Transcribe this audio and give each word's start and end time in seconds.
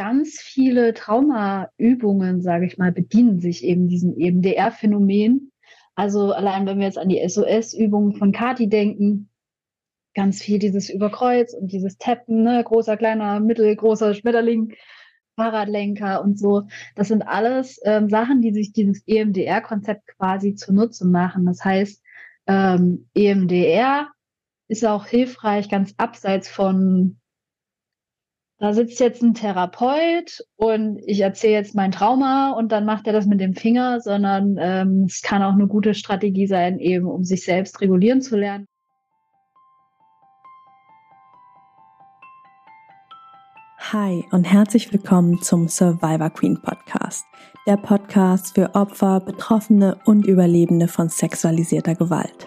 ganz 0.00 0.40
viele 0.40 0.94
Traumaübungen, 0.94 2.40
sage 2.40 2.64
ich 2.64 2.78
mal, 2.78 2.90
bedienen 2.90 3.38
sich 3.38 3.62
eben 3.62 3.86
diesem 3.86 4.16
EMDR-Phänomen. 4.18 5.52
Also 5.94 6.32
allein 6.32 6.64
wenn 6.64 6.78
wir 6.78 6.86
jetzt 6.86 6.96
an 6.96 7.10
die 7.10 7.22
SOS-Übungen 7.28 8.14
von 8.14 8.32
Kati 8.32 8.70
denken, 8.70 9.28
ganz 10.14 10.40
viel 10.40 10.58
dieses 10.58 10.88
Überkreuz 10.88 11.52
und 11.52 11.70
dieses 11.70 11.98
Tappen, 11.98 12.44
ne? 12.44 12.64
großer, 12.64 12.96
kleiner, 12.96 13.40
mittelgroßer 13.40 14.14
Schmetterling, 14.14 14.72
Fahrradlenker 15.36 16.24
und 16.24 16.38
so. 16.38 16.62
Das 16.96 17.08
sind 17.08 17.20
alles 17.20 17.78
ähm, 17.84 18.08
Sachen, 18.08 18.40
die 18.40 18.54
sich 18.54 18.72
dieses 18.72 19.06
EMDR-Konzept 19.06 20.06
quasi 20.16 20.54
zunutze 20.54 21.06
machen. 21.06 21.44
Das 21.44 21.62
heißt, 21.62 22.02
ähm, 22.46 23.06
EMDR 23.12 24.08
ist 24.66 24.86
auch 24.86 25.04
hilfreich, 25.04 25.68
ganz 25.68 25.92
abseits 25.98 26.48
von, 26.48 27.19
da 28.60 28.74
sitzt 28.74 29.00
jetzt 29.00 29.22
ein 29.22 29.32
Therapeut 29.32 30.44
und 30.56 31.00
ich 31.06 31.20
erzähle 31.20 31.54
jetzt 31.54 31.74
mein 31.74 31.92
Trauma 31.92 32.52
und 32.52 32.70
dann 32.70 32.84
macht 32.84 33.06
er 33.06 33.14
das 33.14 33.24
mit 33.24 33.40
dem 33.40 33.54
Finger, 33.54 34.00
sondern 34.02 34.58
ähm, 34.60 35.04
es 35.08 35.22
kann 35.22 35.42
auch 35.42 35.54
eine 35.54 35.66
gute 35.66 35.94
Strategie 35.94 36.46
sein, 36.46 36.78
eben 36.78 37.06
um 37.06 37.24
sich 37.24 37.42
selbst 37.42 37.80
regulieren 37.80 38.20
zu 38.20 38.36
lernen. 38.36 38.66
Hi 43.78 44.22
und 44.30 44.44
herzlich 44.44 44.92
willkommen 44.92 45.40
zum 45.40 45.66
Survivor 45.66 46.28
Queen 46.28 46.60
Podcast, 46.60 47.24
der 47.66 47.78
Podcast 47.78 48.54
für 48.54 48.74
Opfer, 48.74 49.20
Betroffene 49.20 49.98
und 50.04 50.26
Überlebende 50.26 50.86
von 50.86 51.08
sexualisierter 51.08 51.94
Gewalt. 51.94 52.46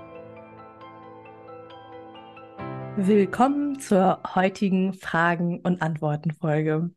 Willkommen 2.97 3.79
zur 3.79 4.21
heutigen 4.35 4.93
Fragen- 4.93 5.61
und 5.61 5.81
Antworten-Folge. 5.81 6.91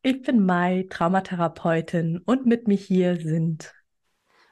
Ich 0.00 0.22
bin 0.22 0.46
Mai, 0.46 0.86
Traumatherapeutin 0.88 2.22
und 2.24 2.46
mit 2.46 2.68
mir 2.68 2.76
hier 2.76 3.16
sind 3.16 3.74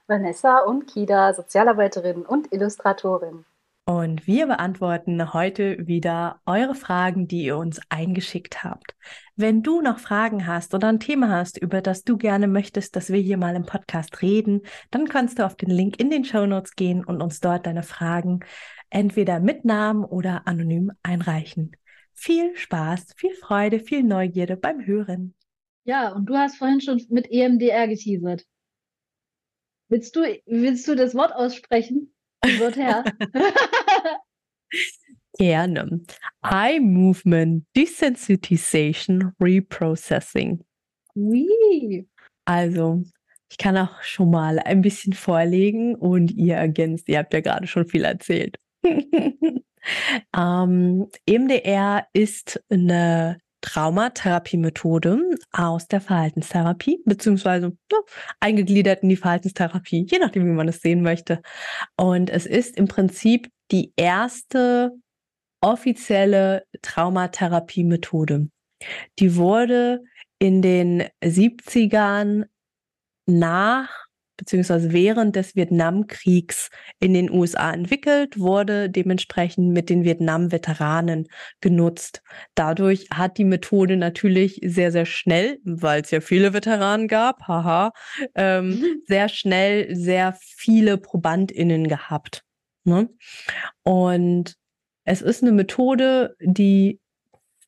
Vanessa 0.08 0.58
und 0.58 0.88
Kida, 0.88 1.34
Sozialarbeiterin 1.34 2.26
und 2.26 2.52
Illustratorin. 2.52 3.44
Und 3.84 4.26
wir 4.26 4.46
beantworten 4.46 5.32
heute 5.32 5.86
wieder 5.86 6.42
eure 6.44 6.74
Fragen, 6.74 7.26
die 7.26 7.44
ihr 7.44 7.56
uns 7.56 7.80
eingeschickt 7.88 8.62
habt. 8.62 8.94
Wenn 9.34 9.62
du 9.62 9.80
noch 9.80 9.98
Fragen 9.98 10.46
hast 10.46 10.74
oder 10.74 10.88
ein 10.88 11.00
Thema 11.00 11.30
hast, 11.30 11.56
über 11.56 11.80
das 11.80 12.04
du 12.04 12.18
gerne 12.18 12.48
möchtest, 12.48 12.96
dass 12.96 13.08
wir 13.08 13.20
hier 13.20 13.38
mal 13.38 13.56
im 13.56 13.64
Podcast 13.64 14.20
reden, 14.20 14.60
dann 14.90 15.08
kannst 15.08 15.38
du 15.38 15.46
auf 15.46 15.56
den 15.56 15.70
Link 15.70 15.98
in 15.98 16.10
den 16.10 16.26
Show 16.26 16.44
Notes 16.44 16.74
gehen 16.74 17.02
und 17.02 17.22
uns 17.22 17.40
dort 17.40 17.64
deine 17.64 17.82
Fragen 17.82 18.40
entweder 18.90 19.40
mit 19.40 19.64
Namen 19.64 20.04
oder 20.04 20.46
anonym 20.46 20.92
einreichen. 21.02 21.76
Viel 22.14 22.56
Spaß, 22.56 23.14
viel 23.16 23.34
Freude, 23.34 23.80
viel 23.80 24.02
Neugierde 24.02 24.56
beim 24.56 24.84
Hören. 24.84 25.34
Ja, 25.84 26.12
und 26.12 26.26
du 26.26 26.36
hast 26.36 26.56
vorhin 26.56 26.80
schon 26.80 27.00
mit 27.10 27.30
EMDR 27.30 27.88
geteasert. 27.88 28.44
Willst 29.88 30.14
du, 30.16 30.20
willst 30.46 30.86
du 30.86 30.94
das 30.94 31.14
Wort 31.14 31.32
aussprechen? 31.32 32.12
Das 32.40 32.60
Wort 32.60 32.76
her. 32.76 33.04
Gerne. 35.38 36.00
Eye 36.42 36.80
Movement 36.80 37.64
Desensitization 37.74 39.32
Reprocessing. 39.40 40.64
Wie? 41.14 42.08
Also, 42.44 43.02
ich 43.50 43.56
kann 43.56 43.76
auch 43.76 44.02
schon 44.02 44.30
mal 44.30 44.58
ein 44.58 44.82
bisschen 44.82 45.12
vorlegen 45.12 45.94
und 45.94 46.32
ihr 46.32 46.56
ergänzt. 46.56 47.08
Ihr 47.08 47.18
habt 47.18 47.32
ja 47.32 47.40
gerade 47.40 47.66
schon 47.66 47.86
viel 47.86 48.04
erzählt. 48.04 48.58
ähm, 50.36 51.08
EMDR 51.26 52.06
ist 52.12 52.62
eine 52.70 53.38
Traumatherapie-Methode 53.60 55.20
aus 55.52 55.88
der 55.88 56.00
Verhaltenstherapie, 56.00 57.02
beziehungsweise 57.04 57.76
ja, 57.90 57.98
eingegliedert 58.40 59.02
in 59.02 59.08
die 59.08 59.16
Verhaltenstherapie, 59.16 60.06
je 60.08 60.18
nachdem, 60.18 60.46
wie 60.46 60.54
man 60.54 60.68
es 60.68 60.80
sehen 60.80 61.02
möchte. 61.02 61.42
Und 61.96 62.30
es 62.30 62.46
ist 62.46 62.76
im 62.76 62.86
Prinzip 62.86 63.50
die 63.70 63.92
erste 63.96 64.92
offizielle 65.60 66.64
Traumatherapie-Methode. 66.82 68.48
Die 69.18 69.36
wurde 69.36 70.04
in 70.38 70.62
den 70.62 71.04
70ern 71.22 72.44
nach 73.26 74.07
beziehungsweise 74.38 74.92
während 74.92 75.36
des 75.36 75.54
Vietnamkriegs 75.54 76.70
in 77.00 77.12
den 77.12 77.30
USA 77.30 77.72
entwickelt, 77.72 78.38
wurde 78.38 78.88
dementsprechend 78.88 79.72
mit 79.72 79.90
den 79.90 80.04
Vietnam-Veteranen 80.04 81.28
genutzt. 81.60 82.22
Dadurch 82.54 83.08
hat 83.12 83.36
die 83.36 83.44
Methode 83.44 83.98
natürlich 83.98 84.60
sehr, 84.64 84.90
sehr 84.92 85.04
schnell, 85.04 85.58
weil 85.64 86.00
es 86.00 86.10
ja 86.10 86.22
viele 86.22 86.54
Veteranen 86.54 87.08
gab, 87.08 87.46
haha, 87.46 87.92
ähm, 88.34 88.68
mhm. 88.68 89.02
sehr 89.06 89.28
schnell 89.28 89.94
sehr 89.94 90.38
viele 90.40 90.96
ProbandInnen 90.96 91.88
gehabt. 91.88 92.44
Ne? 92.84 93.10
Und 93.82 94.54
es 95.04 95.20
ist 95.20 95.42
eine 95.42 95.52
Methode, 95.52 96.36
die 96.40 97.00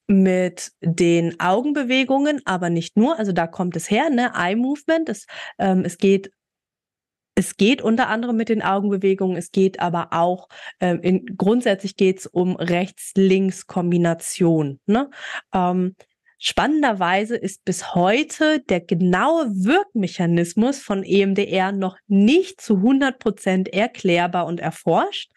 mit 0.07 0.73
den 0.81 1.39
Augenbewegungen, 1.39 2.41
aber 2.45 2.69
nicht 2.69 2.97
nur, 2.97 3.19
also 3.19 3.33
da 3.33 3.47
kommt 3.47 3.77
es 3.77 3.91
her, 3.91 4.11
ne, 4.11 4.33
Eye 4.35 4.57
Movement, 4.57 5.09
es, 5.09 5.27
ähm, 5.59 5.85
es 5.85 5.99
geht 5.99 6.33
es 7.41 7.57
geht 7.57 7.81
unter 7.81 8.09
anderem 8.09 8.37
mit 8.37 8.51
den 8.51 8.61
Augenbewegungen, 8.61 9.39
es 9.39 9.51
geht 9.51 9.81
aber 9.81 10.13
auch, 10.13 10.51
ähm, 10.79 11.01
in, 11.01 11.25
grundsätzlich 11.39 11.97
geht 11.97 12.19
es 12.19 12.27
um 12.27 12.57
Rechts-Links-Kombination. 12.57 14.79
Ne? 14.85 15.09
Ähm, 15.55 15.97
spannenderweise 16.39 17.37
ist 17.37 17.65
bis 17.65 17.95
heute 17.95 18.61
der 18.61 18.81
genaue 18.81 19.47
Wirkmechanismus 19.55 20.81
von 20.81 21.03
EMDR 21.03 21.73
noch 21.73 21.97
nicht 22.09 22.61
zu 22.61 22.77
100 22.77 23.19
Prozent 23.19 23.73
erklärbar 23.73 24.45
und 24.45 24.61
erforscht, 24.61 25.31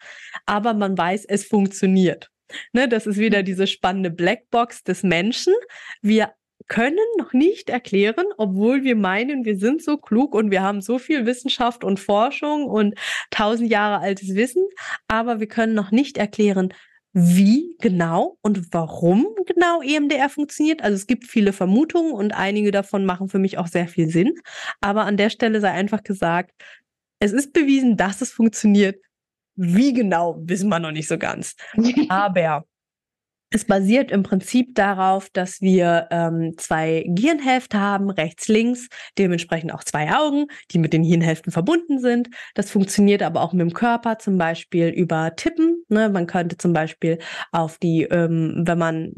aber 0.44 0.74
man 0.74 0.98
weiß, 0.98 1.24
es 1.24 1.46
funktioniert. 1.46 2.30
Ne, 2.74 2.86
das 2.86 3.06
ist 3.06 3.16
wieder 3.16 3.38
hm. 3.38 3.46
diese 3.46 3.66
spannende 3.66 4.10
Blackbox 4.10 4.84
des 4.84 5.02
Menschen. 5.02 5.54
Wir 6.02 6.34
können 6.68 6.98
noch 7.18 7.32
nicht 7.32 7.68
erklären, 7.68 8.26
obwohl 8.38 8.84
wir 8.84 8.96
meinen, 8.96 9.44
wir 9.44 9.58
sind 9.58 9.82
so 9.82 9.96
klug 9.96 10.34
und 10.34 10.50
wir 10.50 10.62
haben 10.62 10.80
so 10.80 10.98
viel 10.98 11.26
Wissenschaft 11.26 11.84
und 11.84 12.00
Forschung 12.00 12.64
und 12.64 12.94
tausend 13.30 13.70
Jahre 13.70 14.00
altes 14.02 14.34
Wissen, 14.34 14.66
aber 15.08 15.40
wir 15.40 15.46
können 15.46 15.74
noch 15.74 15.90
nicht 15.90 16.16
erklären, 16.16 16.72
wie 17.12 17.76
genau 17.80 18.38
und 18.42 18.72
warum 18.72 19.28
genau 19.46 19.80
EMDR 19.82 20.28
funktioniert. 20.28 20.82
Also 20.82 20.96
es 20.96 21.06
gibt 21.06 21.24
viele 21.24 21.52
Vermutungen 21.52 22.12
und 22.12 22.32
einige 22.32 22.72
davon 22.72 23.04
machen 23.04 23.28
für 23.28 23.38
mich 23.38 23.56
auch 23.56 23.68
sehr 23.68 23.86
viel 23.86 24.08
Sinn. 24.08 24.34
Aber 24.80 25.04
an 25.04 25.16
der 25.16 25.30
Stelle 25.30 25.60
sei 25.60 25.70
einfach 25.70 26.02
gesagt, 26.02 26.50
es 27.20 27.32
ist 27.32 27.52
bewiesen, 27.52 27.96
dass 27.96 28.20
es 28.20 28.32
funktioniert. 28.32 29.00
Wie 29.54 29.92
genau, 29.92 30.36
wissen 30.40 30.68
wir 30.68 30.80
noch 30.80 30.90
nicht 30.90 31.06
so 31.06 31.16
ganz. 31.16 31.54
Aber 32.08 32.64
es 33.54 33.64
basiert 33.64 34.10
im 34.10 34.24
Prinzip 34.24 34.74
darauf, 34.74 35.30
dass 35.30 35.60
wir 35.60 36.08
ähm, 36.10 36.54
zwei 36.58 37.04
Gehirnhälfte 37.06 37.78
haben, 37.78 38.10
rechts, 38.10 38.48
links, 38.48 38.88
dementsprechend 39.16 39.72
auch 39.72 39.84
zwei 39.84 40.12
Augen, 40.12 40.46
die 40.72 40.80
mit 40.80 40.92
den 40.92 41.04
Hirnhälften 41.04 41.52
verbunden 41.52 42.00
sind. 42.00 42.30
Das 42.56 42.72
funktioniert 42.72 43.22
aber 43.22 43.42
auch 43.42 43.52
mit 43.52 43.60
dem 43.60 43.72
Körper, 43.72 44.18
zum 44.18 44.38
Beispiel 44.38 44.88
über 44.88 45.36
Tippen. 45.36 45.84
Ne? 45.88 46.08
Man 46.08 46.26
könnte 46.26 46.56
zum 46.56 46.72
Beispiel 46.72 47.18
auf 47.52 47.78
die, 47.78 48.02
ähm, 48.02 48.64
wenn 48.66 48.78
man 48.78 49.12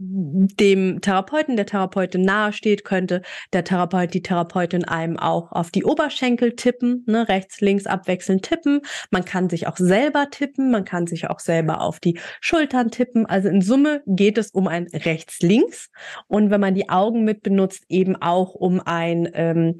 dem 0.00 1.00
Therapeuten, 1.00 1.56
der 1.56 1.66
Therapeutin 1.66 2.22
nahesteht, 2.22 2.84
könnte 2.84 3.22
der 3.52 3.64
Therapeut, 3.64 4.14
die 4.14 4.22
Therapeutin 4.22 4.84
einem 4.84 5.18
auch 5.18 5.50
auf 5.50 5.72
die 5.72 5.84
Oberschenkel 5.84 6.54
tippen, 6.54 7.04
ne, 7.06 7.28
rechts, 7.28 7.60
links 7.60 7.86
abwechselnd 7.86 8.44
tippen. 8.44 8.82
Man 9.10 9.24
kann 9.24 9.50
sich 9.50 9.66
auch 9.66 9.76
selber 9.76 10.30
tippen, 10.30 10.70
man 10.70 10.84
kann 10.84 11.08
sich 11.08 11.28
auch 11.28 11.40
selber 11.40 11.80
auf 11.80 11.98
die 11.98 12.18
Schultern 12.40 12.92
tippen. 12.92 13.26
Also 13.26 13.48
in 13.48 13.60
Summe 13.60 14.02
geht 14.06 14.38
es 14.38 14.52
um 14.52 14.68
ein 14.68 14.86
rechts-links 14.86 15.90
und 16.28 16.50
wenn 16.50 16.60
man 16.60 16.74
die 16.74 16.88
Augen 16.88 17.24
mit 17.24 17.42
benutzt, 17.42 17.84
eben 17.88 18.14
auch 18.14 18.54
um 18.54 18.80
ein 18.84 19.28
ähm, 19.34 19.78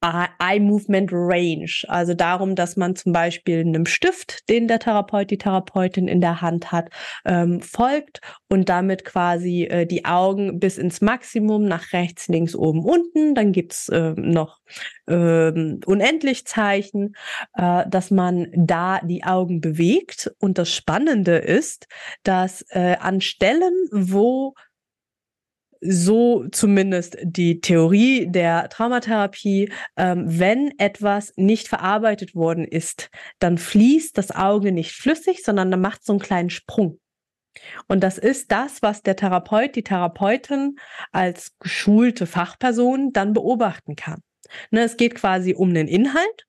Eye 0.00 0.60
Movement 0.60 1.10
Range, 1.12 1.70
also 1.88 2.14
darum, 2.14 2.54
dass 2.54 2.76
man 2.76 2.94
zum 2.94 3.12
Beispiel 3.12 3.60
einem 3.60 3.84
Stift, 3.84 4.48
den 4.48 4.68
der 4.68 4.78
Therapeut, 4.78 5.30
die 5.30 5.38
Therapeutin 5.38 6.06
in 6.06 6.20
der 6.20 6.40
Hand 6.40 6.70
hat, 6.70 6.90
ähm, 7.24 7.60
folgt 7.60 8.20
und 8.48 8.68
damit 8.68 9.04
quasi 9.04 9.64
äh, 9.64 9.86
die 9.86 10.04
Augen 10.04 10.60
bis 10.60 10.78
ins 10.78 11.00
Maximum 11.00 11.64
nach 11.64 11.92
rechts, 11.92 12.28
links, 12.28 12.54
oben, 12.54 12.84
unten. 12.84 13.34
Dann 13.34 13.50
gibt's 13.50 13.88
äh, 13.88 14.12
noch 14.16 14.60
ähm, 15.08 15.80
unendlich 15.84 16.46
Zeichen, 16.46 17.14
äh, 17.54 17.84
dass 17.88 18.10
man 18.12 18.48
da 18.54 19.00
die 19.02 19.24
Augen 19.24 19.60
bewegt. 19.60 20.30
Und 20.38 20.58
das 20.58 20.72
Spannende 20.72 21.38
ist, 21.38 21.88
dass 22.22 22.64
äh, 22.70 22.96
an 23.00 23.20
Stellen, 23.20 23.74
wo 23.90 24.54
so 25.80 26.46
zumindest 26.50 27.16
die 27.22 27.60
Theorie 27.60 28.26
der 28.30 28.68
Traumatherapie, 28.68 29.70
ähm, 29.96 30.24
wenn 30.26 30.72
etwas 30.78 31.32
nicht 31.36 31.68
verarbeitet 31.68 32.34
worden 32.34 32.64
ist, 32.64 33.10
dann 33.38 33.58
fließt 33.58 34.16
das 34.16 34.30
Auge 34.30 34.72
nicht 34.72 34.92
flüssig, 34.92 35.42
sondern 35.44 35.70
dann 35.70 35.80
macht 35.80 36.04
so 36.04 36.12
einen 36.12 36.20
kleinen 36.20 36.50
Sprung. 36.50 37.00
Und 37.86 38.00
das 38.02 38.18
ist 38.18 38.52
das, 38.52 38.82
was 38.82 39.02
der 39.02 39.16
Therapeut, 39.16 39.74
die 39.74 39.82
Therapeutin 39.82 40.76
als 41.12 41.58
geschulte 41.58 42.26
Fachperson 42.26 43.12
dann 43.12 43.32
beobachten 43.32 43.96
kann. 43.96 44.22
Ne, 44.70 44.82
es 44.82 44.96
geht 44.96 45.14
quasi 45.14 45.54
um 45.54 45.74
den 45.74 45.88
Inhalt 45.88 46.47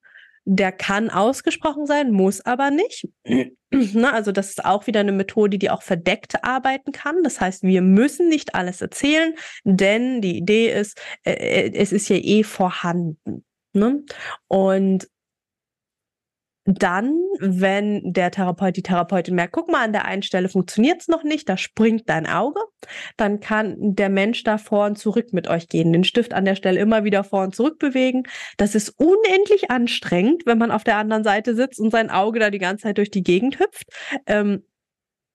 der 0.52 0.72
kann 0.72 1.12
ausgesprochen 1.12 1.86
sein, 1.86 2.12
muss 2.12 2.42
aber 2.42 2.72
nicht. 2.72 3.08
Ne, 3.72 4.12
also 4.12 4.32
das 4.32 4.50
ist 4.50 4.66
auch 4.66 4.88
wieder 4.88 5.02
eine 5.02 5.12
Methode, 5.12 5.60
die 5.60 5.70
auch 5.70 5.84
verdeckt 5.84 6.44
arbeiten 6.44 6.92
kann. 6.92 7.22
Das 7.22 7.40
heißt, 7.40 7.62
wir 7.62 7.84
müssen 7.84 8.28
nicht 8.28 8.56
alles 8.56 8.82
erzählen, 8.82 9.36
denn 9.64 10.22
die 10.22 10.38
Idee 10.38 10.74
ist, 10.74 11.00
äh, 11.24 11.34
äh 11.34 11.72
es 11.76 11.92
ist 11.92 12.10
ja 12.10 12.16
eh 12.16 12.42
vorhanden. 12.42 13.46
Ne? 13.74 14.02
Und 14.48 15.08
dann, 16.78 17.16
wenn 17.40 18.14
der 18.14 18.30
Therapeut, 18.30 18.78
die 18.78 18.84
Therapeutin 18.84 19.34
merkt, 19.34 19.54
guck 19.54 19.72
mal, 19.72 19.84
an 19.84 19.92
der 19.92 20.06
einen 20.06 20.22
Stelle 20.22 20.50
funktioniert 20.50 21.02
es 21.02 21.08
noch 21.08 21.24
nicht, 21.24 21.50
da 21.50 21.58
springt 21.58 22.08
dein 22.08 22.28
Auge, 22.28 22.60
dann 23.18 23.40
kann 23.40 23.76
der 23.80 24.10
Mensch 24.10 24.44
da 24.44 24.60
vor 24.60 24.86
und 24.86 24.98
zurück 24.98 25.34
mit 25.34 25.48
euch 25.48 25.68
gehen, 25.68 25.92
den 25.92 26.04
Stift 26.04 26.34
an 26.34 26.46
der 26.46 26.56
Stelle 26.56 26.80
immer 26.80 27.04
wieder 27.04 27.24
vor 27.24 27.44
und 27.44 27.56
zurück 27.56 27.80
bewegen. 27.80 28.24
Das 28.58 28.76
ist 28.76 28.90
unendlich 28.90 29.72
anstrengend, 29.72 30.46
wenn 30.46 30.60
man 30.60 30.70
auf 30.70 30.84
der 30.84 30.98
anderen 30.98 31.24
Seite 31.24 31.56
sitzt 31.56 31.80
und 31.80 31.92
sein 31.92 32.12
Auge 32.12 32.40
da 32.40 32.52
die 32.52 32.60
ganze 32.60 32.84
Zeit 32.84 33.00
durch 33.00 33.10
die 33.10 33.24
Gegend 33.24 33.60
hüpft. 33.60 33.88
Ähm, 34.28 34.64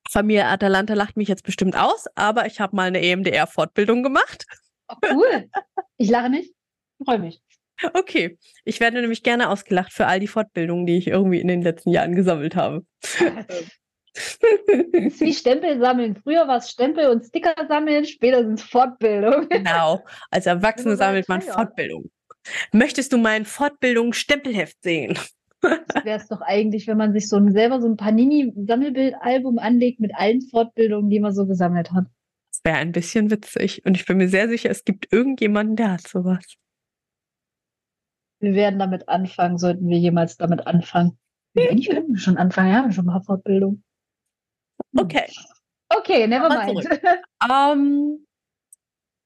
Familie 0.08 0.46
Atalanta 0.46 0.94
lacht 0.94 1.16
mich 1.16 1.28
jetzt 1.28 1.44
bestimmt 1.44 1.76
aus, 1.76 2.06
aber 2.14 2.46
ich 2.46 2.60
habe 2.60 2.76
mal 2.76 2.88
eine 2.88 3.00
EMDR-Fortbildung 3.00 4.02
gemacht. 4.02 4.46
Oh, 4.88 4.96
cool. 5.12 5.48
Ich 5.96 6.10
lache 6.10 6.28
nicht. 6.28 6.54
Freue 7.02 7.18
mich. 7.18 7.40
Okay, 7.92 8.38
ich 8.64 8.80
werde 8.80 9.00
nämlich 9.00 9.22
gerne 9.22 9.48
ausgelacht 9.48 9.92
für 9.92 10.06
all 10.06 10.20
die 10.20 10.28
Fortbildungen, 10.28 10.86
die 10.86 10.96
ich 10.96 11.08
irgendwie 11.08 11.40
in 11.40 11.48
den 11.48 11.62
letzten 11.62 11.90
Jahren 11.90 12.14
gesammelt 12.14 12.56
habe. 12.56 12.84
Das 14.14 15.14
ist 15.14 15.20
wie 15.20 15.34
Stempel 15.34 15.80
sammeln. 15.80 16.14
Früher 16.22 16.46
war 16.46 16.58
es 16.58 16.70
Stempel 16.70 17.08
und 17.08 17.24
Sticker 17.24 17.54
sammeln, 17.66 18.04
später 18.04 18.44
sind 18.44 18.60
es 18.60 18.64
Fortbildungen. 18.64 19.48
Genau, 19.48 20.04
als 20.30 20.46
Erwachsene 20.46 20.96
sammelt 20.96 21.28
man 21.28 21.42
Fortbildung. 21.42 22.10
Möchtest 22.72 23.12
du 23.12 23.18
mein 23.18 23.44
Fortbildung-Stempelheft 23.44 24.82
sehen? 24.82 25.18
Wäre 25.62 26.18
es 26.18 26.28
doch 26.28 26.42
eigentlich, 26.42 26.86
wenn 26.86 26.98
man 26.98 27.12
sich 27.12 27.28
so 27.28 27.36
ein, 27.36 27.50
selber 27.52 27.80
so 27.80 27.88
ein 27.88 27.96
Panini-Sammelbildalbum 27.96 29.58
anlegt 29.58 29.98
mit 29.98 30.14
allen 30.14 30.42
Fortbildungen, 30.42 31.10
die 31.10 31.20
man 31.20 31.34
so 31.34 31.46
gesammelt 31.46 31.90
hat. 31.90 32.04
Das 32.50 32.60
wäre 32.64 32.76
ein 32.76 32.92
bisschen 32.92 33.30
witzig. 33.30 33.84
Und 33.84 33.96
ich 33.96 34.04
bin 34.06 34.18
mir 34.18 34.28
sehr 34.28 34.48
sicher, 34.48 34.70
es 34.70 34.84
gibt 34.84 35.12
irgendjemanden, 35.12 35.76
der 35.76 35.92
hat 35.92 36.06
sowas. 36.06 36.44
Wir 38.44 38.54
werden 38.54 38.78
damit 38.78 39.08
anfangen, 39.08 39.58
sollten 39.58 39.88
wir 39.88 39.98
jemals 39.98 40.36
damit 40.36 40.66
anfangen. 40.66 41.18
Eigentlich 41.56 41.88
können 41.88 42.08
wir 42.08 42.18
schon 42.18 42.36
anfangen, 42.36 42.72
ja, 42.72 42.90
schon 42.92 43.06
mal 43.06 43.20
Fortbildung. 43.20 43.82
Hm. 44.92 45.04
Okay. 45.04 45.26
Okay, 45.88 46.26
never 46.26 46.48
mind. 46.48 46.86
um, 47.42 47.50
ähm, 47.50 48.26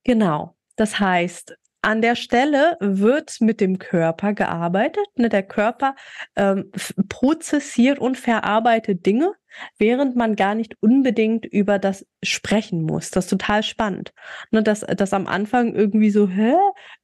genau. 0.05 0.57
Das 0.77 1.01
heißt, 1.01 1.57
an 1.89 2.03
der 2.03 2.17
Stelle 2.17 2.77
wird 2.81 3.41
mit 3.41 3.63
dem 3.63 3.79
Körper 3.79 4.35
gearbeitet. 4.35 5.07
Ne? 5.17 5.31
Der 5.31 5.43
Körper 5.43 5.97
ähm, 6.37 6.71
prozessiert 7.09 7.99
und 7.99 8.19
verarbeitet 8.19 9.07
Dinge, 9.07 9.33
während 9.79 10.15
man 10.15 10.37
gar 10.37 10.55
nicht 10.55 10.77
unbedingt 10.81 11.47
über 11.47 11.79
das 11.79 12.07
sprechen 12.23 12.83
muss. 12.83 13.11
Das 13.11 13.25
ist 13.25 13.31
total 13.31 13.63
spannend. 13.63 14.13
Ne? 14.51 14.63
Dass, 14.63 14.81
dass 14.81 15.15
am 15.15 15.27
Anfang 15.27 15.75
irgendwie 15.75 16.11
so, 16.11 16.29
hä? 16.29 16.57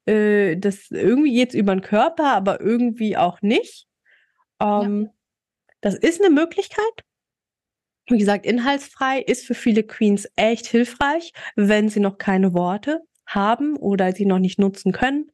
Äh, 0.04 0.58
das 0.58 0.90
irgendwie 0.90 1.34
jetzt 1.34 1.54
über 1.54 1.74
den 1.74 1.80
Körper, 1.80 2.34
aber 2.34 2.60
irgendwie 2.60 3.16
auch 3.16 3.40
nicht. 3.40 3.86
Ähm, 4.60 5.04
ja. 5.04 5.14
Das 5.80 5.94
ist 5.94 6.22
eine 6.22 6.28
Möglichkeit. 6.28 7.04
Wie 8.10 8.18
gesagt, 8.18 8.44
inhaltsfrei 8.44 9.20
ist 9.20 9.46
für 9.46 9.54
viele 9.54 9.82
Queens 9.82 10.28
echt 10.36 10.66
hilfreich, 10.66 11.32
wenn 11.56 11.88
sie 11.88 12.00
noch 12.00 12.18
keine 12.18 12.52
Worte 12.52 13.00
haben 13.26 13.76
oder 13.76 14.12
sie 14.12 14.26
noch 14.26 14.38
nicht 14.38 14.58
nutzen 14.58 14.92
können. 14.92 15.30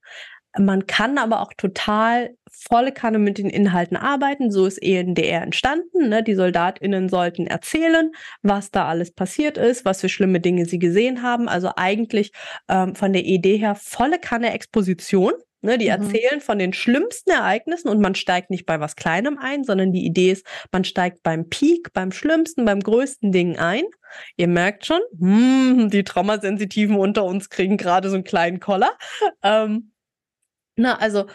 Man 0.59 0.89
kann 0.89 1.17
aber 1.17 1.43
auch 1.43 1.53
total 1.57 2.35
volle 2.51 2.91
Kanne 2.91 3.21
mit 3.21 3.39
den 3.39 3.49
Inhalten 3.49 3.97
arbeiten. 3.97 4.51
So 4.51 4.67
ist 4.67 4.83
ENDR 4.83 5.43
entstanden. 5.43 6.09
Ne? 6.09 6.25
Die 6.25 6.35
SoldatInnen 6.35 7.09
sollten 7.09 7.47
erzählen, 7.47 8.11
was 8.43 8.73
da 8.73 8.87
alles 8.89 9.13
passiert 9.13 9.59
ist, 9.59 9.85
was 9.85 10.01
für 10.01 10.09
schlimme 10.09 10.41
Dinge 10.41 10.67
sie 10.67 10.81
gesehen 10.81 11.23
haben. 11.23 11.49
Also 11.49 11.71
eigentlich 11.77 12.33
ähm, 12.69 12.97
von 12.97 13.13
der 13.13 13.25
Idee 13.25 13.59
her 13.59 13.77
volle 13.77 14.19
Kanne 14.19 14.53
Exposition. 14.53 15.33
Ne, 15.63 15.77
die 15.77 15.91
mhm. 15.91 15.91
erzählen 15.91 16.41
von 16.41 16.59
den 16.59 16.73
schlimmsten 16.73 17.31
Ereignissen 17.31 17.89
und 17.89 18.01
man 18.01 18.15
steigt 18.15 18.49
nicht 18.49 18.65
bei 18.65 18.81
was 18.81 18.97
Kleinem 18.97 19.37
ein, 19.39 19.63
sondern 19.63 19.93
die 19.93 20.07
Idee 20.07 20.33
ist, 20.33 20.47
man 20.73 20.85
steigt 20.85 21.23
beim 21.23 21.51
Peak, 21.51 21.93
beim 21.93 22.13
schlimmsten, 22.13 22.65
beim 22.65 22.81
größten 22.81 23.31
Ding 23.31 23.59
ein. 23.59 23.85
Ihr 24.37 24.49
merkt 24.49 24.87
schon, 24.87 25.01
hm, 25.19 25.91
die 25.91 26.03
Traumasensitiven 26.03 26.97
unter 26.97 27.25
uns 27.25 27.51
kriegen 27.51 27.77
gerade 27.77 28.09
so 28.09 28.15
einen 28.15 28.25
kleinen 28.25 28.59
Koller. 28.59 28.97
Ähm, 29.43 29.93
na, 30.77 30.97
also 30.97 31.27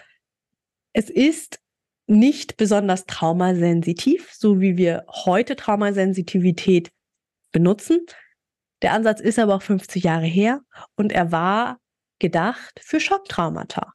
es 0.94 1.12
ist 1.12 1.60
nicht 2.08 2.58
besonders 2.58 3.06
traumasensitiv, 3.06 4.32
so 4.32 4.60
wie 4.60 4.78
wir 4.78 5.06
heute 5.08 5.56
Traumasensitivität 5.56 6.92
benutzen. 7.52 8.06
Der 8.82 8.94
Ansatz 8.94 9.22
ist 9.22 9.40
aber 9.40 9.56
auch 9.56 9.62
50 9.62 10.04
Jahre 10.04 10.26
her 10.26 10.62
und 10.96 11.12
er 11.12 11.32
war 11.32 11.80
gedacht 12.20 12.80
für 12.84 13.00
Schocktraumata. 13.00 13.95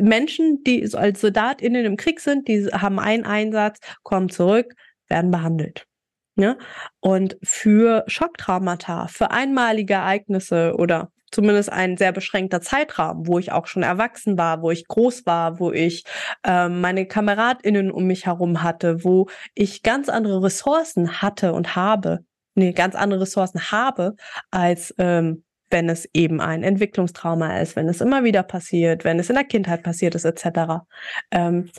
Menschen, 0.00 0.62
die 0.64 0.88
als 0.94 1.20
SoldatInnen 1.20 1.84
im 1.84 1.96
Krieg 1.96 2.20
sind, 2.20 2.48
die 2.48 2.66
haben 2.66 2.98
einen 2.98 3.24
Einsatz, 3.24 3.78
kommen 4.02 4.28
zurück, 4.28 4.74
werden 5.08 5.30
behandelt. 5.30 5.86
Ne? 6.34 6.56
Und 7.00 7.36
für 7.42 8.04
Schocktraumata, 8.06 9.06
für 9.08 9.30
einmalige 9.30 9.94
Ereignisse 9.94 10.74
oder 10.78 11.10
zumindest 11.30 11.72
ein 11.72 11.96
sehr 11.96 12.12
beschränkter 12.12 12.60
Zeitraum, 12.60 13.26
wo 13.26 13.38
ich 13.38 13.52
auch 13.52 13.66
schon 13.66 13.82
erwachsen 13.82 14.38
war, 14.38 14.62
wo 14.62 14.70
ich 14.70 14.86
groß 14.86 15.26
war, 15.26 15.58
wo 15.58 15.72
ich 15.72 16.04
äh, 16.44 16.68
meine 16.68 17.06
KameradInnen 17.06 17.90
um 17.90 18.04
mich 18.04 18.26
herum 18.26 18.62
hatte, 18.62 19.04
wo 19.04 19.28
ich 19.54 19.82
ganz 19.82 20.08
andere 20.08 20.42
Ressourcen 20.42 21.20
hatte 21.20 21.52
und 21.52 21.74
habe, 21.74 22.20
nee, 22.54 22.72
ganz 22.72 22.94
andere 22.94 23.22
Ressourcen 23.22 23.70
habe 23.70 24.14
als 24.50 24.94
ähm, 24.98 25.44
wenn 25.72 25.88
es 25.88 26.08
eben 26.12 26.40
ein 26.40 26.62
Entwicklungstrauma 26.62 27.60
ist, 27.60 27.74
wenn 27.76 27.88
es 27.88 28.00
immer 28.00 28.24
wieder 28.24 28.42
passiert, 28.42 29.04
wenn 29.04 29.18
es 29.18 29.30
in 29.30 29.34
der 29.34 29.44
Kindheit 29.44 29.82
passiert 29.82 30.14
ist, 30.14 30.24
etc., 30.24 30.84
ähm, 31.30 31.70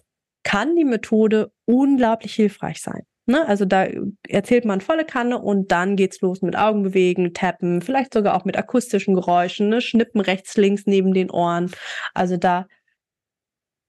kann 0.44 0.76
die 0.76 0.84
Methode 0.84 1.52
unglaublich 1.66 2.36
hilfreich 2.36 2.82
sein. 2.82 3.04
Ne? 3.26 3.48
Also 3.48 3.64
da 3.64 3.88
erzählt 4.28 4.66
man 4.66 4.82
volle 4.82 5.06
Kanne 5.06 5.40
und 5.40 5.72
dann 5.72 5.96
geht's 5.96 6.20
los 6.20 6.42
mit 6.42 6.58
Augenbewegen, 6.58 7.34
Tappen, 7.34 7.82
vielleicht 7.82 8.14
sogar 8.14 8.36
auch 8.36 8.44
mit 8.44 8.58
akustischen 8.58 9.16
Geräuschen, 9.16 9.70
ne? 9.70 9.80
Schnippen 9.80 10.20
rechts, 10.20 10.58
links 10.58 10.84
neben 10.86 11.14
den 11.14 11.32
Ohren. 11.32 11.72
Also 12.14 12.36
da 12.36 12.68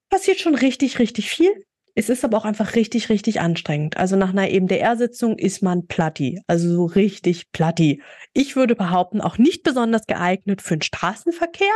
passiert 0.08 0.38
schon 0.38 0.54
richtig, 0.54 1.00
richtig 1.00 1.30
viel. 1.30 1.64
Es 1.96 2.08
ist 2.08 2.24
aber 2.24 2.38
auch 2.38 2.44
einfach 2.44 2.74
richtig, 2.74 3.08
richtig 3.08 3.40
anstrengend. 3.40 3.96
Also 3.96 4.16
nach 4.16 4.30
einer 4.30 4.50
EMDR-Sitzung 4.50 5.38
ist 5.38 5.62
man 5.62 5.86
platti, 5.86 6.42
also 6.48 6.68
so 6.72 6.86
richtig 6.86 7.52
platti. 7.52 8.02
Ich 8.32 8.56
würde 8.56 8.74
behaupten, 8.74 9.20
auch 9.20 9.38
nicht 9.38 9.62
besonders 9.62 10.06
geeignet 10.06 10.60
für 10.60 10.76
den 10.76 10.82
Straßenverkehr. 10.82 11.72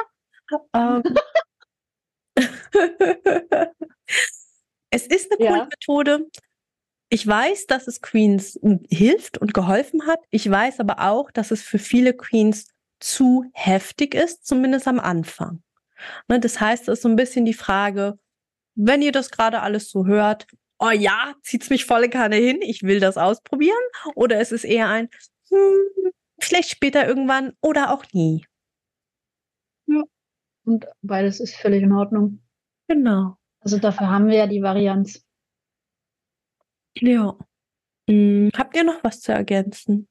Ähm. 0.75 1.03
es 4.91 5.07
ist 5.07 5.31
eine 5.31 5.39
coole 5.39 5.59
ja. 5.59 5.69
Methode. 5.71 6.27
Ich 7.11 7.27
weiß, 7.27 7.67
dass 7.67 7.87
es 7.87 8.03
Queens 8.03 8.59
hilft 8.91 9.39
und 9.39 9.55
geholfen 9.55 10.07
hat. 10.07 10.19
Ich 10.31 10.51
weiß 10.51 10.81
aber 10.81 11.09
auch, 11.09 11.31
dass 11.31 11.53
es 11.53 11.63
für 11.63 11.79
viele 11.79 12.13
Queens 12.13 12.67
zu 13.01 13.45
heftig 13.55 14.15
ist, 14.15 14.45
zumindest 14.45 14.89
am 14.89 14.99
Anfang. 14.99 15.63
Ne, 16.29 16.41
das 16.41 16.61
heißt, 16.61 16.89
es 16.89 16.99
ist 16.99 17.03
so 17.03 17.09
ein 17.09 17.17
bisschen 17.17 17.45
die 17.45 17.55
Frage, 17.55 18.19
wenn 18.79 19.03
ihr 19.03 19.13
das 19.13 19.31
gerade 19.31 19.61
alles 19.61 19.91
so 19.91 20.07
hört, 20.07 20.47
oh 20.79 20.91
ja, 20.91 21.35
zieht's 21.43 21.69
mich 21.69 21.85
volle 21.85 22.09
Kanne 22.09 22.37
hin, 22.37 22.63
ich 22.63 22.85
will 22.85 23.01
das 23.01 23.17
ausprobieren. 23.17 23.77
Oder 24.15 24.41
ist 24.41 24.53
es 24.53 24.63
eher 24.65 24.89
ein, 24.89 25.09
hm, 25.51 26.13
vielleicht 26.41 26.71
später 26.71 27.07
irgendwann 27.07 27.55
oder 27.61 27.93
auch 27.93 28.05
nie. 28.13 28.47
Ja. 29.87 30.05
Und 30.65 30.87
beides 31.03 31.41
ist 31.41 31.57
völlig 31.57 31.83
in 31.83 31.93
Ordnung. 31.93 32.41
Genau. 32.87 33.37
Also 33.61 33.79
dafür 33.79 34.09
haben 34.09 34.29
wir 34.29 34.37
ja 34.37 34.47
die 34.47 34.63
Varianz. 34.63 35.25
Ja. 37.01 37.37
Hm, 38.09 38.51
habt 38.57 38.77
ihr 38.77 38.85
noch 38.85 39.03
was 39.03 39.21
zu 39.21 39.33
ergänzen? 39.33 40.09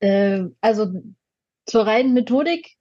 Äh, 0.00 0.46
also 0.60 0.92
zur 1.66 1.86
reinen 1.86 2.12
Methodik 2.12 2.77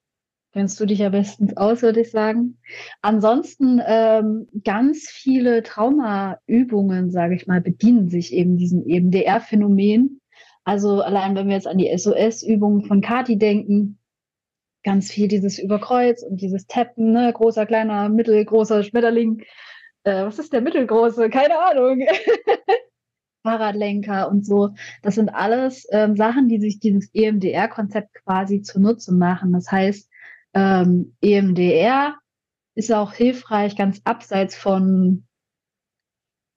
kennst 0.57 0.79
du 0.79 0.87
dich 0.87 0.97
ja 0.97 1.09
bestens 1.09 1.55
aus, 1.55 1.83
würde 1.83 2.01
ich 2.01 2.09
sagen. 2.09 2.57
Ansonsten 3.03 3.79
ähm, 3.85 4.47
ganz 4.63 5.07
viele 5.07 5.61
Traumaübungen, 5.61 7.11
sage 7.11 7.35
ich 7.35 7.45
mal, 7.45 7.61
bedienen 7.61 8.09
sich 8.09 8.33
eben 8.33 8.57
diesem 8.57 8.83
EMDR-Phänomen. 8.87 10.19
Also 10.63 11.01
allein 11.01 11.35
wenn 11.35 11.47
wir 11.47 11.53
jetzt 11.53 11.67
an 11.67 11.77
die 11.77 11.95
SOS-Übungen 11.95 12.85
von 12.85 13.01
Kati 13.01 13.37
denken, 13.37 13.99
ganz 14.83 15.11
viel 15.11 15.27
dieses 15.27 15.59
Überkreuz 15.59 16.23
und 16.23 16.41
dieses 16.41 16.65
Tappen, 16.65 17.11
ne? 17.11 17.31
großer, 17.31 17.67
kleiner, 17.67 18.09
mittelgroßer 18.09 18.81
Schmetterling. 18.81 19.43
Äh, 20.05 20.25
was 20.25 20.39
ist 20.39 20.53
der 20.53 20.61
mittelgroße? 20.61 21.29
Keine 21.29 21.59
Ahnung. 21.59 21.99
Fahrradlenker 23.43 24.27
und 24.27 24.43
so. 24.43 24.71
Das 25.03 25.13
sind 25.13 25.29
alles 25.29 25.87
ähm, 25.91 26.15
Sachen, 26.15 26.49
die 26.49 26.59
sich 26.59 26.79
dieses 26.79 27.13
EMDR-Konzept 27.13 28.15
quasi 28.25 28.63
zunutze 28.63 29.13
machen. 29.13 29.53
Das 29.53 29.71
heißt, 29.71 30.09
ähm, 30.57 31.15
EMDR 31.21 32.15
ist 32.73 32.91
auch 32.91 33.13
hilfreich, 33.13 33.75
ganz 33.75 34.01
abseits 34.05 34.55
von, 34.55 35.27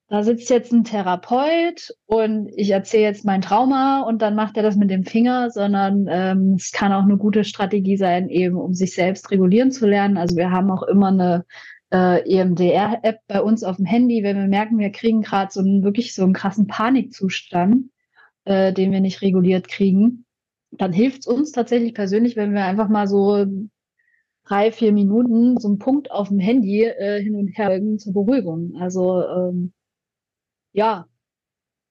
da 0.09 0.23
sitzt 0.23 0.49
jetzt 0.49 0.73
ein 0.73 0.85
Therapeut 0.85 1.95
und 2.07 2.51
ich 2.57 2.71
erzähle 2.71 3.05
jetzt 3.05 3.27
mein 3.27 3.43
Trauma 3.43 4.01
und 4.01 4.23
dann 4.23 4.35
macht 4.35 4.57
er 4.57 4.63
das 4.63 4.77
mit 4.77 4.91
dem 4.91 5.05
Finger, 5.05 5.51
sondern 5.51 6.07
ähm, 6.09 6.55
es 6.55 6.73
kann 6.73 6.95
auch 6.95 7.03
eine 7.03 7.19
gute 7.19 7.45
Strategie 7.45 7.99
sein, 7.99 8.31
eben 8.31 8.57
um 8.57 8.73
sich 8.73 8.95
selbst 8.95 9.31
regulieren 9.31 9.71
zu 9.71 9.87
lernen. 9.87 10.17
Also 10.17 10.35
wir 10.35 10.51
haben 10.51 10.71
auch 10.71 10.83
immer 10.83 11.09
eine 11.09 11.45
äh, 11.93 12.23
EMDR-App 12.27 13.19
bei 13.29 13.43
uns 13.43 13.63
auf 13.65 13.77
dem 13.77 13.85
Handy, 13.85 14.23
wenn 14.23 14.39
wir 14.39 14.49
merken, 14.49 14.79
wir 14.79 14.93
kriegen 14.93 15.21
gerade 15.21 15.53
so 15.53 15.61
einen 15.61 15.85
wirklich 15.85 16.15
so 16.15 16.23
einen 16.23 16.33
krassen 16.33 16.67
Panikzustand, 16.67 17.91
äh, 18.47 18.73
den 18.73 18.93
wir 18.93 19.01
nicht 19.01 19.21
reguliert 19.21 19.69
kriegen, 19.69 20.25
dann 20.71 20.93
hilft 20.95 21.21
es 21.21 21.27
uns 21.27 21.53
tatsächlich 21.53 21.93
persönlich, 21.93 22.37
wenn 22.37 22.55
wir 22.55 22.65
einfach 22.65 22.89
mal 22.89 23.07
so 23.07 23.45
drei, 24.45 24.73
vier 24.73 24.93
Minuten 24.93 25.59
so 25.59 25.69
einen 25.69 25.79
Punkt 25.79 26.11
auf 26.11 26.29
dem 26.29 26.39
Handy 26.39 26.85
äh, 26.85 27.23
hin 27.23 27.37
und 27.37 27.49
her 27.57 27.81
zur 27.99 28.13
Beruhigung. 28.13 28.77
Also 28.81 29.23
ähm, 29.23 29.73
ja, 30.73 31.07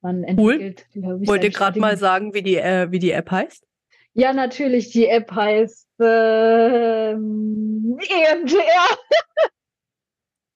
man 0.01 0.23
entwickelt. 0.23 0.87
Cool. 0.95 1.27
Wollt 1.27 1.43
ihr 1.43 1.51
gerade 1.51 1.79
mal 1.79 1.97
sagen, 1.97 2.33
wie 2.33 2.41
die, 2.41 2.55
äh, 2.55 2.91
wie 2.91 2.99
die 2.99 3.11
App 3.11 3.31
heißt? 3.31 3.65
Ja, 4.13 4.33
natürlich. 4.33 4.91
Die 4.91 5.07
App 5.07 5.31
heißt 5.31 5.87
äh, 5.99 7.11
EMDR. 7.11 7.19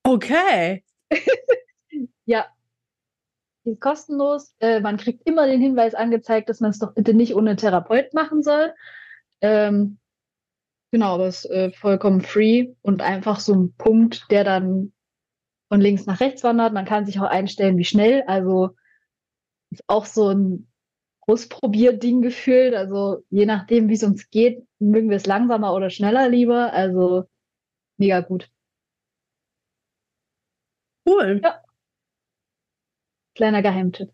Okay. 0.05 0.83
ja. 2.25 2.45
Die 3.63 3.71
ist 3.71 3.79
kostenlos. 3.79 4.53
Äh, 4.59 4.81
man 4.81 4.97
kriegt 4.97 5.25
immer 5.25 5.47
den 5.47 5.61
Hinweis 5.61 5.95
angezeigt, 5.95 6.49
dass 6.49 6.59
man 6.59 6.71
es 6.71 6.79
doch 6.79 6.93
bitte 6.93 7.13
nicht 7.13 7.35
ohne 7.35 7.55
Therapeut 7.55 8.13
machen 8.13 8.43
soll. 8.43 8.73
Ähm, 9.39 9.99
genau, 10.93 11.15
aber 11.15 11.25
es 11.25 11.43
ist 11.43 11.51
äh, 11.51 11.71
vollkommen 11.71 12.21
free 12.21 12.75
und 12.83 13.01
einfach 13.01 13.39
so 13.39 13.53
ein 13.55 13.73
Punkt, 13.73 14.27
der 14.29 14.43
dann 14.43 14.93
von 15.67 15.81
links 15.81 16.05
nach 16.05 16.19
rechts 16.19 16.43
wandert. 16.43 16.71
Man 16.71 16.85
kann 16.85 17.07
sich 17.07 17.19
auch 17.19 17.23
einstellen, 17.23 17.77
wie 17.77 17.83
schnell. 17.83 18.23
Also 18.27 18.75
ist 19.71 19.83
auch 19.87 20.05
so 20.05 20.29
ein 20.29 20.71
Ausprobierding 21.21 22.21
gefühlt. 22.21 22.75
Also 22.75 23.23
je 23.31 23.47
nachdem, 23.47 23.89
wie 23.89 23.95
es 23.95 24.03
uns 24.03 24.29
geht, 24.29 24.67
mögen 24.77 25.09
wir 25.09 25.17
es 25.17 25.25
langsamer 25.25 25.73
oder 25.73 25.89
schneller 25.89 26.29
lieber. 26.29 26.71
Also 26.73 27.23
mega 27.97 28.19
gut. 28.21 28.51
Cool. 31.07 31.41
Ja. 31.43 31.59
Kleiner 33.35 33.63
Geheimtipp. 33.63 34.11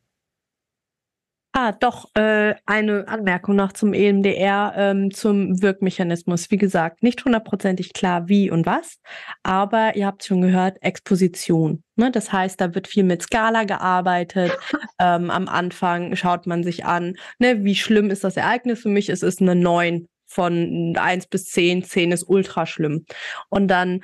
Ah, 1.52 1.72
doch, 1.72 2.10
äh, 2.14 2.54
eine 2.68 3.08
Anmerkung 3.08 3.56
noch 3.56 3.74
zum 3.74 3.94
EMDR, 3.94 4.74
ähm, 4.78 5.12
zum 5.12 5.62
Wirkmechanismus. 5.64 6.52
Wie 6.52 6.58
gesagt, 6.58 7.02
nicht 7.02 7.26
hundertprozentig 7.26 7.94
klar, 7.94 8.30
wie 8.30 8.52
und 8.52 8.68
was, 8.68 9.00
aber 9.42 9.96
ihr 9.96 10.06
habt 10.06 10.24
schon 10.24 10.42
gehört, 10.42 10.78
Exposition. 10.84 11.84
Ne? 11.96 12.12
Das 12.12 12.32
heißt, 12.32 12.62
da 12.62 12.76
wird 12.76 12.88
viel 12.88 13.04
mit 13.04 13.24
Skala 13.24 13.64
gearbeitet. 13.64 14.56
ähm, 15.00 15.32
am 15.32 15.48
Anfang 15.48 16.16
schaut 16.16 16.46
man 16.46 16.64
sich 16.64 16.86
an, 16.86 17.16
ne, 17.40 17.64
wie 17.64 17.76
schlimm 17.76 18.12
ist 18.12 18.24
das 18.24 18.38
Ereignis 18.38 18.82
für 18.82 18.90
mich? 18.90 19.10
Es 19.10 19.24
ist 19.24 19.42
eine 19.42 19.56
9 19.56 20.08
von 20.28 20.96
1 20.96 21.28
bis 21.28 21.46
10. 21.46 21.84
10 21.84 22.12
ist 22.12 22.24
ultra 22.30 22.68
schlimm. 22.68 23.06
Und 23.50 23.68
dann 23.70 24.02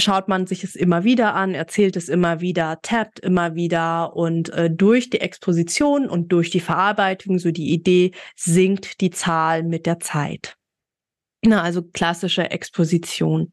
schaut 0.00 0.28
man 0.28 0.46
sich 0.46 0.64
es 0.64 0.74
immer 0.74 1.04
wieder 1.04 1.34
an, 1.34 1.54
erzählt 1.54 1.96
es 1.96 2.08
immer 2.08 2.40
wieder, 2.40 2.78
tappt 2.82 3.20
immer 3.20 3.54
wieder 3.54 4.14
und 4.16 4.50
äh, 4.50 4.70
durch 4.70 5.10
die 5.10 5.20
Exposition 5.20 6.08
und 6.08 6.32
durch 6.32 6.50
die 6.50 6.60
Verarbeitung, 6.60 7.38
so 7.38 7.50
die 7.50 7.72
Idee, 7.72 8.12
sinkt 8.36 9.00
die 9.00 9.10
Zahl 9.10 9.62
mit 9.62 9.86
der 9.86 10.00
Zeit. 10.00 10.58
Na, 11.44 11.62
also 11.62 11.82
klassische 11.82 12.50
Exposition. 12.50 13.52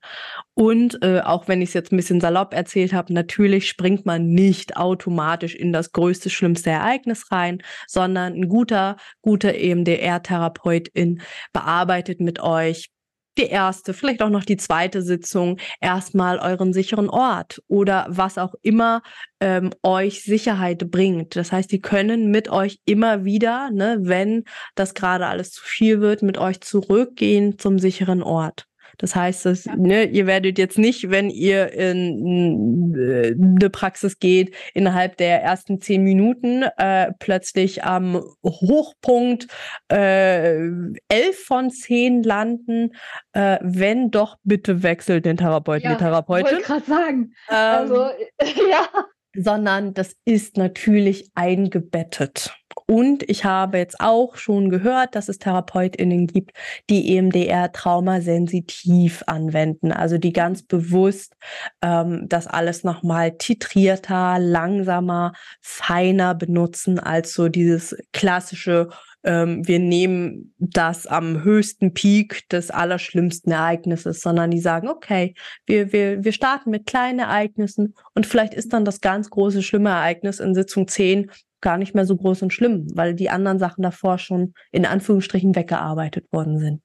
Und 0.55 1.03
äh, 1.03 1.21
auch 1.21 1.47
wenn 1.47 1.61
ich 1.61 1.69
es 1.69 1.73
jetzt 1.75 1.91
ein 1.91 1.97
bisschen 1.97 2.19
salopp 2.19 2.51
erzählt 2.55 2.93
habe, 2.93 3.13
natürlich 3.13 3.69
springt 3.69 4.07
man 4.07 4.29
nicht 4.29 4.75
automatisch 4.75 5.53
in 5.53 5.71
das 5.71 5.91
größte, 5.91 6.31
schlimmste 6.31 6.71
Ereignis 6.71 7.31
rein, 7.31 7.61
sondern 7.87 8.33
ein 8.33 8.49
guter, 8.49 8.97
guter 9.21 9.53
EMDR-Therapeutin 9.53 11.21
bearbeitet 11.53 12.21
mit 12.21 12.39
euch 12.39 12.89
die 13.37 13.47
erste, 13.47 13.93
vielleicht 13.93 14.21
auch 14.21 14.29
noch 14.29 14.45
die 14.45 14.57
zweite 14.57 15.01
Sitzung 15.01 15.57
erstmal 15.81 16.39
euren 16.39 16.73
sicheren 16.73 17.09
Ort 17.09 17.61
oder 17.67 18.05
was 18.09 18.37
auch 18.37 18.55
immer 18.61 19.01
ähm, 19.39 19.71
euch 19.83 20.23
Sicherheit 20.23 20.89
bringt. 20.91 21.35
Das 21.35 21.51
heißt, 21.51 21.71
die 21.71 21.81
können 21.81 22.31
mit 22.31 22.49
euch 22.49 22.79
immer 22.85 23.25
wieder, 23.25 23.69
ne, 23.71 23.97
wenn 24.01 24.43
das 24.75 24.93
gerade 24.93 25.27
alles 25.27 25.51
zu 25.51 25.63
viel 25.63 26.01
wird, 26.01 26.21
mit 26.21 26.37
euch 26.37 26.61
zurückgehen 26.61 27.59
zum 27.59 27.79
sicheren 27.79 28.23
Ort. 28.23 28.67
Das 28.97 29.15
heißt, 29.15 29.45
dass, 29.45 29.65
ja. 29.65 29.75
ne, 29.75 30.03
ihr 30.05 30.27
werdet 30.27 30.57
jetzt 30.57 30.77
nicht, 30.77 31.09
wenn 31.09 31.29
ihr 31.29 31.71
in 31.73 32.95
äh, 32.95 33.35
eine 33.37 33.69
Praxis 33.69 34.19
geht, 34.19 34.55
innerhalb 34.73 35.17
der 35.17 35.41
ersten 35.41 35.81
zehn 35.81 36.03
Minuten 36.03 36.63
äh, 36.77 37.11
plötzlich 37.19 37.83
am 37.83 38.21
Hochpunkt 38.43 39.47
äh, 39.91 40.67
elf 41.09 41.43
von 41.45 41.69
zehn 41.69 42.23
landen. 42.23 42.91
Äh, 43.33 43.59
wenn 43.61 44.11
doch, 44.11 44.37
bitte 44.43 44.83
wechselt 44.83 45.25
den 45.25 45.37
Therapeuten, 45.37 45.89
ja, 45.89 45.95
die 45.95 46.03
Therapeutin. 46.03 46.45
Ich 46.45 46.51
wollte 46.53 46.65
gerade 46.65 46.85
sagen. 46.85 47.33
Ähm, 47.49 47.55
also, 47.55 47.95
ja 48.69 49.05
sondern 49.35 49.93
das 49.93 50.15
ist 50.25 50.57
natürlich 50.57 51.29
eingebettet. 51.35 52.55
Und 52.87 53.27
ich 53.27 53.45
habe 53.45 53.79
jetzt 53.79 53.99
auch 53.99 54.35
schon 54.35 54.69
gehört, 54.69 55.15
dass 55.15 55.27
es 55.27 55.39
TherapeutInnen 55.39 56.27
gibt, 56.27 56.51
die 56.89 57.17
EMDR 57.17 57.71
traumasensitiv 57.71 59.23
anwenden, 59.25 59.91
also 59.91 60.19
die 60.19 60.33
ganz 60.33 60.61
bewusst 60.61 61.35
ähm, 61.81 62.25
das 62.29 62.45
alles 62.45 62.83
nochmal 62.83 63.37
titrierter, 63.37 64.37
langsamer, 64.37 65.33
feiner 65.61 66.35
benutzen 66.35 66.99
als 66.99 67.33
so 67.33 67.49
dieses 67.49 67.95
klassische 68.13 68.89
ähm, 69.25 69.67
wir 69.67 69.79
nehmen 69.79 70.53
das 70.59 71.07
am 71.07 71.43
höchsten 71.43 71.93
Peak 71.93 72.47
des 72.49 72.69
allerschlimmsten 72.69 73.51
Ereignisses, 73.51 74.21
sondern 74.21 74.51
die 74.51 74.59
sagen, 74.59 74.87
okay, 74.87 75.33
wir, 75.65 75.91
wir, 75.91 76.23
wir 76.23 76.31
starten 76.31 76.69
mit 76.69 76.85
kleinen 76.85 77.19
Ereignissen 77.19 77.95
und 78.13 78.27
vielleicht 78.27 78.53
ist 78.53 78.71
dann 78.71 78.85
das 78.85 79.01
ganz 79.01 79.31
große, 79.31 79.63
schlimme 79.63 79.89
Ereignis 79.89 80.39
in 80.39 80.53
Sitzung 80.53 80.87
10 80.87 81.31
gar 81.65 81.77
nicht 81.79 81.95
mehr 81.95 82.05
so 82.05 82.15
groß 82.15 82.43
und 82.43 82.53
schlimm, 82.53 82.87
weil 82.95 83.15
die 83.15 83.31
anderen 83.31 83.57
Sachen 83.57 83.81
davor 83.81 84.19
schon 84.19 84.53
in 84.71 84.85
Anführungsstrichen 84.85 85.55
weggearbeitet 85.55 86.31
worden 86.31 86.59
sind. 86.59 86.81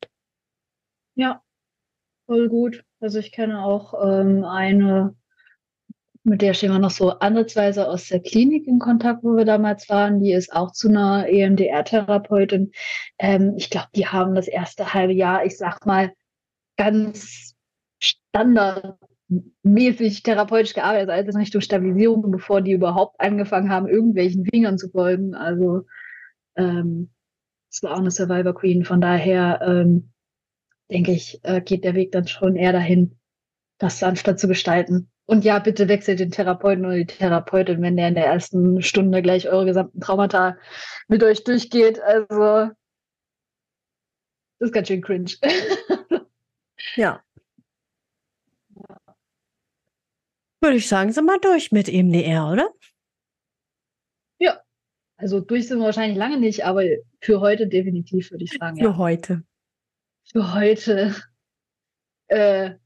Ja, 1.14 1.42
voll 2.24 2.48
gut. 2.48 2.82
Also 2.98 3.18
ich 3.18 3.30
kenne 3.30 3.62
auch 3.62 3.92
ähm, 4.02 4.42
eine 4.42 5.14
mit 6.22 6.42
der 6.42 6.54
stehen 6.54 6.72
wir 6.72 6.78
noch 6.78 6.90
so 6.90 7.10
ansatzweise 7.10 7.88
aus 7.88 8.08
der 8.08 8.20
Klinik 8.20 8.66
in 8.66 8.78
Kontakt, 8.78 9.24
wo 9.24 9.36
wir 9.36 9.44
damals 9.44 9.88
waren. 9.88 10.20
Die 10.20 10.32
ist 10.32 10.52
auch 10.52 10.70
zu 10.70 10.88
einer 10.88 11.26
EMDR-Therapeutin. 11.28 12.72
Ähm, 13.18 13.54
ich 13.56 13.70
glaube, 13.70 13.88
die 13.94 14.06
haben 14.06 14.34
das 14.34 14.46
erste 14.46 14.92
halbe 14.92 15.14
Jahr, 15.14 15.44
ich 15.44 15.56
sag 15.56 15.86
mal, 15.86 16.12
ganz 16.76 17.54
standardmäßig 19.30 20.22
therapeutisch 20.22 20.74
gearbeitet, 20.74 21.10
also 21.10 21.30
in 21.30 21.36
Richtung 21.36 21.60
Stabilisierung, 21.60 22.30
bevor 22.30 22.60
die 22.60 22.72
überhaupt 22.72 23.20
angefangen 23.20 23.70
haben, 23.70 23.88
irgendwelchen 23.88 24.44
Fingern 24.44 24.78
zu 24.78 24.88
folgen. 24.90 25.34
Also 25.34 25.86
ähm, 26.56 27.10
es 27.70 27.82
war 27.82 27.92
auch 27.92 28.00
eine 28.00 28.10
Survivor 28.10 28.54
Queen. 28.54 28.84
Von 28.84 29.00
daher 29.00 29.60
ähm, 29.62 30.12
denke 30.90 31.12
ich, 31.12 31.40
äh, 31.44 31.60
geht 31.60 31.84
der 31.84 31.94
Weg 31.94 32.12
dann 32.12 32.26
schon 32.26 32.56
eher 32.56 32.72
dahin, 32.72 33.18
das 33.78 33.98
sanfter 33.98 34.36
zu 34.36 34.48
gestalten. 34.48 35.10
Und 35.26 35.44
ja, 35.44 35.60
bitte 35.60 35.86
wechselt 35.86 36.18
den 36.18 36.32
Therapeuten 36.32 36.84
oder 36.84 36.96
die 36.96 37.06
Therapeutin, 37.06 37.80
wenn 37.82 37.96
der 37.96 38.08
in 38.08 38.16
der 38.16 38.26
ersten 38.26 38.82
Stunde 38.82 39.22
gleich 39.22 39.48
eure 39.48 39.66
gesamten 39.66 40.00
Traumata 40.00 40.56
mit 41.06 41.22
euch 41.22 41.44
durchgeht. 41.44 42.00
Also, 42.00 42.72
das 44.58 44.68
ist 44.68 44.72
ganz 44.72 44.88
schön 44.88 45.00
cringe. 45.00 45.30
ja. 46.96 47.22
Würde 50.60 50.76
ich 50.76 50.88
sagen, 50.88 51.12
sind 51.12 51.24
wir 51.24 51.38
durch 51.38 51.72
mit 51.72 51.88
EMDR, 51.88 52.50
oder? 52.52 52.68
Ja. 54.38 54.60
Also 55.16 55.40
durch 55.40 55.68
sind 55.68 55.78
wir 55.78 55.86
wahrscheinlich 55.86 56.18
lange 56.18 56.38
nicht, 56.38 56.64
aber 56.64 56.82
für 57.20 57.40
heute 57.40 57.66
definitiv, 57.66 58.30
würde 58.30 58.44
ich 58.44 58.52
sagen. 58.52 58.76
Für 58.76 58.84
ja. 58.84 58.96
heute. 58.96 59.42
Für 60.30 60.54
heute. 60.54 61.14
Äh, 62.32 62.76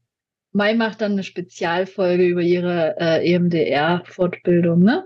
Mai 0.53 0.73
macht 0.73 1.01
dann 1.01 1.11
eine 1.11 1.23
Spezialfolge 1.23 2.25
über 2.25 2.41
ihre 2.41 2.95
äh, 2.99 3.31
EMDR-Fortbildung, 3.31 4.79
ne? 4.79 5.05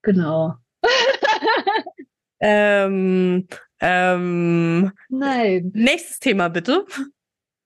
Genau. 0.00 0.54
ähm, 2.40 3.46
ähm, 3.80 4.92
Nein. 5.10 5.72
Nächstes 5.74 6.20
Thema, 6.20 6.48
bitte. 6.48 6.86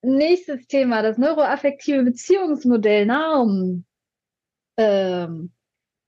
Nächstes 0.03 0.67
Thema, 0.67 1.03
das 1.03 1.17
neuroaffektive 1.17 2.03
Beziehungsmodell 2.03 3.07
NAUM. 3.07 3.85
Ähm, 4.77 5.53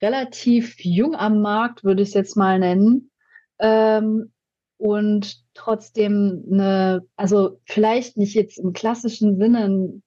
relativ 0.00 0.84
jung 0.84 1.14
am 1.14 1.40
Markt, 1.40 1.84
würde 1.84 2.02
ich 2.02 2.08
es 2.08 2.14
jetzt 2.14 2.36
mal 2.36 2.58
nennen. 2.58 3.10
Ähm, 3.58 4.32
und 4.76 5.44
trotzdem 5.54 6.44
eine, 6.50 7.06
also 7.14 7.60
vielleicht 7.64 8.16
nicht 8.16 8.34
jetzt 8.34 8.58
im 8.58 8.72
klassischen 8.72 9.38
Sinne, 9.38 10.02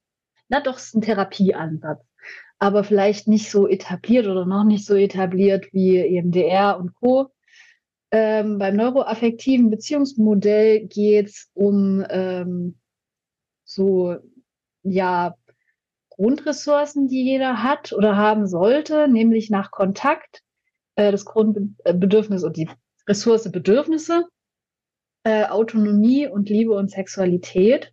na 0.50 0.60
doch, 0.60 0.76
es 0.76 0.88
ist 0.88 0.96
ein 0.96 1.02
Therapieansatz, 1.02 2.04
aber 2.60 2.84
vielleicht 2.84 3.28
nicht 3.28 3.50
so 3.50 3.68
etabliert 3.68 4.28
oder 4.28 4.46
noch 4.46 4.66
nicht 4.66 4.86
so 4.86 4.96
etabliert 4.96 5.72
wie 5.72 5.98
EMDR 5.98 6.78
und 6.78 6.94
Co. 6.96 7.32
Ähm, 8.12 8.60
beim 8.60 8.76
neuroaffektiven 8.76 9.70
Beziehungsmodell 9.70 10.88
geht 10.88 11.28
es 11.28 11.50
um 11.54 12.06
ähm, 12.10 12.78
so, 13.64 14.18
ja, 14.84 15.36
Grundressourcen, 16.16 17.08
die 17.08 17.24
jeder 17.24 17.62
hat 17.62 17.92
oder 17.92 18.16
haben 18.16 18.48
sollte, 18.48 19.08
nämlich 19.08 19.50
nach 19.50 19.72
Kontakt, 19.72 20.42
äh, 20.96 21.12
das 21.12 21.26
Grundbedürfnis 21.26 22.44
und 22.44 22.56
die 22.56 22.70
Ressource 23.08 23.52
Bedürfnisse, 23.52 24.26
äh, 25.24 25.46
Autonomie 25.46 26.28
und 26.28 26.50
Liebe 26.50 26.74
und 26.74 26.90
Sexualität. 26.90 27.92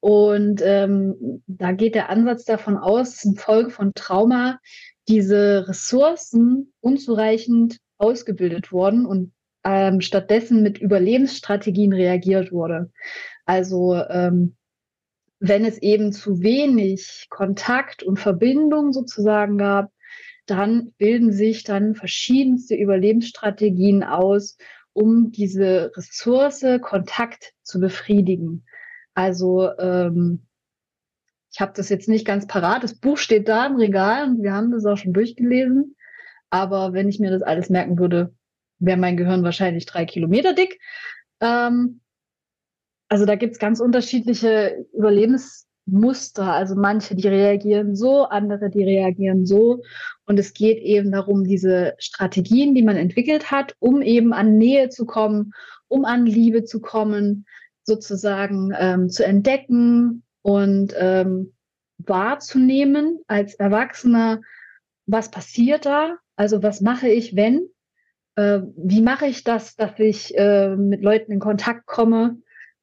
Und 0.00 0.62
ähm, 0.64 1.42
da 1.46 1.72
geht 1.72 1.94
der 1.94 2.08
Ansatz 2.08 2.44
davon 2.44 2.76
aus, 2.76 3.22
in 3.24 3.36
Folge 3.36 3.70
von 3.70 3.92
Trauma 3.94 4.58
diese 5.08 5.68
Ressourcen 5.68 6.72
unzureichend 6.80 7.78
ausgebildet 7.98 8.72
wurden 8.72 9.04
und 9.06 9.32
ähm, 9.64 10.00
stattdessen 10.00 10.62
mit 10.62 10.78
Überlebensstrategien 10.78 11.92
reagiert 11.92 12.50
wurde. 12.50 12.90
Also 13.44 13.94
ähm, 13.94 14.56
wenn 15.44 15.64
es 15.64 15.78
eben 15.78 16.12
zu 16.12 16.40
wenig 16.40 17.26
Kontakt 17.28 18.04
und 18.04 18.20
Verbindung 18.20 18.92
sozusagen 18.92 19.58
gab, 19.58 19.90
dann 20.46 20.92
bilden 20.98 21.32
sich 21.32 21.64
dann 21.64 21.96
verschiedenste 21.96 22.76
Überlebensstrategien 22.76 24.04
aus, 24.04 24.56
um 24.92 25.32
diese 25.32 25.90
Ressource 25.96 26.64
Kontakt 26.80 27.54
zu 27.64 27.80
befriedigen. 27.80 28.64
Also 29.14 29.68
ähm, 29.78 30.46
ich 31.52 31.60
habe 31.60 31.72
das 31.74 31.88
jetzt 31.88 32.08
nicht 32.08 32.24
ganz 32.24 32.46
parat. 32.46 32.84
Das 32.84 32.94
Buch 32.94 33.18
steht 33.18 33.48
da 33.48 33.66
im 33.66 33.76
Regal 33.76 34.28
und 34.28 34.44
wir 34.44 34.52
haben 34.52 34.70
das 34.70 34.86
auch 34.86 34.96
schon 34.96 35.12
durchgelesen. 35.12 35.96
Aber 36.50 36.92
wenn 36.92 37.08
ich 37.08 37.18
mir 37.18 37.32
das 37.32 37.42
alles 37.42 37.68
merken 37.68 37.98
würde, 37.98 38.32
wäre 38.78 38.98
mein 38.98 39.16
Gehirn 39.16 39.42
wahrscheinlich 39.42 39.86
drei 39.86 40.04
Kilometer 40.04 40.54
dick. 40.54 40.78
Ähm, 41.40 42.01
also 43.12 43.26
da 43.26 43.34
gibt's 43.34 43.58
ganz 43.58 43.78
unterschiedliche 43.78 44.86
Überlebensmuster. 44.94 46.50
Also 46.50 46.76
manche, 46.76 47.14
die 47.14 47.28
reagieren 47.28 47.94
so, 47.94 48.24
andere, 48.24 48.70
die 48.70 48.84
reagieren 48.84 49.44
so. 49.44 49.82
Und 50.24 50.38
es 50.38 50.54
geht 50.54 50.78
eben 50.78 51.12
darum, 51.12 51.44
diese 51.44 51.92
Strategien, 51.98 52.74
die 52.74 52.80
man 52.80 52.96
entwickelt 52.96 53.50
hat, 53.50 53.76
um 53.80 54.00
eben 54.00 54.32
an 54.32 54.56
Nähe 54.56 54.88
zu 54.88 55.04
kommen, 55.04 55.52
um 55.88 56.06
an 56.06 56.24
Liebe 56.24 56.64
zu 56.64 56.80
kommen, 56.80 57.44
sozusagen 57.82 58.72
ähm, 58.78 59.10
zu 59.10 59.26
entdecken 59.26 60.22
und 60.40 60.94
ähm, 60.96 61.52
wahrzunehmen 61.98 63.20
als 63.26 63.56
Erwachsener, 63.56 64.40
was 65.04 65.30
passiert 65.30 65.84
da? 65.84 66.16
Also 66.34 66.62
was 66.62 66.80
mache 66.80 67.08
ich, 67.08 67.36
wenn? 67.36 67.68
Äh, 68.36 68.60
wie 68.78 69.02
mache 69.02 69.26
ich 69.26 69.44
das, 69.44 69.76
dass 69.76 69.98
ich 69.98 70.34
äh, 70.38 70.74
mit 70.76 71.02
Leuten 71.02 71.30
in 71.30 71.40
Kontakt 71.40 71.84
komme? 71.84 72.38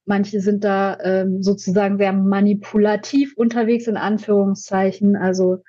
Manche 0.09 0.41
sind 0.41 0.63
da 0.63 0.97
ähm, 1.03 1.43
sozusagen 1.43 1.99
sehr 1.99 2.13
manipulativ 2.13 3.37
unterwegs, 3.37 3.85
in 3.85 3.95
Anführungszeichen. 3.95 5.15
Also, 5.15 5.59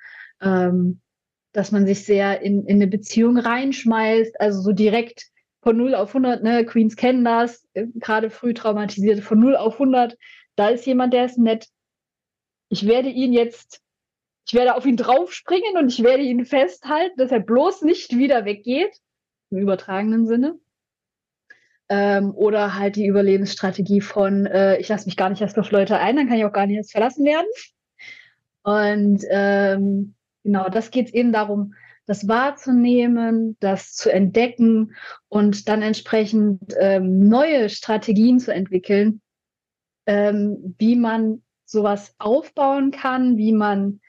ähm, 0.41 0.99
dass 1.53 1.71
man 1.71 1.85
sich 1.85 2.05
sehr 2.05 2.41
in, 2.41 2.65
in 2.65 2.77
eine 2.77 2.87
Beziehung 2.87 3.37
reinschmeißt, 3.37 4.41
also 4.41 4.61
so 4.61 4.71
direkt 4.71 5.27
von 5.61 5.77
0 5.77 5.93
auf 5.93 6.09
100, 6.09 6.41
ne, 6.41 6.65
Queens 6.65 6.95
kennen 6.95 7.23
das, 7.23 7.67
äh, 7.73 7.85
gerade 7.93 8.31
früh 8.31 8.55
traumatisierte, 8.55 9.21
von 9.21 9.39
0 9.39 9.55
auf 9.55 9.73
100, 9.73 10.17
da 10.55 10.69
ist 10.69 10.87
jemand, 10.87 11.13
der 11.13 11.25
ist 11.25 11.37
nett. 11.37 11.67
Ich 12.69 12.87
werde 12.87 13.09
ihn 13.09 13.33
jetzt, 13.33 13.79
ich 14.47 14.55
werde 14.55 14.73
auf 14.73 14.87
ihn 14.87 14.97
draufspringen 14.97 15.77
und 15.77 15.89
ich 15.89 16.01
werde 16.01 16.23
ihn 16.23 16.45
festhalten, 16.45 17.15
dass 17.17 17.31
er 17.31 17.41
bloß 17.41 17.83
nicht 17.83 18.17
wieder 18.17 18.43
weggeht, 18.45 18.97
im 19.51 19.59
übertragenen 19.59 20.25
Sinne. 20.25 20.59
Ähm, 21.93 22.31
oder 22.33 22.79
halt 22.79 22.95
die 22.95 23.05
Überlebensstrategie 23.05 23.99
von, 23.99 24.45
äh, 24.45 24.77
ich 24.77 24.87
lasse 24.87 25.07
mich 25.07 25.17
gar 25.17 25.29
nicht 25.29 25.41
erst 25.41 25.59
auf 25.59 25.71
Leute 25.71 25.97
ein, 25.97 26.15
dann 26.15 26.29
kann 26.29 26.37
ich 26.37 26.45
auch 26.45 26.53
gar 26.53 26.65
nicht 26.65 26.77
erst 26.77 26.93
verlassen 26.93 27.25
werden. 27.25 27.47
Und 28.63 29.25
ähm, 29.29 30.15
genau, 30.41 30.69
das 30.69 30.89
geht 30.91 31.13
eben 31.13 31.33
darum, 31.33 31.73
das 32.05 32.29
wahrzunehmen, 32.29 33.57
das 33.59 33.93
zu 33.93 34.09
entdecken 34.09 34.95
und 35.27 35.67
dann 35.67 35.81
entsprechend 35.81 36.61
ähm, 36.79 37.27
neue 37.27 37.67
Strategien 37.67 38.39
zu 38.39 38.53
entwickeln, 38.53 39.19
ähm, 40.05 40.75
wie 40.77 40.95
man 40.95 41.43
sowas 41.65 42.15
aufbauen 42.19 42.91
kann, 42.91 43.35
wie 43.35 43.51
man 43.51 43.99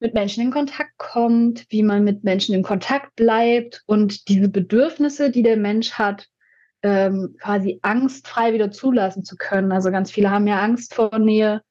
mit 0.00 0.14
Menschen 0.14 0.42
in 0.42 0.50
Kontakt 0.50 0.96
kommt, 0.96 1.66
wie 1.68 1.82
man 1.82 2.02
mit 2.02 2.24
Menschen 2.24 2.54
in 2.54 2.62
Kontakt 2.62 3.14
bleibt 3.14 3.82
und 3.84 4.28
diese 4.28 4.48
Bedürfnisse, 4.48 5.30
die 5.30 5.42
der 5.42 5.58
Mensch 5.58 5.92
hat, 5.92 6.28
ähm, 6.84 7.34
quasi 7.40 7.78
angstfrei 7.80 8.52
wieder 8.52 8.70
zulassen 8.70 9.24
zu 9.24 9.36
können. 9.36 9.72
Also 9.72 9.90
ganz 9.90 10.10
viele 10.10 10.30
haben 10.30 10.46
ja 10.46 10.60
Angst 10.60 10.94
vor 10.94 11.18
Nähe, 11.18 11.62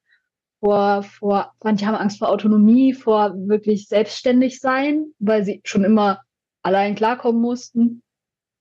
vor, 0.58 1.04
vor, 1.04 1.52
manche 1.62 1.86
haben 1.86 1.94
Angst 1.94 2.18
vor 2.18 2.30
Autonomie, 2.30 2.92
vor 2.92 3.32
wirklich 3.46 3.86
selbstständig 3.86 4.58
sein, 4.58 5.06
weil 5.20 5.44
sie 5.44 5.60
schon 5.64 5.84
immer 5.84 6.20
allein 6.62 6.96
klarkommen 6.96 7.40
mussten. 7.40 8.02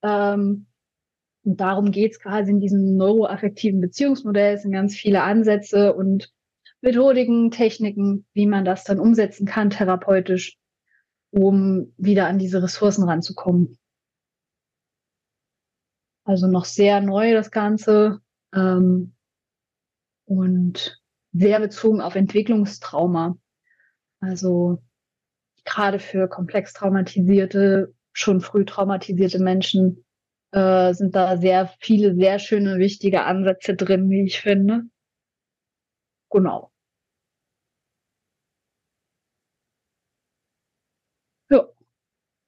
Ähm, 0.03 0.67
und 1.43 1.59
darum 1.59 1.91
geht's 1.91 2.19
quasi 2.19 2.51
in 2.51 2.59
diesem 2.59 2.97
neuroaffektiven 2.97 3.81
Beziehungsmodell. 3.81 4.53
Es 4.53 4.61
sind 4.61 4.73
ganz 4.73 4.95
viele 4.95 5.23
Ansätze 5.23 5.93
und 5.93 6.31
Methodiken, 6.81 7.49
Techniken, 7.49 8.27
wie 8.33 8.45
man 8.45 8.63
das 8.63 8.83
dann 8.83 8.99
umsetzen 8.99 9.47
kann, 9.47 9.71
therapeutisch, 9.71 10.57
um 11.31 11.93
wieder 11.97 12.27
an 12.27 12.37
diese 12.37 12.61
Ressourcen 12.61 13.05
ranzukommen. 13.05 13.79
Also 16.25 16.47
noch 16.47 16.65
sehr 16.65 17.01
neu 17.01 17.33
das 17.33 17.51
Ganze 17.51 18.21
ähm, 18.53 19.13
und 20.27 21.01
sehr 21.33 21.59
bezogen 21.59 22.01
auf 22.01 22.15
Entwicklungstrauma. 22.15 23.37
Also 24.21 24.81
gerade 25.65 25.99
für 25.99 26.29
komplex 26.29 26.73
traumatisierte, 26.73 27.93
schon 28.13 28.41
früh 28.41 28.65
traumatisierte 28.65 29.39
Menschen 29.39 30.05
äh, 30.51 30.93
sind 30.93 31.15
da 31.15 31.37
sehr 31.37 31.71
viele 31.79 32.15
sehr 32.15 32.39
schöne, 32.39 32.77
wichtige 32.79 33.23
Ansätze 33.25 33.75
drin, 33.75 34.09
wie 34.11 34.23
ich 34.25 34.41
finde. 34.41 34.83
Genau. 36.31 36.69
Ja. 41.49 41.67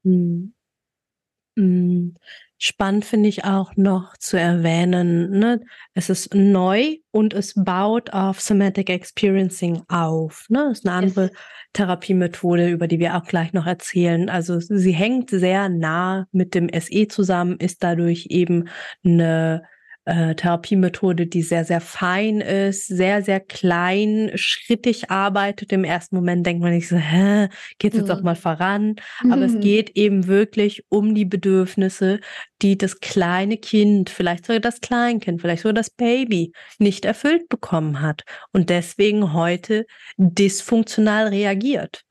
Hm. 0.05 0.53
Hm. 1.57 2.15
Spannend 2.67 3.05
finde 3.05 3.29
ich 3.29 3.45
auch 3.45 3.75
noch 3.75 4.17
zu 4.17 4.39
erwähnen, 4.39 5.29
ne? 5.37 5.61
es 5.93 6.09
ist 6.09 6.33
neu 6.33 6.95
und 7.11 7.35
es 7.35 7.53
baut 7.53 8.11
auf 8.11 8.41
Somatic 8.41 8.89
Experiencing 8.89 9.83
auf. 9.87 10.47
Ne? 10.49 10.69
Das 10.69 10.79
ist 10.79 10.87
eine 10.87 10.95
andere 10.95 11.25
yes. 11.25 11.33
Therapiemethode, 11.73 12.71
über 12.71 12.87
die 12.87 12.97
wir 12.97 13.17
auch 13.17 13.25
gleich 13.25 13.53
noch 13.53 13.67
erzählen. 13.67 14.29
Also 14.29 14.59
sie 14.59 14.93
hängt 14.93 15.29
sehr 15.29 15.69
nah 15.69 16.25
mit 16.31 16.55
dem 16.55 16.67
SE 16.73 17.07
zusammen, 17.07 17.57
ist 17.59 17.83
dadurch 17.83 18.29
eben 18.31 18.67
eine 19.03 19.61
äh, 20.05 20.35
Therapiemethode, 20.35 21.27
die 21.27 21.41
sehr, 21.41 21.65
sehr 21.65 21.81
fein 21.81 22.39
ist, 22.39 22.87
sehr, 22.87 23.23
sehr 23.23 23.39
klein, 23.39 24.31
schrittig 24.35 25.09
arbeitet. 25.09 25.71
Im 25.71 25.83
ersten 25.83 26.15
Moment 26.15 26.45
denkt 26.45 26.61
man 26.61 26.73
nicht 26.73 26.87
so, 26.87 26.95
hä, 26.95 27.49
geht's 27.79 27.97
jetzt 27.97 28.07
mhm. 28.07 28.13
auch 28.13 28.21
mal 28.21 28.35
voran? 28.35 28.95
Aber 29.23 29.37
mhm. 29.37 29.43
es 29.43 29.59
geht 29.59 29.91
eben 29.97 30.27
wirklich 30.27 30.85
um 30.89 31.15
die 31.15 31.25
Bedürfnisse, 31.25 32.19
die 32.61 32.77
das 32.77 32.99
kleine 32.99 33.57
Kind, 33.57 34.09
vielleicht 34.09 34.45
sogar 34.45 34.59
das 34.59 34.79
Kleinkind, 34.79 35.41
vielleicht 35.41 35.63
sogar 35.63 35.73
das 35.73 35.89
Baby 35.89 36.51
nicht 36.77 37.03
erfüllt 37.05 37.49
bekommen 37.49 38.01
hat 38.01 38.23
und 38.53 38.69
deswegen 38.69 39.33
heute 39.33 39.85
dysfunktional 40.17 41.27
reagiert. 41.27 42.04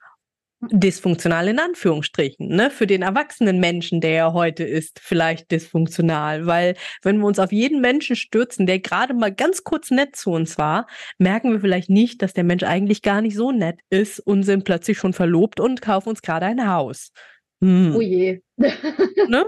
Dysfunktional 0.71 1.49
in 1.49 1.59
Anführungsstrichen. 1.59 2.49
Ne? 2.49 2.71
Für 2.71 2.87
den 2.87 3.03
erwachsenen 3.03 3.61
Menschen, 3.61 4.01
der 4.01 4.17
er 4.17 4.33
heute 4.33 4.65
ist, 4.65 5.01
vielleicht 5.01 5.51
dysfunktional. 5.51 6.47
Weil 6.47 6.77
wenn 7.03 7.19
wir 7.19 7.27
uns 7.27 7.39
auf 7.39 7.53
jeden 7.53 7.81
Menschen 7.81 8.17
stürzen, 8.17 8.67
der 8.67 8.81
gerade 8.81 9.15
mal 9.15 9.33
ganz 9.33 9.65
kurz 9.65 9.91
nett 9.91 10.17
zu 10.17 10.31
uns 10.31 10.59
war, 10.59 10.87
merken 11.19 11.53
wir 11.53 11.61
vielleicht 11.61 11.91
nicht, 11.91 12.23
dass 12.23 12.33
der 12.33 12.45
Mensch 12.45 12.63
eigentlich 12.63 13.03
gar 13.03 13.21
nicht 13.21 13.37
so 13.37 13.53
nett 13.53 13.81
ist 13.91 14.21
und 14.21 14.43
sind 14.43 14.65
plötzlich 14.65 14.99
schon 14.99 15.13
verlobt 15.13 15.61
und 15.61 15.83
kaufen 15.83 16.11
uns 16.11 16.23
gerade 16.23 16.47
ein 16.47 16.69
Haus. 16.69 17.13
Hm. 17.61 17.95
Oh 17.97 18.01
je. 18.01 18.41
ne? 18.57 19.47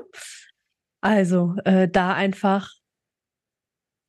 Also 1.00 1.54
äh, 1.64 1.88
da 1.88 2.14
einfach 2.14 2.75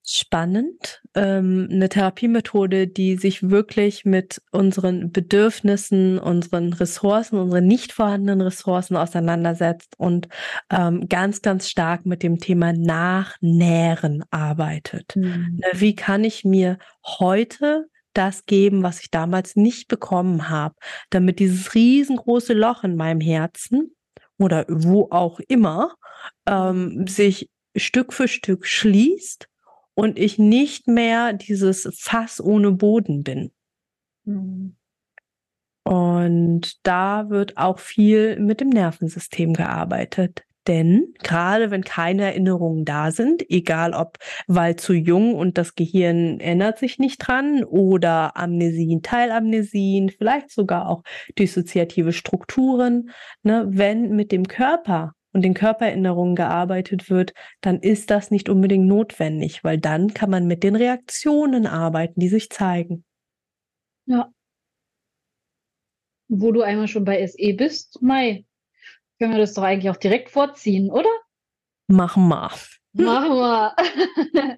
spannend. 0.09 1.01
Ähm, 1.15 1.67
eine 1.69 1.89
Therapiemethode, 1.89 2.87
die 2.87 3.17
sich 3.17 3.49
wirklich 3.49 4.05
mit 4.05 4.41
unseren 4.51 5.11
Bedürfnissen, 5.11 6.17
unseren 6.17 6.71
Ressourcen, 6.71 7.37
unseren 7.37 7.67
nicht 7.67 7.91
vorhandenen 7.91 8.41
Ressourcen 8.41 8.95
auseinandersetzt 8.95 9.95
und 9.97 10.29
ähm, 10.69 11.09
ganz, 11.09 11.41
ganz 11.41 11.69
stark 11.69 12.05
mit 12.05 12.23
dem 12.23 12.39
Thema 12.39 12.71
Nachnähren 12.71 14.23
arbeitet. 14.31 15.15
Mhm. 15.15 15.61
Wie 15.73 15.95
kann 15.95 16.23
ich 16.23 16.45
mir 16.45 16.77
heute 17.05 17.87
das 18.13 18.45
geben, 18.45 18.83
was 18.83 19.01
ich 19.01 19.11
damals 19.11 19.57
nicht 19.57 19.89
bekommen 19.89 20.49
habe, 20.49 20.75
damit 21.09 21.39
dieses 21.39 21.75
riesengroße 21.75 22.53
Loch 22.53 22.83
in 22.83 22.95
meinem 22.95 23.21
Herzen 23.21 23.93
oder 24.39 24.65
wo 24.69 25.09
auch 25.11 25.39
immer 25.47 25.95
ähm, 26.47 27.05
sich 27.07 27.49
Stück 27.75 28.13
für 28.13 28.27
Stück 28.27 28.65
schließt 28.65 29.47
und 29.97 30.19
ich 30.19 30.37
nicht 30.37 30.87
mehr 30.87 31.33
dieses 31.33 31.89
Fass 31.99 32.39
ohne 32.39 32.71
Boden 32.71 33.23
bin. 33.23 33.51
Mhm. 34.25 34.75
Und 35.83 36.85
da 36.85 37.29
wird 37.29 37.57
auch 37.57 37.79
viel 37.79 38.39
mit 38.39 38.61
dem 38.61 38.69
Nervensystem 38.69 39.53
gearbeitet. 39.53 40.43
Denn 40.67 41.13
gerade 41.23 41.71
wenn 41.71 41.83
keine 41.83 42.23
Erinnerungen 42.25 42.83
da 42.83 43.11
sind, 43.11 43.49
egal 43.49 43.93
ob 43.93 44.17
weil 44.47 44.75
zu 44.75 44.93
jung 44.93 45.33
und 45.33 45.57
das 45.57 45.75
Gehirn 45.75 46.41
erinnert 46.41 46.77
sich 46.77 46.99
nicht 46.99 47.19
dran 47.19 47.63
oder 47.63 48.35
Amnesien, 48.35 49.01
Teilamnesien, 49.01 50.09
vielleicht 50.09 50.51
sogar 50.51 50.89
auch 50.89 51.03
dissoziative 51.39 52.11
Strukturen, 52.11 53.11
ne, 53.43 53.65
wenn 53.69 54.15
mit 54.15 54.33
dem 54.33 54.47
Körper 54.47 55.13
und 55.33 55.43
den 55.43 55.53
Körpererinnerungen 55.53 56.35
gearbeitet 56.35 57.09
wird, 57.09 57.33
dann 57.61 57.79
ist 57.79 58.09
das 58.09 58.31
nicht 58.31 58.49
unbedingt 58.49 58.87
notwendig, 58.87 59.63
weil 59.63 59.77
dann 59.77 60.13
kann 60.13 60.29
man 60.29 60.47
mit 60.47 60.63
den 60.63 60.75
Reaktionen 60.75 61.67
arbeiten, 61.67 62.19
die 62.19 62.29
sich 62.29 62.49
zeigen. 62.49 63.03
Ja. 64.05 64.31
Wo 66.29 66.51
du 66.51 66.61
einmal 66.61 66.87
schon 66.87 67.05
bei 67.05 67.25
SE 67.25 67.53
bist, 67.53 68.01
Mai, 68.01 68.45
können 69.19 69.33
wir 69.33 69.39
das 69.39 69.53
doch 69.53 69.63
eigentlich 69.63 69.89
auch 69.89 69.97
direkt 69.97 70.29
vorziehen, 70.29 70.89
oder? 70.91 71.09
Machen 71.87 72.27
wir. 72.27 72.51
Machen 72.93 73.31
wir. 73.31 73.75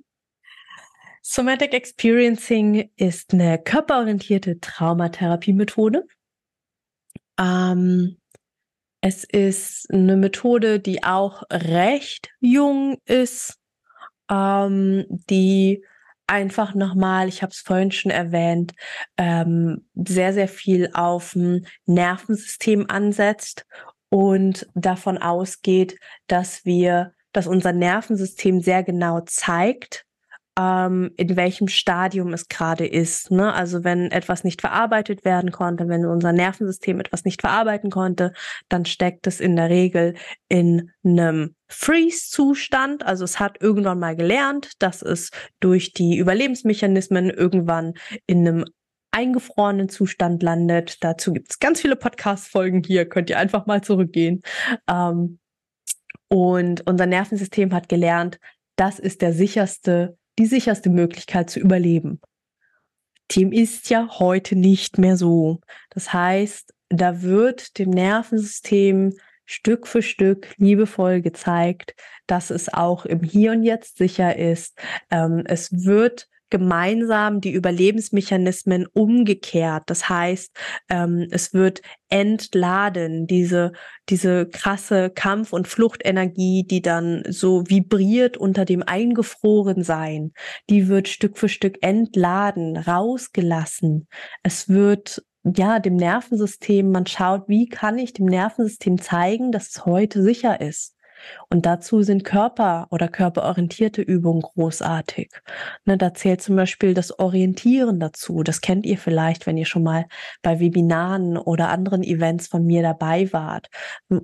Somatic 1.21 1.73
Experiencing 1.73 2.89
ist 2.95 3.33
eine 3.33 3.61
körperorientierte 3.61 4.59
Traumatherapie-Methode. 4.59 6.07
Ähm, 7.39 8.18
es 9.01 9.23
ist 9.23 9.91
eine 9.91 10.17
Methode, 10.17 10.79
die 10.79 11.03
auch 11.03 11.43
recht 11.51 12.29
jung 12.39 12.97
ist, 13.05 13.57
ähm, 14.29 15.05
die 15.09 15.83
einfach 16.27 16.75
nochmal, 16.75 17.27
ich 17.27 17.41
habe 17.41 17.51
es 17.51 17.61
vorhin 17.61 17.91
schon 17.91 18.11
erwähnt, 18.11 18.73
ähm, 19.17 19.87
sehr, 19.95 20.33
sehr 20.33 20.47
viel 20.47 20.91
auf 20.93 21.33
dem 21.33 21.65
Nervensystem 21.85 22.85
ansetzt 22.87 23.65
und 24.09 24.67
davon 24.75 25.17
ausgeht, 25.17 25.97
dass 26.27 26.65
wir, 26.65 27.13
dass 27.31 27.47
unser 27.47 27.73
Nervensystem 27.73 28.61
sehr 28.61 28.83
genau 28.83 29.21
zeigt, 29.21 30.05
ähm, 30.59 31.11
in 31.15 31.37
welchem 31.37 31.69
Stadium 31.69 32.33
es 32.33 32.49
gerade 32.49 32.85
ist. 32.85 33.31
Ne? 33.31 33.53
Also 33.53 33.85
wenn 33.85 34.11
etwas 34.11 34.43
nicht 34.43 34.59
verarbeitet 34.59 35.23
werden 35.23 35.51
konnte, 35.51 35.87
wenn 35.87 36.05
unser 36.05 36.33
Nervensystem 36.33 36.99
etwas 36.99 37.23
nicht 37.23 37.39
verarbeiten 37.39 37.89
konnte, 37.89 38.33
dann 38.67 38.83
steckt 38.83 39.25
es 39.25 39.39
in 39.39 39.55
der 39.55 39.69
Regel 39.69 40.15
in 40.49 40.91
einem 41.05 41.55
Freeze-Zustand. 41.69 43.05
Also 43.05 43.23
es 43.23 43.39
hat 43.39 43.61
irgendwann 43.61 43.99
mal 43.99 44.17
gelernt, 44.17 44.73
dass 44.79 45.01
es 45.01 45.29
durch 45.61 45.93
die 45.93 46.17
Überlebensmechanismen 46.17 47.29
irgendwann 47.29 47.93
in 48.27 48.45
einem 48.45 48.65
eingefrorenen 49.11 49.87
Zustand 49.87 50.43
landet. 50.43 50.97
Dazu 51.01 51.31
gibt 51.31 51.51
es 51.51 51.59
ganz 51.59 51.79
viele 51.79 51.95
Podcast-Folgen 51.95 52.83
hier, 52.83 53.07
könnt 53.07 53.29
ihr 53.29 53.39
einfach 53.39 53.65
mal 53.65 53.81
zurückgehen. 53.81 54.41
Ähm, 54.89 55.39
und 56.27 56.85
unser 56.85 57.05
Nervensystem 57.05 57.73
hat 57.73 57.87
gelernt, 57.87 58.39
das 58.75 58.99
ist 58.99 59.21
der 59.21 59.33
sicherste 59.33 60.18
die 60.39 60.47
sicherste 60.47 60.89
Möglichkeit 60.89 61.49
zu 61.49 61.59
überleben. 61.59 62.19
Dem 63.35 63.51
ist 63.51 63.91
ja 63.91 64.07
heute 64.17 64.55
nicht 64.55 64.97
mehr 64.97 65.17
so. 65.17 65.59
Das 65.91 66.11
heißt, 66.11 66.73
da 66.89 67.21
wird 67.21 67.77
dem 67.77 67.91
Nervensystem 67.91 69.13
Stück 69.45 69.87
für 69.87 70.01
Stück 70.01 70.53
liebevoll 70.57 71.21
gezeigt, 71.21 71.93
dass 72.25 72.49
es 72.49 72.73
auch 72.73 73.05
im 73.05 73.21
Hier 73.21 73.51
und 73.51 73.63
Jetzt 73.63 73.97
sicher 73.97 74.35
ist. 74.35 74.79
Ähm, 75.11 75.43
es 75.45 75.85
wird 75.85 76.27
gemeinsam 76.49 77.41
die 77.41 77.51
Überlebensmechanismen 77.51 78.87
umgekehrt. 78.93 79.83
Das 79.87 80.09
heißt, 80.09 80.51
ähm, 80.89 81.27
es 81.31 81.53
wird 81.53 81.81
entladen, 82.09 83.27
diese, 83.27 83.71
diese 84.09 84.47
krasse 84.47 85.09
Kampf- 85.09 85.53
und 85.53 85.67
Fluchtenergie, 85.67 86.65
die 86.65 86.81
dann 86.81 87.23
so 87.27 87.63
vibriert 87.67 88.37
unter 88.37 88.65
dem 88.65 88.83
Eingefrorensein, 88.83 90.33
die 90.69 90.87
wird 90.87 91.07
Stück 91.07 91.37
für 91.37 91.49
Stück 91.49 91.77
entladen, 91.81 92.77
rausgelassen. 92.77 94.07
Es 94.43 94.69
wird 94.69 95.23
ja, 95.43 95.79
dem 95.79 95.95
Nervensystem, 95.95 96.91
man 96.91 97.05
schaut, 97.05 97.47
wie 97.47 97.67
kann 97.67 97.97
ich 97.97 98.13
dem 98.13 98.25
Nervensystem 98.25 99.01
zeigen, 99.01 99.51
dass 99.51 99.69
es 99.69 99.85
heute 99.85 100.21
sicher 100.21 100.59
ist. 100.59 100.95
Und 101.49 101.65
dazu 101.65 102.01
sind 102.01 102.23
Körper 102.23 102.87
oder 102.91 103.07
körperorientierte 103.07 104.01
Übungen 104.01 104.41
großartig. 104.41 105.31
Ne, 105.85 105.97
da 105.97 106.13
zählt 106.13 106.41
zum 106.41 106.55
Beispiel 106.55 106.93
das 106.93 107.17
Orientieren 107.19 107.99
dazu. 107.99 108.43
Das 108.43 108.61
kennt 108.61 108.85
ihr 108.85 108.97
vielleicht, 108.97 109.47
wenn 109.47 109.57
ihr 109.57 109.65
schon 109.65 109.83
mal 109.83 110.05
bei 110.41 110.59
Webinaren 110.59 111.37
oder 111.37 111.69
anderen 111.69 112.03
Events 112.03 112.47
von 112.47 112.65
mir 112.65 112.81
dabei 112.81 113.31
wart 113.33 113.67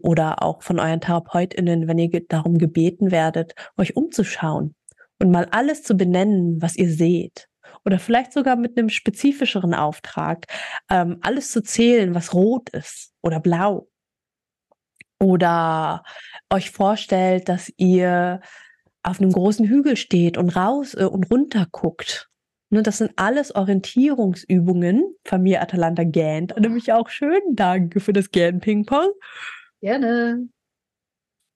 oder 0.02 0.42
auch 0.44 0.62
von 0.62 0.80
euren 0.80 1.02
TherapeutInnen, 1.02 1.88
wenn 1.88 1.98
ihr 1.98 2.26
darum 2.28 2.58
gebeten 2.58 3.12
werdet, 3.12 3.54
euch 3.78 3.96
umzuschauen 3.96 4.76
und 5.20 5.32
mal 5.32 5.48
alles 5.52 5.84
zu 5.84 5.96
benennen, 5.96 6.62
was 6.62 6.76
ihr 6.76 6.90
seht 6.90 7.48
oder 7.86 8.00
vielleicht 8.00 8.34
sogar 8.34 8.56
mit 8.56 8.78
einem 8.78 8.90
spezifischeren 8.90 9.74
Auftrag, 9.74 10.46
ähm, 10.90 11.18
alles 11.22 11.52
zu 11.52 11.62
zählen, 11.62 12.16
was 12.16 12.34
rot 12.34 12.70
ist 12.70 13.14
oder 13.22 13.40
blau 13.40 13.88
oder 15.26 16.04
euch 16.52 16.70
vorstellt, 16.70 17.50
dass 17.50 17.74
ihr 17.78 18.42
auf 19.02 19.20
einem 19.20 19.32
großen 19.32 19.68
Hügel 19.68 19.98
steht 19.98 20.38
und 20.38 20.56
raus 20.56 20.94
äh, 20.94 21.06
und 21.06 21.32
runter 21.32 21.68
guckt. 21.72 22.30
Ne, 22.70 22.84
das 22.84 23.00
sind 23.00 23.12
alles 23.16 23.54
Orientierungsübungen. 23.56 25.16
Familie 25.26 25.62
Atalanta 25.62 26.04
gähnt. 26.04 26.54
Nämlich 26.60 26.94
auch 26.94 27.10
schön. 27.10 27.42
Danke 27.54 28.00
für 28.00 28.14
das 28.14 28.30
Gähn-Ping-Pong. 28.30 29.12
Gerne. 29.82 30.48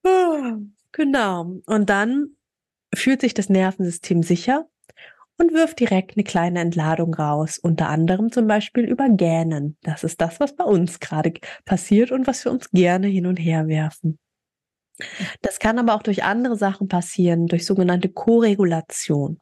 Ah, 0.04 0.58
genau. 0.92 1.60
Und 1.66 1.90
dann 1.90 2.36
fühlt 2.94 3.22
sich 3.22 3.34
das 3.36 3.50
Nervensystem 3.50 4.24
sicher 4.24 4.68
und 5.40 5.54
wirft 5.54 5.80
direkt 5.80 6.16
eine 6.16 6.24
kleine 6.24 6.60
Entladung 6.60 7.14
raus, 7.14 7.58
unter 7.58 7.90
anderem 7.90 8.32
zum 8.32 8.48
Beispiel 8.48 8.84
über 8.84 9.10
Gähnen. 9.10 9.78
Das 9.82 10.04
ist 10.04 10.22
das, 10.22 10.40
was 10.40 10.56
bei 10.56 10.66
uns 10.66 11.00
gerade 11.00 11.34
passiert 11.66 12.12
und 12.12 12.28
was 12.28 12.46
wir 12.46 12.52
uns 12.52 12.70
gerne 12.72 13.08
hin 13.08 13.26
und 13.26 13.38
her 13.38 13.68
werfen. 13.68 14.20
Das 15.42 15.60
kann 15.60 15.80
aber 15.80 15.96
auch 15.96 16.04
durch 16.04 16.24
andere 16.24 16.58
Sachen 16.58 16.90
passieren, 16.90 17.48
durch 17.48 17.66
sogenannte 17.66 18.10
Koregulation. 18.10 19.40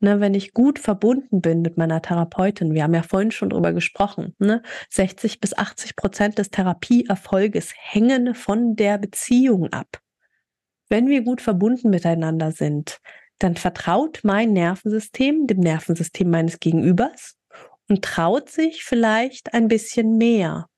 Ne, 0.00 0.18
wenn 0.18 0.34
ich 0.34 0.54
gut 0.54 0.80
verbunden 0.80 1.40
bin 1.40 1.62
mit 1.62 1.76
meiner 1.76 2.02
Therapeutin, 2.02 2.74
wir 2.74 2.82
haben 2.82 2.94
ja 2.94 3.02
vorhin 3.02 3.30
schon 3.30 3.50
drüber 3.50 3.72
gesprochen, 3.72 4.34
ne, 4.38 4.62
60 4.90 5.40
bis 5.40 5.56
80 5.56 5.94
Prozent 5.94 6.38
des 6.38 6.50
Therapieerfolges 6.50 7.72
hängen 7.76 8.34
von 8.34 8.74
der 8.74 8.98
Beziehung 8.98 9.72
ab. 9.72 10.00
Wenn 10.88 11.08
wir 11.08 11.22
gut 11.22 11.40
verbunden 11.40 11.90
miteinander 11.90 12.50
sind, 12.50 12.98
dann 13.38 13.56
vertraut 13.56 14.20
mein 14.22 14.52
Nervensystem 14.52 15.46
dem 15.46 15.60
Nervensystem 15.60 16.30
meines 16.30 16.60
Gegenübers 16.60 17.36
und 17.88 18.04
traut 18.04 18.48
sich 18.48 18.84
vielleicht 18.84 19.54
ein 19.54 19.68
bisschen 19.68 20.16
mehr. 20.16 20.68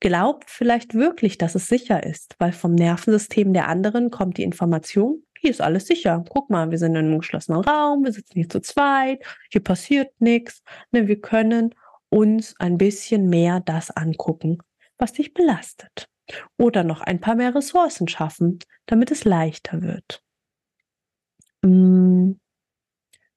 Glaubt 0.00 0.48
vielleicht 0.48 0.94
wirklich, 0.94 1.38
dass 1.38 1.54
es 1.54 1.66
sicher 1.66 2.04
ist, 2.04 2.36
weil 2.38 2.52
vom 2.52 2.74
Nervensystem 2.74 3.52
der 3.52 3.68
anderen 3.68 4.10
kommt 4.10 4.38
die 4.38 4.44
Information, 4.44 5.24
hier 5.40 5.50
ist 5.50 5.60
alles 5.60 5.86
sicher. 5.86 6.24
Guck 6.28 6.50
mal, 6.50 6.70
wir 6.70 6.78
sind 6.78 6.96
in 6.96 7.06
einem 7.06 7.18
geschlossenen 7.18 7.60
Raum, 7.60 8.04
wir 8.04 8.12
sitzen 8.12 8.34
hier 8.34 8.48
zu 8.48 8.60
zweit, 8.60 9.22
hier 9.50 9.62
passiert 9.62 10.12
nichts. 10.20 10.62
Ne, 10.90 11.06
wir 11.06 11.20
können 11.20 11.74
uns 12.08 12.54
ein 12.58 12.78
bisschen 12.78 13.28
mehr 13.28 13.60
das 13.60 13.90
angucken, 13.90 14.58
was 14.98 15.12
dich 15.12 15.34
belastet. 15.34 16.08
Oder 16.58 16.84
noch 16.84 17.00
ein 17.00 17.20
paar 17.20 17.36
mehr 17.36 17.54
Ressourcen 17.54 18.08
schaffen, 18.08 18.58
damit 18.86 19.10
es 19.10 19.24
leichter 19.24 19.82
wird. 19.82 20.22
Mm, 21.62 22.32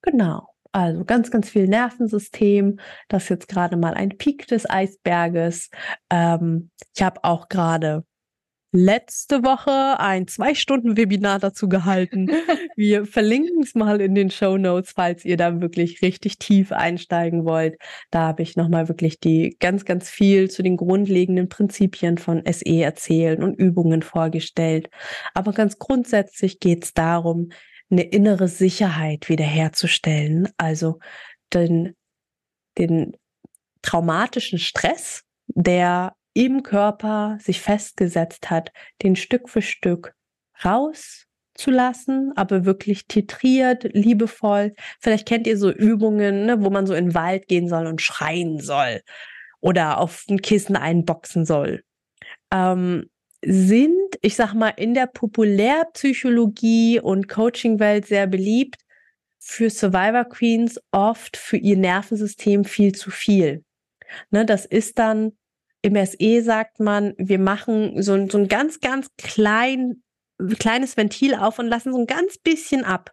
genau. 0.02 0.48
Also 0.74 1.04
ganz, 1.04 1.32
ganz 1.32 1.50
viel 1.50 1.68
Nervensystem. 1.68 2.80
Das 3.10 3.24
ist 3.24 3.30
jetzt 3.30 3.48
gerade 3.50 3.76
mal 3.78 3.94
ein 3.94 4.18
Peak 4.18 4.48
des 4.48 4.70
Eisberges. 4.70 5.70
Ähm, 6.10 6.72
ich 6.96 7.02
habe 7.02 7.24
auch 7.24 7.50
gerade 7.50 8.06
letzte 8.74 9.44
Woche 9.44 10.00
ein 10.00 10.28
zwei 10.28 10.56
Stunden 10.56 10.96
Webinar 10.96 11.40
dazu 11.40 11.68
gehalten. 11.68 12.30
Wir 12.78 13.06
verlinken 13.06 13.64
es 13.64 13.76
mal 13.76 14.00
in 14.00 14.16
den 14.16 14.32
Show 14.32 14.58
Notes, 14.58 14.94
falls 14.94 15.26
ihr 15.26 15.36
da 15.36 15.60
wirklich 15.60 16.02
richtig 16.02 16.38
tief 16.40 16.72
einsteigen 16.72 17.44
wollt. 17.44 17.76
Da 18.12 18.22
habe 18.28 18.44
ich 18.44 18.56
nochmal 18.56 18.88
wirklich 18.88 19.20
die 19.20 19.58
ganz, 19.60 19.84
ganz 19.84 20.10
viel 20.10 20.50
zu 20.50 20.64
den 20.64 20.78
grundlegenden 20.78 21.50
Prinzipien 21.50 22.18
von 22.18 22.44
SE 22.50 22.82
erzählt 22.82 23.42
und 23.42 23.56
Übungen 23.56 24.04
vorgestellt. 24.04 24.90
Aber 25.34 25.52
ganz 25.52 25.78
grundsätzlich 25.78 26.60
geht 26.60 26.86
es 26.86 26.94
darum, 26.94 27.50
eine 27.92 28.04
innere 28.04 28.48
Sicherheit 28.48 29.30
wiederherzustellen. 29.30 30.50
Also 30.58 31.00
den, 31.54 31.96
den 32.78 33.18
traumatischen 33.82 34.60
Stress, 34.60 35.24
der 35.48 36.16
im 36.34 36.64
Körper 36.64 37.38
sich 37.42 37.60
festgesetzt 37.60 38.50
hat, 38.50 38.72
den 39.04 39.16
Stück 39.16 39.50
für 39.50 39.62
Stück 39.62 40.14
rauszulassen, 40.64 42.32
aber 42.36 42.66
wirklich 42.66 43.08
titriert, 43.08 43.84
liebevoll. 43.94 44.74
Vielleicht 45.00 45.28
kennt 45.28 45.48
ihr 45.48 45.58
so 45.58 45.70
Übungen, 45.72 46.46
ne, 46.46 46.64
wo 46.64 46.70
man 46.70 46.88
so 46.88 46.94
in 46.94 47.08
den 47.08 47.16
Wald 47.16 47.48
gehen 47.48 47.68
soll 47.68 47.88
und 47.88 48.02
schreien 48.02 48.60
soll 48.60 49.02
oder 49.60 50.00
auf 50.00 50.26
ein 50.30 50.42
Kissen 50.42 50.76
einboxen 50.76 51.46
soll. 51.46 51.84
Ähm, 52.52 53.10
sind, 53.44 54.18
ich 54.22 54.36
sag 54.36 54.54
mal, 54.54 54.70
in 54.70 54.94
der 54.94 55.08
Populärpsychologie 55.08 57.00
und 57.00 57.28
Coaching-Welt 57.28 58.06
sehr 58.06 58.28
beliebt, 58.28 58.78
für 59.40 59.70
Survivor 59.70 60.26
Queens 60.26 60.80
oft 60.92 61.36
für 61.36 61.58
ihr 61.58 61.76
Nervensystem 61.76 62.64
viel 62.64 62.94
zu 62.94 63.10
viel. 63.10 63.64
Ne, 64.30 64.46
das 64.46 64.66
ist 64.66 65.00
dann 65.00 65.32
im 65.82 65.96
SE 66.06 66.44
sagt 66.44 66.80
man, 66.80 67.14
wir 67.18 67.40
machen 67.40 68.02
so, 68.02 68.28
so 68.30 68.38
ein 68.38 68.48
ganz, 68.48 68.80
ganz 68.80 69.08
klein, 69.18 70.04
kleines 70.60 70.96
Ventil 70.96 71.34
auf 71.34 71.60
und 71.60 71.68
lassen 71.68 71.92
so 71.92 72.00
ein 72.00 72.06
ganz 72.06 72.38
bisschen 72.38 72.84
ab. 72.84 73.12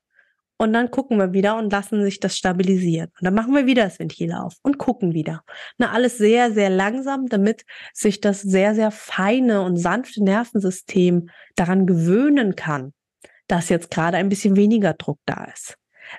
Und 0.61 0.73
dann 0.73 0.91
gucken 0.91 1.19
wir 1.19 1.33
wieder 1.33 1.57
und 1.57 1.71
lassen 1.71 2.03
sich 2.03 2.19
das 2.19 2.37
stabilisieren. 2.37 3.11
Und 3.19 3.25
dann 3.25 3.35
machen 3.35 3.55
wir 3.55 3.67
wieder 3.67 3.85
das 3.85 4.01
Ventil 4.01 4.33
auf 4.33 4.57
und 4.63 4.77
gucken 4.77 5.15
wieder. 5.15 5.43
Na, 5.79 5.93
alles 5.93 6.19
sehr, 6.19 6.53
sehr 6.53 6.69
langsam, 6.69 7.27
damit 7.27 7.65
sich 7.95 8.21
das 8.21 8.43
sehr, 8.43 8.75
sehr 8.75 8.91
feine 8.91 9.63
und 9.63 9.77
sanfte 9.77 10.23
Nervensystem 10.23 11.31
daran 11.55 11.87
gewöhnen 11.87 12.57
kann, 12.57 12.93
dass 13.47 13.69
jetzt 13.69 13.93
gerade 13.93 14.17
ein 14.17 14.29
bisschen 14.29 14.57
weniger 14.57 14.95
Druck 14.95 15.21
da 15.27 15.45
ist. 15.45 15.77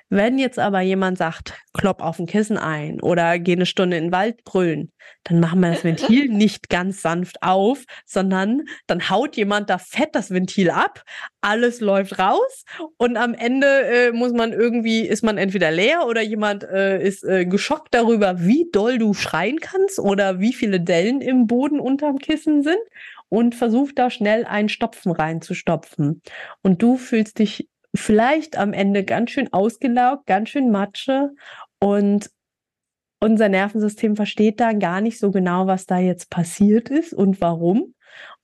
Wenn 0.08 0.38
jetzt 0.38 0.58
aber 0.58 0.80
jemand 0.80 1.18
sagt, 1.18 1.54
klopp 1.72 2.02
auf 2.02 2.18
ein 2.18 2.26
Kissen 2.26 2.58
ein 2.58 3.00
oder 3.00 3.38
geh 3.38 3.52
eine 3.52 3.66
Stunde 3.66 3.96
in 3.96 4.04
den 4.04 4.12
Wald 4.12 4.44
brüllen, 4.44 4.92
dann 5.24 5.40
machen 5.40 5.60
wir 5.60 5.70
das 5.70 5.84
Ventil 5.84 6.28
nicht 6.32 6.68
ganz 6.68 7.02
sanft 7.02 7.42
auf, 7.42 7.84
sondern 8.06 8.62
dann 8.86 9.10
haut 9.10 9.36
jemand 9.36 9.70
da 9.70 9.78
fett 9.78 10.10
das 10.14 10.30
Ventil 10.30 10.70
ab, 10.70 11.02
alles 11.40 11.80
läuft 11.80 12.18
raus 12.18 12.64
und 12.96 13.16
am 13.16 13.34
Ende 13.34 13.66
äh, 13.66 14.12
muss 14.12 14.32
man 14.32 14.52
irgendwie, 14.52 15.00
ist 15.00 15.22
man 15.22 15.38
entweder 15.38 15.70
leer 15.70 16.06
oder 16.06 16.22
jemand 16.22 16.64
äh, 16.64 17.02
ist 17.02 17.24
äh, 17.24 17.46
geschockt 17.46 17.94
darüber, 17.94 18.40
wie 18.40 18.68
doll 18.72 18.98
du 18.98 19.14
schreien 19.14 19.60
kannst 19.60 19.98
oder 19.98 20.40
wie 20.40 20.52
viele 20.52 20.80
Dellen 20.80 21.20
im 21.20 21.46
Boden 21.46 21.80
unterm 21.80 22.18
Kissen 22.18 22.62
sind 22.62 22.80
und 23.28 23.54
versucht 23.54 23.98
da 23.98 24.10
schnell 24.10 24.44
einen 24.44 24.68
Stopfen 24.68 25.12
reinzustopfen. 25.12 26.20
Und 26.62 26.82
du 26.82 26.96
fühlst 26.96 27.38
dich 27.38 27.68
vielleicht 27.94 28.56
am 28.56 28.72
Ende 28.72 29.04
ganz 29.04 29.30
schön 29.30 29.52
ausgelaugt, 29.52 30.26
ganz 30.26 30.50
schön 30.50 30.70
Matsche 30.70 31.30
und 31.78 32.30
unser 33.22 33.48
Nervensystem 33.48 34.16
versteht 34.16 34.60
da 34.60 34.72
gar 34.72 35.00
nicht 35.00 35.18
so 35.18 35.30
genau, 35.30 35.66
was 35.66 35.86
da 35.86 35.98
jetzt 35.98 36.30
passiert 36.30 36.88
ist 36.88 37.12
und 37.12 37.40
warum. 37.40 37.94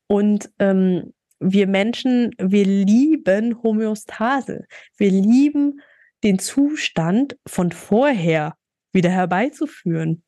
Und 0.06 0.50
ähm, 0.59 1.14
wir 1.40 1.66
Menschen, 1.66 2.32
wir 2.38 2.64
lieben 2.64 3.62
Homöostase. 3.62 4.66
Wir 4.96 5.11
lieben 5.11 5.80
den 6.24 6.38
Zustand 6.38 7.37
von 7.46 7.72
vorher 7.72 8.54
wieder 8.92 9.11
herbeizuführen. 9.11 10.22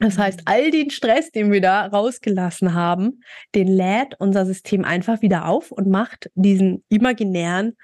Das 0.00 0.16
heißt, 0.16 0.42
all 0.44 0.70
den 0.70 0.90
Stress, 0.90 1.32
den 1.32 1.50
wir 1.50 1.60
da 1.60 1.86
rausgelassen 1.86 2.72
haben, 2.72 3.20
den 3.54 3.66
lädt 3.66 4.14
unser 4.20 4.46
System 4.46 4.84
einfach 4.84 5.22
wieder 5.22 5.46
auf 5.46 5.72
und 5.72 5.88
macht 5.88 6.30
diesen 6.34 6.84
imaginären 6.88 7.76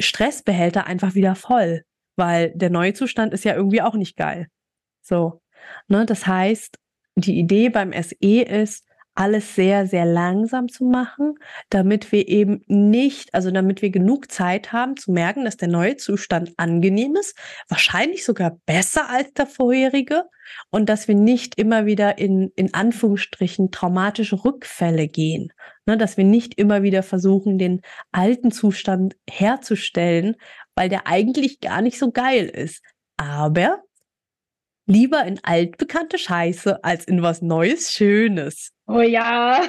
Stressbehälter 0.00 0.86
einfach 0.86 1.14
wieder 1.14 1.34
voll, 1.34 1.84
weil 2.16 2.52
der 2.54 2.70
neue 2.70 2.94
Zustand 2.94 3.32
ist 3.32 3.44
ja 3.44 3.54
irgendwie 3.54 3.82
auch 3.82 3.94
nicht 3.94 4.16
geil. 4.16 4.48
So, 5.02 5.40
ne, 5.88 6.06
das 6.06 6.26
heißt, 6.26 6.78
die 7.16 7.38
Idee 7.38 7.68
beim 7.68 7.92
SE 7.92 8.42
ist, 8.42 8.86
alles 9.14 9.54
sehr, 9.54 9.86
sehr 9.86 10.04
langsam 10.04 10.68
zu 10.68 10.84
machen, 10.84 11.34
damit 11.68 12.12
wir 12.12 12.28
eben 12.28 12.62
nicht, 12.66 13.34
also 13.34 13.50
damit 13.50 13.82
wir 13.82 13.90
genug 13.90 14.30
Zeit 14.30 14.72
haben 14.72 14.96
zu 14.96 15.12
merken, 15.12 15.44
dass 15.44 15.56
der 15.56 15.68
neue 15.68 15.96
Zustand 15.96 16.52
angenehm 16.56 17.16
ist, 17.16 17.36
wahrscheinlich 17.68 18.24
sogar 18.24 18.58
besser 18.66 19.10
als 19.10 19.32
der 19.32 19.46
vorherige 19.46 20.24
und 20.70 20.88
dass 20.88 21.08
wir 21.08 21.14
nicht 21.14 21.56
immer 21.56 21.86
wieder 21.86 22.18
in, 22.18 22.50
in 22.56 22.72
Anführungsstrichen 22.74 23.70
traumatische 23.70 24.44
Rückfälle 24.44 25.08
gehen, 25.08 25.52
ne, 25.86 25.96
dass 25.96 26.16
wir 26.16 26.24
nicht 26.24 26.54
immer 26.54 26.82
wieder 26.82 27.02
versuchen, 27.02 27.58
den 27.58 27.80
alten 28.12 28.50
Zustand 28.50 29.16
herzustellen, 29.28 30.36
weil 30.74 30.88
der 30.88 31.06
eigentlich 31.06 31.60
gar 31.60 31.82
nicht 31.82 31.98
so 31.98 32.10
geil 32.10 32.46
ist. 32.46 32.82
Aber 33.16 33.82
lieber 34.86 35.24
in 35.24 35.38
altbekannte 35.42 36.18
Scheiße 36.18 36.82
als 36.82 37.04
in 37.04 37.22
was 37.22 37.42
Neues, 37.42 37.92
Schönes. 37.92 38.72
Oh 38.90 39.00
ja. 39.00 39.62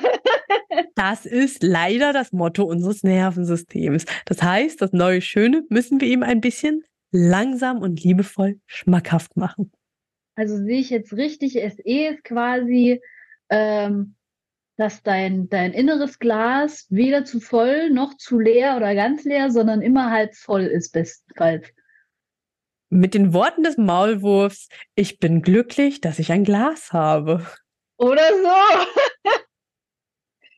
das 0.96 1.26
ist 1.26 1.64
leider 1.64 2.14
das 2.14 2.32
Motto 2.32 2.64
unseres 2.64 3.04
Nervensystems. 3.04 4.06
Das 4.26 4.42
heißt, 4.42 4.82
das 4.82 4.94
neue 4.94 5.22
Schöne 5.22 5.64
müssen 5.70 6.02
wir 6.02 6.08
ihm 6.08 6.24
ein 6.24 6.42
bisschen 6.42 6.84
langsam 7.12 7.82
und 7.82 8.04
liebevoll 8.04 8.60
schmackhaft 8.66 9.38
machen. 9.38 9.72
Also 10.36 10.58
sehe 10.58 10.80
ich 10.80 10.90
jetzt 10.90 11.14
richtig, 11.14 11.54
SE 11.54 12.08
ist 12.08 12.24
quasi, 12.24 13.02
ähm, 13.50 14.16
dass 14.78 15.04
dein, 15.04 15.50
dein 15.50 15.74
inneres 15.74 16.18
Glas 16.18 16.88
weder 16.90 17.26
zu 17.26 17.40
voll 17.40 17.92
noch 17.92 18.16
zu 18.18 18.40
leer 18.40 18.78
oder 18.78 18.96
ganz 18.96 19.24
leer, 19.24 19.52
sondern 19.52 19.82
immer 19.82 20.10
halb 20.10 20.34
voll 20.36 20.64
ist, 20.64 20.94
bestenfalls. 20.94 21.68
Mit 22.90 23.14
den 23.14 23.34
Worten 23.34 23.64
des 23.64 23.78
Maulwurfs, 23.78 24.68
ich 24.96 25.20
bin 25.20 25.42
glücklich, 25.42 26.02
dass 26.02 26.20
ich 26.20 26.32
ein 26.32 26.44
Glas 26.44 26.92
habe. 26.92 27.46
Oder 28.02 28.30
so. 28.34 29.30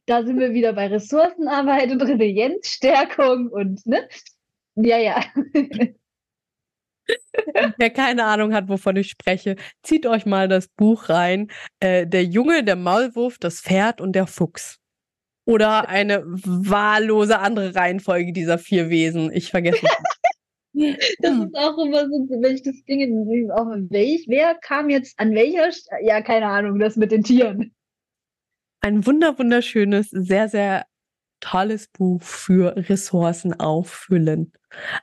da 0.05 0.23
sind 0.23 0.39
wir 0.39 0.53
wieder 0.53 0.71
bei 0.71 0.87
Ressourcenarbeit 0.87 1.91
und 1.91 2.01
Resilienzstärkung 2.01 3.49
und, 3.49 3.85
ne? 3.85 4.07
Ja, 4.75 4.97
ja. 4.97 5.21
Wer 7.77 7.89
keine 7.89 8.23
Ahnung 8.23 8.53
hat, 8.53 8.69
wovon 8.69 8.95
ich 8.95 9.09
spreche, 9.09 9.57
zieht 9.83 10.05
euch 10.05 10.25
mal 10.25 10.47
das 10.47 10.69
Buch 10.69 11.09
rein. 11.09 11.51
Äh, 11.81 12.07
der 12.07 12.23
Junge, 12.23 12.63
der 12.63 12.77
Maulwurf, 12.77 13.37
das 13.37 13.59
Pferd 13.59 13.99
und 13.99 14.13
der 14.13 14.25
Fuchs. 14.25 14.79
Oder 15.45 15.89
eine 15.89 16.23
wahllose 16.25 17.39
andere 17.39 17.75
Reihenfolge 17.75 18.31
dieser 18.31 18.57
vier 18.57 18.89
Wesen. 18.89 19.33
Ich 19.33 19.51
vergesse 19.51 19.85
Das 21.19 21.31
hm. 21.31 21.43
ist 21.43 21.55
auch 21.55 21.77
immer 21.77 22.05
so, 22.05 22.27
wenn 22.29 22.55
ich 22.55 22.63
das 22.63 22.83
Ding 22.85 23.51
auch 23.51 23.67
welch, 23.89 24.25
wer 24.27 24.55
kam 24.55 24.89
jetzt 24.89 25.19
an 25.19 25.33
welcher, 25.33 25.69
ja, 26.01 26.21
keine 26.21 26.47
Ahnung, 26.47 26.79
das 26.79 26.95
mit 26.95 27.11
den 27.11 27.23
Tieren. 27.23 27.73
Ein 28.81 29.05
wunder, 29.05 29.37
wunderschönes, 29.39 30.09
sehr, 30.09 30.49
sehr 30.49 30.85
tolles 31.39 31.87
Buch 31.87 32.21
für 32.21 32.75
Ressourcen 32.75 33.59
auffüllen. 33.59 34.53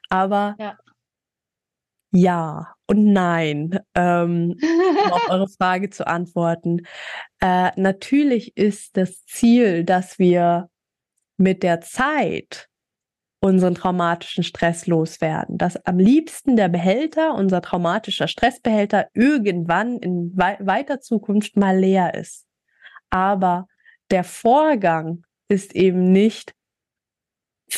Aber 0.08 0.56
ja, 0.58 0.78
ja 2.12 2.74
und 2.86 3.12
nein, 3.12 3.78
ähm, 3.94 4.56
um 4.60 5.12
auf 5.12 5.28
eure 5.28 5.48
Frage 5.58 5.90
zu 5.90 6.06
antworten. 6.06 6.86
Äh, 7.40 7.70
natürlich 7.76 8.56
ist 8.56 8.96
das 8.96 9.24
Ziel, 9.26 9.84
dass 9.84 10.18
wir 10.18 10.68
mit 11.36 11.62
der 11.62 11.80
Zeit 11.80 12.69
unseren 13.40 13.74
traumatischen 13.74 14.44
Stress 14.44 14.86
loswerden. 14.86 15.56
Dass 15.56 15.76
am 15.86 15.98
liebsten 15.98 16.56
der 16.56 16.68
Behälter, 16.68 17.34
unser 17.34 17.62
traumatischer 17.62 18.28
Stressbehälter, 18.28 19.08
irgendwann 19.14 19.98
in 19.98 20.32
we 20.34 20.56
weiter 20.60 21.00
Zukunft 21.00 21.56
mal 21.56 21.78
leer 21.78 22.14
ist. 22.14 22.46
Aber 23.08 23.66
der 24.10 24.24
Vorgang 24.24 25.24
ist 25.48 25.74
eben 25.74 26.12
nicht 26.12 26.54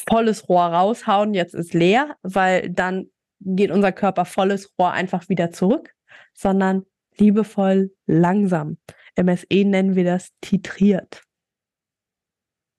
volles 0.09 0.49
Rohr 0.49 0.65
raushauen, 0.65 1.35
jetzt 1.35 1.55
ist 1.55 1.75
leer, 1.75 2.17
weil 2.23 2.69
dann 2.71 3.11
geht 3.41 3.71
unser 3.71 3.93
Körper 3.93 4.25
volles 4.25 4.73
Rohr 4.79 4.93
einfach 4.93 5.29
wieder 5.29 5.51
zurück, 5.51 5.95
sondern 6.35 6.87
liebevoll 7.19 7.95
langsam. 8.07 8.79
MSE 9.17 9.65
nennen 9.65 9.95
wir 9.95 10.05
das 10.05 10.31
titriert. 10.41 11.23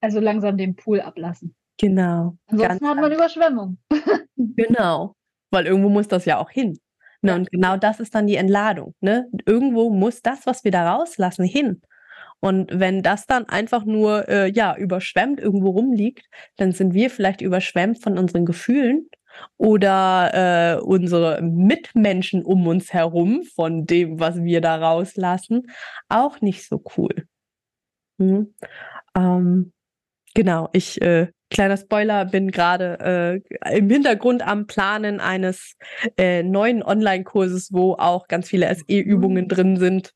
Also 0.02 0.20
langsam 0.20 0.58
den 0.58 0.76
Pool 0.76 1.02
ablassen. 1.02 1.56
Genau. 1.78 2.38
Ansonsten 2.48 2.88
hat 2.88 2.98
man 2.98 3.12
Überschwemmung. 3.12 3.78
genau. 4.38 5.16
Weil 5.50 5.66
irgendwo 5.66 5.90
muss 5.90 6.08
das 6.08 6.26
ja 6.26 6.38
auch 6.38 6.50
hin. 6.50 6.78
Ne? 7.22 7.32
Ja. 7.32 7.36
Und 7.36 7.52
genau 7.52 7.78
das 7.78 8.00
ist 8.00 8.14
dann 8.16 8.28
die 8.28 8.36
Entladung. 8.36 8.94
Ne? 9.02 9.28
Irgendwo 9.46 9.90
muss 9.90 10.22
das, 10.22 10.46
was 10.46 10.64
wir 10.64 10.72
da 10.72 10.94
rauslassen, 10.96 11.46
hin. 11.46 11.82
Und 12.40 12.78
wenn 12.78 13.04
das 13.04 13.26
dann 13.26 13.48
einfach 13.48 13.86
nur 13.86 14.28
äh, 14.28 14.52
ja 14.52 14.76
überschwemmt 14.76 15.40
irgendwo 15.40 15.70
rumliegt, 15.70 16.26
dann 16.58 16.74
sind 16.74 16.94
wir 16.94 17.10
vielleicht 17.10 17.40
überschwemmt 17.40 18.04
von 18.04 18.18
unseren 18.18 18.46
Gefühlen 18.46 19.08
oder 19.58 20.78
äh, 20.78 20.82
unsere 20.82 21.42
Mitmenschen 21.42 22.44
um 22.44 22.68
uns 22.68 22.92
herum 22.92 23.44
von 23.44 23.86
dem, 23.86 24.20
was 24.20 24.44
wir 24.44 24.60
da 24.60 24.76
rauslassen, 24.76 25.72
auch 26.10 26.42
nicht 26.42 26.68
so 26.68 26.84
cool. 26.98 27.26
Mhm. 28.18 28.54
Ähm, 29.16 29.72
genau, 30.34 30.70
ich 30.74 31.02
äh, 31.02 31.28
kleiner 31.54 31.78
Spoiler, 31.78 32.26
bin 32.26 32.52
gerade 32.52 33.42
äh, 33.64 33.78
im 33.78 33.90
Hintergrund 33.90 34.46
am 34.46 34.68
Planen 34.68 35.22
eines 35.22 35.78
äh, 36.18 36.44
neuen 36.44 36.84
Online-Kurses, 36.84 37.72
wo 37.72 37.94
auch 37.94 38.28
ganz 38.28 38.50
viele 38.50 38.76
SE-Übungen 38.76 39.48
drin 39.48 39.78
sind. 39.78 40.12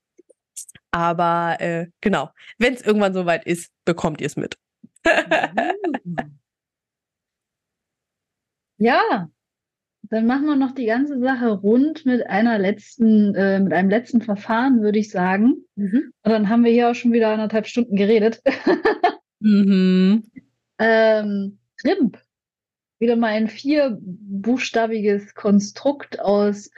Aber 0.92 1.56
äh, 1.60 1.88
genau, 2.02 2.32
wenn 2.58 2.74
es 2.74 2.82
irgendwann 2.82 3.14
soweit 3.14 3.46
ist, 3.46 3.72
bekommt 3.86 4.20
ihr 4.20 4.28
es 4.28 4.36
mit. 4.36 4.58
ja, 8.78 9.30
dann 10.10 10.26
machen 10.26 10.46
wir 10.46 10.56
noch 10.56 10.72
die 10.72 10.86
ganze 10.86 11.20
Sache 11.20 11.50
rund 11.50 12.06
mit 12.06 12.26
einer 12.28 12.58
letzten, 12.58 13.36
äh, 13.36 13.60
mit 13.60 13.74
einem 13.74 13.90
letzten 13.90 14.22
Verfahren, 14.22 14.82
würde 14.82 15.00
ich 15.00 15.12
sagen. 15.12 15.66
Mhm. 15.76 16.12
Und 16.24 16.32
dann 16.32 16.50
haben 16.50 16.64
wir 16.64 16.72
hier 16.72 16.90
auch 16.90 16.96
schon 16.96 17.14
wieder 17.14 17.30
anderthalb 17.30 17.68
Stunden 17.68 17.96
geredet. 17.96 18.42
mhm. 19.40 20.24
Ähm, 20.80 21.60
RIMP. 21.84 22.18
Wieder 23.00 23.16
mal 23.16 23.28
ein 23.28 23.48
vierbuchstabiges 23.48 25.36
Konstrukt 25.36 26.20
aus 26.20 26.72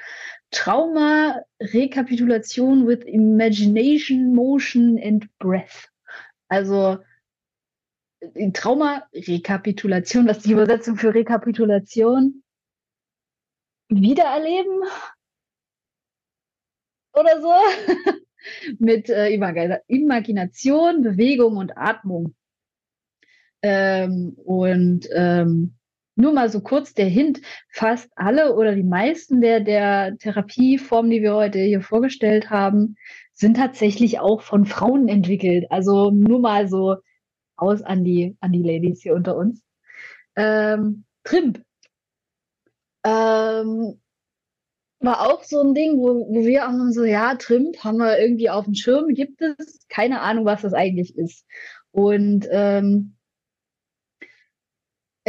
Trauma, 0.51 1.41
Rekapitulation 1.61 2.85
with 2.85 3.03
Imagination, 3.05 4.33
Motion 4.33 4.99
and 5.01 5.29
Breath. 5.37 5.89
Also 6.49 6.99
Trauma, 8.53 9.07
Rekapitulation, 9.13 10.27
das 10.27 10.37
ist 10.37 10.45
die 10.45 10.51
Übersetzung 10.51 10.97
für 10.97 11.13
Rekapitulation. 11.13 12.43
Wiedererleben 13.87 14.81
oder 17.13 17.41
so. 17.41 17.53
Mit 18.79 19.09
äh, 19.09 19.29
Imagination, 19.87 21.01
Bewegung 21.01 21.57
und 21.57 21.77
Atmung. 21.77 22.35
Ähm, 23.61 24.33
und 24.45 25.07
ähm, 25.13 25.75
nur 26.15 26.33
mal 26.33 26.49
so 26.49 26.61
kurz 26.61 26.93
der 26.93 27.07
Hint, 27.07 27.41
fast 27.69 28.11
alle 28.15 28.55
oder 28.55 28.75
die 28.75 28.83
meisten 28.83 29.41
der, 29.41 29.61
der 29.61 30.17
Therapieformen, 30.17 31.11
die 31.11 31.21
wir 31.21 31.33
heute 31.33 31.59
hier 31.59 31.81
vorgestellt 31.81 32.49
haben, 32.49 32.97
sind 33.33 33.55
tatsächlich 33.55 34.19
auch 34.19 34.41
von 34.41 34.65
Frauen 34.65 35.07
entwickelt. 35.07 35.65
Also 35.69 36.11
nur 36.11 36.39
mal 36.39 36.67
so 36.67 36.97
aus 37.55 37.81
an 37.81 38.03
die, 38.03 38.35
an 38.41 38.51
die 38.51 38.63
Ladies 38.63 39.01
hier 39.01 39.13
unter 39.13 39.37
uns. 39.37 39.63
Ähm, 40.35 41.05
Trimp. 41.23 41.61
Ähm, 43.05 43.99
war 44.99 45.21
auch 45.21 45.43
so 45.43 45.61
ein 45.61 45.73
Ding, 45.73 45.97
wo, 45.97 46.27
wo 46.27 46.45
wir 46.45 46.67
auch 46.67 46.73
so, 46.91 47.05
ja, 47.05 47.35
Trimp 47.35 47.81
haben 47.83 47.97
wir 47.97 48.19
irgendwie 48.19 48.49
auf 48.49 48.65
dem 48.65 48.73
Schirm, 48.73 49.13
gibt 49.13 49.41
es, 49.41 49.85
keine 49.87 50.21
Ahnung, 50.21 50.43
was 50.45 50.61
das 50.61 50.73
eigentlich 50.73 51.17
ist. 51.17 51.45
Und 51.91 52.47
ähm, 52.51 53.15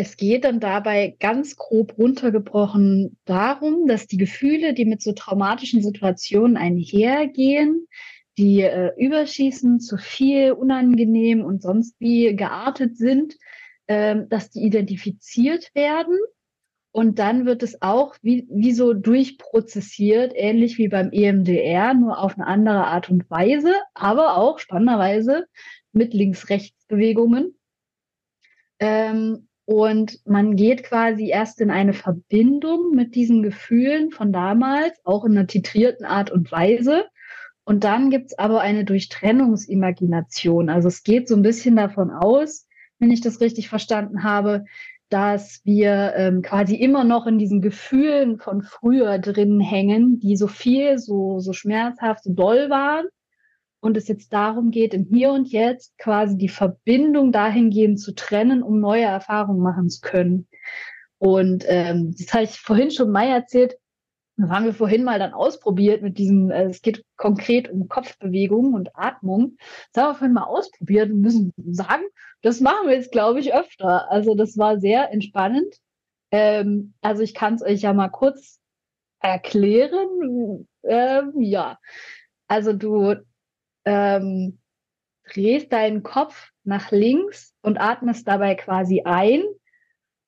es 0.01 0.17
geht 0.17 0.45
dann 0.45 0.61
dabei 0.61 1.15
ganz 1.21 1.57
grob 1.57 1.99
runtergebrochen 1.99 3.19
darum, 3.27 3.87
dass 3.87 4.07
die 4.07 4.17
Gefühle, 4.17 4.73
die 4.73 4.87
mit 4.87 5.03
so 5.03 5.13
traumatischen 5.13 5.83
Situationen 5.83 6.57
einhergehen, 6.57 7.87
die 8.39 8.63
äh, 8.63 8.93
überschießen, 8.97 9.79
zu 9.79 9.99
viel, 9.99 10.53
unangenehm 10.53 11.45
und 11.45 11.61
sonst 11.61 11.97
wie 12.01 12.35
geartet 12.35 12.97
sind, 12.97 13.37
äh, 13.89 14.23
dass 14.27 14.49
die 14.49 14.61
identifiziert 14.61 15.71
werden. 15.75 16.17
Und 16.93 17.19
dann 17.19 17.45
wird 17.45 17.63
es 17.63 17.83
auch 17.83 18.17
wie, 18.23 18.49
wie 18.51 18.73
so 18.73 18.95
durchprozessiert, 18.95 20.33
ähnlich 20.35 20.79
wie 20.79 20.89
beim 20.89 21.11
EMDR, 21.13 21.93
nur 21.93 22.19
auf 22.21 22.39
eine 22.39 22.47
andere 22.47 22.87
Art 22.87 23.11
und 23.11 23.29
Weise, 23.29 23.75
aber 23.93 24.39
auch 24.39 24.61
spannenderweise 24.61 25.45
mit 25.93 26.15
Links-Rechts-Bewegungen. 26.15 27.55
Ähm, 28.79 29.47
und 29.71 30.19
man 30.27 30.57
geht 30.57 30.83
quasi 30.83 31.29
erst 31.29 31.61
in 31.61 31.71
eine 31.71 31.93
Verbindung 31.93 32.91
mit 32.91 33.15
diesen 33.15 33.41
Gefühlen 33.41 34.11
von 34.11 34.33
damals, 34.33 34.99
auch 35.05 35.25
in 35.25 35.39
einer 35.39 35.47
titrierten 35.47 36.05
Art 36.05 36.29
und 36.33 36.51
Weise. 36.51 37.05
Und 37.63 37.85
dann 37.85 38.11
gibt's 38.11 38.37
aber 38.37 38.63
eine 38.63 38.85
Durchtrennungsimagination. 38.85 40.71
Also 40.71 40.89
es 40.89 41.05
geht 41.05 41.29
so 41.29 41.37
ein 41.37 41.43
bisschen 41.43 41.77
davon 41.77 42.11
aus, 42.11 42.67
wenn 42.99 43.13
ich 43.13 43.21
das 43.21 43.41
richtig 43.41 43.69
verstanden 43.69 44.25
habe, 44.25 44.65
dass 45.09 45.61
wir 45.63 46.15
ähm, 46.17 46.43
quasi 46.43 46.75
immer 46.75 47.05
noch 47.05 47.29
in 47.29 47.39
diesen 47.39 47.61
Gefühlen 47.61 48.39
von 48.39 48.63
früher 48.63 49.21
drin 49.21 49.61
hängen, 49.61 50.19
die 50.19 50.35
so 50.37 50.49
viel, 50.49 50.99
so, 50.99 51.39
so 51.39 51.53
schmerzhaft, 51.53 52.25
so 52.25 52.33
doll 52.33 52.71
waren 52.71 53.07
und 53.81 53.97
es 53.97 54.09
jetzt 54.09 54.33
darum 54.33 54.71
geht, 54.71 54.95
im 54.95 55.07
Hier 55.11 55.33
und 55.33 55.49
Jetzt 55.49 55.97
quasi 55.99 56.37
die 56.37 56.49
Verbindung 56.49 57.33
dahingehend 57.33 58.01
zu 58.01 58.15
trennen, 58.15 58.63
um 58.63 58.81
neue 58.81 59.05
Erfahrungen 59.05 59.63
machen 59.63 59.89
zu 59.89 60.01
können. 60.01 60.47
Und 61.19 61.65
ähm, 61.67 62.15
das 62.17 62.33
habe 62.33 62.45
ich 62.45 62.61
vorhin 62.61 62.91
schon 62.91 63.11
mal 63.11 63.27
erzählt. 63.27 63.77
Das 64.37 64.51
haben 64.51 64.65
wir 64.65 64.75
vorhin 64.75 65.05
mal 65.05 65.19
dann 65.19 65.35
ausprobiert 65.35 66.03
mit 66.03 66.17
diesem, 66.17 66.51
äh, 66.51 66.65
es 66.65 66.81
geht 66.81 67.05
konkret 67.17 67.71
um 67.71 67.89
Kopfbewegungen 67.89 68.75
und 68.75 68.91
Atmung. 68.95 69.57
Das 69.93 70.03
haben 70.03 70.11
wir 70.11 70.15
vorhin 70.15 70.35
mal 70.35 70.45
ausprobiert 70.45 71.11
und 71.11 71.21
müssen 71.21 71.53
sagen, 71.57 72.05
das 72.43 72.61
machen 72.61 72.87
wir 72.87 72.95
jetzt, 72.95 73.13
glaube 73.13 73.41
ich, 73.41 73.55
öfter. 73.55 74.11
Also 74.11 74.35
das 74.35 74.57
war 74.57 74.79
sehr 74.79 75.11
entspannend. 75.11 75.75
Ähm, 76.31 76.95
also 77.03 77.23
ich 77.23 77.35
kann 77.35 77.55
es 77.55 77.63
euch 77.63 77.83
ja 77.83 77.93
mal 77.93 78.09
kurz 78.09 78.59
erklären. 79.21 80.67
Ähm, 80.85 81.33
ja, 81.41 81.79
also 82.49 82.73
du 82.73 83.17
ähm, 83.91 84.59
drehst 85.33 85.73
deinen 85.73 86.03
Kopf 86.03 86.51
nach 86.65 86.93
links 86.93 87.55
und 87.63 87.81
atmest 87.81 88.29
dabei 88.29 88.55
quasi 88.55 89.03
ein, 89.05 89.43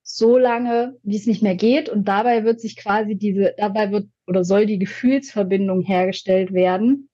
so 0.01 0.37
lange, 0.37 0.97
wie 1.03 1.15
es 1.15 1.27
nicht 1.27 1.41
mehr 1.41 1.55
geht. 1.55 1.87
Und 1.87 2.07
dabei 2.07 2.43
wird 2.43 2.59
sich 2.59 2.75
quasi 2.75 3.15
diese, 3.15 3.55
dabei 3.57 3.91
wird 3.91 4.09
oder 4.27 4.43
soll 4.43 4.65
die 4.65 4.79
Gefühlsverbindung 4.79 5.81
hergestellt 5.81 6.53
werden 6.53 7.09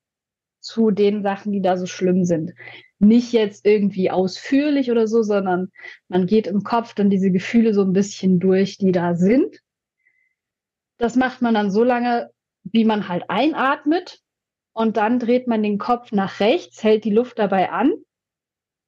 zu 0.59 0.91
den 0.91 1.21
Sachen, 1.21 1.51
die 1.51 1.61
da 1.61 1.77
so 1.77 1.85
schlimm 1.85 2.25
sind. 2.25 2.53
Nicht 2.97 3.31
jetzt 3.31 3.65
irgendwie 3.65 4.11
ausführlich 4.11 4.91
oder 4.91 5.07
so, 5.07 5.21
sondern 5.21 5.71
man 6.07 6.25
geht 6.25 6.47
im 6.47 6.63
Kopf 6.63 6.95
dann 6.95 7.09
diese 7.09 7.31
Gefühle 7.31 7.73
so 7.73 7.83
ein 7.83 7.93
bisschen 7.93 8.39
durch, 8.39 8.77
die 8.77 8.91
da 8.91 9.15
sind. 9.15 9.61
Das 10.97 11.15
macht 11.15 11.41
man 11.41 11.53
dann 11.53 11.71
so 11.71 11.83
lange, 11.83 12.31
wie 12.63 12.83
man 12.85 13.07
halt 13.07 13.23
einatmet 13.29 14.19
und 14.73 14.97
dann 14.97 15.19
dreht 15.19 15.47
man 15.47 15.63
den 15.63 15.77
Kopf 15.77 16.11
nach 16.11 16.39
rechts, 16.39 16.83
hält 16.83 17.03
die 17.03 17.13
Luft 17.13 17.39
dabei 17.39 17.69
an 17.71 17.93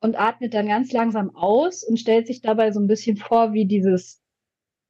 und 0.01 0.19
atmet 0.19 0.53
dann 0.53 0.67
ganz 0.67 0.91
langsam 0.91 1.35
aus 1.35 1.83
und 1.83 1.97
stellt 1.97 2.27
sich 2.27 2.41
dabei 2.41 2.71
so 2.71 2.79
ein 2.79 2.87
bisschen 2.87 3.17
vor, 3.17 3.53
wie 3.53 3.65
dieses, 3.65 4.21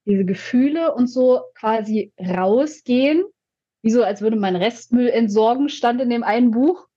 diese 0.05 0.25
Gefühle 0.25 0.93
und 0.93 1.07
so 1.07 1.41
quasi 1.53 2.13
rausgehen. 2.19 3.23
Wie 3.83 3.91
so, 3.91 4.03
als 4.03 4.21
würde 4.21 4.37
man 4.37 4.55
Restmüll 4.55 5.09
entsorgen, 5.09 5.69
stand 5.69 6.01
in 6.01 6.09
dem 6.09 6.23
einen 6.23 6.51
Buch. 6.51 6.87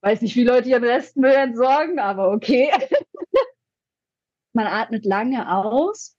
Weiß 0.00 0.22
nicht, 0.22 0.36
wie 0.36 0.44
Leute 0.44 0.68
ihren 0.68 0.84
Restmüll 0.84 1.32
entsorgen, 1.32 1.98
aber 1.98 2.32
okay. 2.32 2.70
man 4.52 4.66
atmet 4.66 5.04
lange 5.04 5.48
aus, 5.54 6.16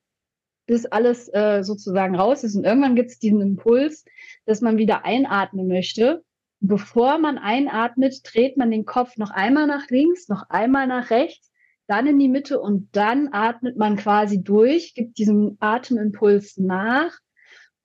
bis 0.66 0.86
alles 0.86 1.28
äh, 1.34 1.64
sozusagen 1.64 2.16
raus 2.16 2.44
ist. 2.44 2.56
Und 2.56 2.64
irgendwann 2.64 2.96
gibt 2.96 3.10
es 3.10 3.20
diesen 3.20 3.42
Impuls, 3.42 4.06
dass 4.46 4.62
man 4.62 4.78
wieder 4.78 5.04
einatmen 5.04 5.68
möchte. 5.68 6.24
Bevor 6.60 7.20
man 7.20 7.38
einatmet, 7.38 8.22
dreht 8.24 8.58
man 8.58 8.72
den 8.72 8.86
Kopf 8.86 9.18
noch 9.18 9.30
einmal 9.30 9.68
nach 9.68 9.90
links, 9.90 10.28
noch 10.28 10.50
einmal 10.50 10.88
nach 10.88 11.12
rechts, 11.12 11.52
dann 11.88 12.08
in 12.08 12.20
die 12.20 12.30
Mitte 12.30 12.60
und 12.60 12.90
dann 12.96 13.30
atmet 13.32 13.78
man 13.78 13.96
quasi 13.96 14.44
durch, 14.44 14.94
gibt 14.94 15.18
diesen 15.18 15.58
Atemimpuls 15.60 16.58
nach. 16.58 17.18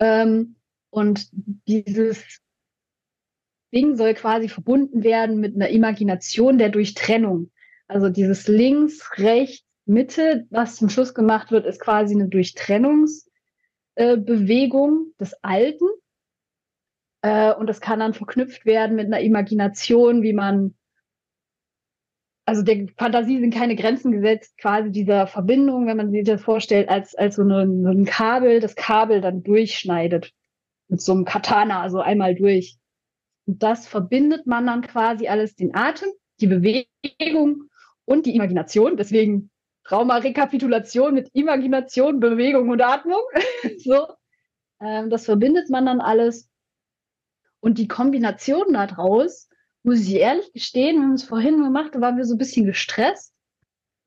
Ähm, 0.00 0.56
und 0.90 1.28
dieses 1.66 2.40
Ding 3.72 3.96
soll 3.96 4.14
quasi 4.14 4.48
verbunden 4.48 5.04
werden 5.04 5.38
mit 5.38 5.54
einer 5.54 5.68
Imagination 5.68 6.58
der 6.58 6.68
Durchtrennung. 6.68 7.52
Also 7.86 8.08
dieses 8.08 8.48
links, 8.48 9.18
rechts, 9.18 9.64
Mitte, 9.84 10.46
was 10.50 10.76
zum 10.76 10.88
Schluss 10.88 11.14
gemacht 11.14 11.50
wird, 11.50 11.66
ist 11.66 11.80
quasi 11.80 12.14
eine 12.14 12.28
Durchtrennungsbewegung 12.28 13.26
äh, 13.96 15.18
des 15.18 15.34
Alten 15.42 15.86
äh, 17.22 17.54
und 17.54 17.68
das 17.68 17.80
kann 17.80 18.00
dann 18.00 18.14
verknüpft 18.14 18.66
werden 18.66 18.96
mit 18.96 19.06
einer 19.06 19.20
Imagination, 19.20 20.22
wie 20.22 20.32
man, 20.32 20.74
also 22.44 22.62
der 22.62 22.88
Fantasie 22.98 23.40
sind 23.40 23.54
keine 23.54 23.76
Grenzen 23.76 24.12
gesetzt, 24.12 24.58
quasi 24.58 24.90
dieser 24.90 25.28
Verbindung, 25.28 25.86
wenn 25.86 25.96
man 25.96 26.10
sich 26.10 26.24
das 26.24 26.42
vorstellt, 26.42 26.88
als, 26.88 27.14
als 27.14 27.36
so, 27.36 27.42
eine, 27.42 27.66
so 27.66 27.88
ein 27.88 28.04
Kabel, 28.04 28.60
das 28.60 28.74
Kabel 28.74 29.20
dann 29.20 29.42
durchschneidet. 29.42 30.32
Mit 30.88 31.00
so 31.00 31.12
einem 31.12 31.24
Katana, 31.24 31.80
also 31.80 32.00
einmal 32.00 32.34
durch. 32.34 32.76
Und 33.46 33.62
das 33.62 33.86
verbindet 33.86 34.46
man 34.46 34.66
dann 34.66 34.82
quasi 34.82 35.28
alles, 35.28 35.54
den 35.54 35.74
Atem, 35.74 36.10
die 36.40 36.48
Bewegung 36.48 37.70
und 38.04 38.26
die 38.26 38.34
Imagination. 38.34 38.96
Deswegen 38.96 39.50
Trauma-Rekapitulation 39.84 41.14
mit 41.14 41.30
Imagination, 41.32 42.20
Bewegung 42.20 42.68
und 42.68 42.82
Atmung. 42.82 43.22
so. 43.78 44.06
Ähm, 44.80 45.10
das 45.10 45.24
verbindet 45.24 45.70
man 45.70 45.86
dann 45.86 46.00
alles. 46.00 46.51
Und 47.62 47.78
die 47.78 47.86
Kombination 47.86 48.72
daraus, 48.72 49.48
muss 49.84 50.00
ich 50.00 50.14
ehrlich 50.14 50.52
gestehen, 50.52 50.96
wir 50.96 51.04
haben 51.04 51.14
es 51.14 51.22
vorhin 51.22 51.62
gemacht, 51.62 51.94
da 51.94 52.00
waren 52.00 52.16
wir 52.16 52.24
so 52.24 52.34
ein 52.34 52.38
bisschen 52.38 52.66
gestresst. 52.66 53.32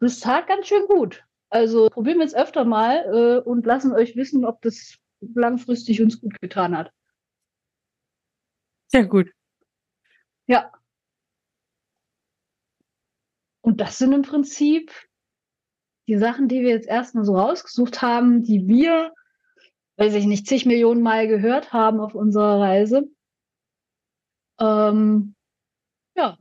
Das 0.01 0.19
tat 0.19 0.47
ganz 0.47 0.67
schön 0.67 0.85
gut. 0.87 1.23
Also 1.49 1.87
probieren 1.89 2.17
wir 2.17 2.25
es 2.25 2.35
öfter 2.35 2.65
mal 2.65 3.05
äh, 3.05 3.39
und 3.47 3.65
lassen 3.65 3.93
euch 3.93 4.17
wissen, 4.17 4.43
ob 4.43 4.61
das 4.61 4.97
langfristig 5.21 6.01
uns 6.01 6.19
gut 6.19 6.39
getan 6.41 6.77
hat. 6.77 6.91
Sehr 8.87 9.05
gut. 9.05 9.31
Ja. 10.47 10.71
Und 13.61 13.79
das 13.79 13.97
sind 13.97 14.11
im 14.11 14.23
Prinzip 14.23 14.91
die 16.09 16.17
Sachen, 16.17 16.49
die 16.49 16.61
wir 16.61 16.71
jetzt 16.71 16.89
erstmal 16.89 17.23
so 17.23 17.37
rausgesucht 17.37 18.01
haben, 18.01 18.43
die 18.43 18.67
wir, 18.67 19.13
weiß 19.95 20.13
ich 20.15 20.25
nicht, 20.25 20.45
zig 20.45 20.65
Millionen 20.65 21.01
Mal 21.01 21.29
gehört 21.29 21.71
haben 21.71 22.01
auf 22.01 22.15
unserer 22.15 22.59
Reise. 22.59 23.09
Ähm, 24.59 25.35
ja. 26.15 26.37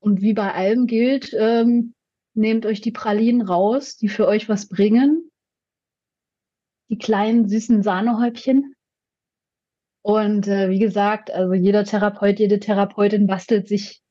Und 0.00 0.20
wie 0.20 0.34
bei 0.34 0.52
allem 0.52 0.86
gilt, 0.86 1.32
ähm, 1.32 1.94
nehmt 2.34 2.66
euch 2.66 2.80
die 2.80 2.92
Pralinen 2.92 3.42
raus, 3.42 3.96
die 3.96 4.08
für 4.08 4.26
euch 4.26 4.48
was 4.48 4.68
bringen. 4.68 5.30
Die 6.90 6.98
kleinen 6.98 7.48
süßen 7.48 7.82
Sahnehäubchen. 7.82 8.74
Und 10.02 10.46
äh, 10.48 10.68
wie 10.68 10.78
gesagt, 10.78 11.30
also 11.30 11.54
jeder 11.54 11.84
Therapeut, 11.84 12.38
jede 12.38 12.60
Therapeutin 12.60 13.26
bastelt 13.26 13.66
sich 13.66 14.02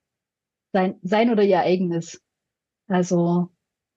sein, 0.71 0.97
sein 1.03 1.29
oder 1.29 1.43
ihr 1.43 1.59
eigenes. 1.59 2.19
Also 2.88 3.53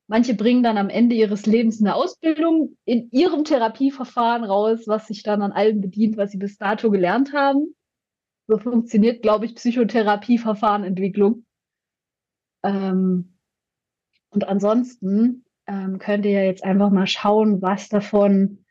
manche 0.06 0.34
bringen 0.34 0.62
dann 0.62 0.78
am 0.78 0.88
Ende 0.88 1.14
ihres 1.14 1.46
Lebens 1.46 1.80
eine 1.80 1.94
Ausbildung 1.94 2.76
in 2.84 3.10
ihrem 3.10 3.44
Therapieverfahren 3.44 4.44
raus, 4.44 4.84
was 4.86 5.08
sich 5.08 5.22
dann 5.22 5.42
an 5.42 5.52
allem 5.52 5.80
bedient, 5.80 6.16
was 6.16 6.30
sie 6.30 6.38
bis 6.38 6.58
dato 6.58 6.90
gelernt 6.90 7.32
haben. 7.32 7.74
So 8.48 8.58
funktioniert, 8.58 9.22
glaube 9.22 9.46
ich, 9.46 9.56
Psychotherapieverfahrenentwicklung. 9.56 11.44
Ähm, 12.62 13.38
und 14.30 14.48
ansonsten 14.48 15.44
ähm, 15.66 15.98
könnt 15.98 16.24
ihr 16.24 16.32
ja 16.32 16.42
jetzt 16.42 16.62
einfach 16.62 16.90
mal 16.90 17.06
schauen, 17.06 17.60
was 17.60 17.88
davon 17.88 18.64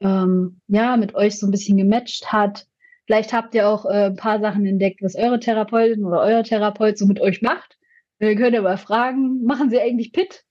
ähm, 0.00 0.60
ja 0.68 0.96
mit 0.96 1.14
euch 1.14 1.38
so 1.38 1.46
ein 1.46 1.50
bisschen 1.50 1.78
gematcht 1.78 2.32
hat. 2.32 2.66
Vielleicht 3.06 3.32
habt 3.32 3.54
ihr 3.54 3.68
auch 3.68 3.86
äh, 3.86 4.06
ein 4.06 4.16
paar 4.16 4.40
Sachen 4.40 4.66
entdeckt, 4.66 5.00
was 5.02 5.14
eure 5.14 5.40
Therapeutin 5.40 6.04
oder 6.04 6.20
euer 6.20 6.44
Therapeut 6.44 6.98
so 6.98 7.06
mit 7.06 7.20
euch 7.20 7.40
macht. 7.40 7.78
Ihr 8.20 8.36
könnt 8.36 8.56
aber 8.56 8.76
fragen, 8.76 9.44
machen 9.44 9.70
sie 9.70 9.80
eigentlich 9.80 10.12
PIT? 10.12 10.44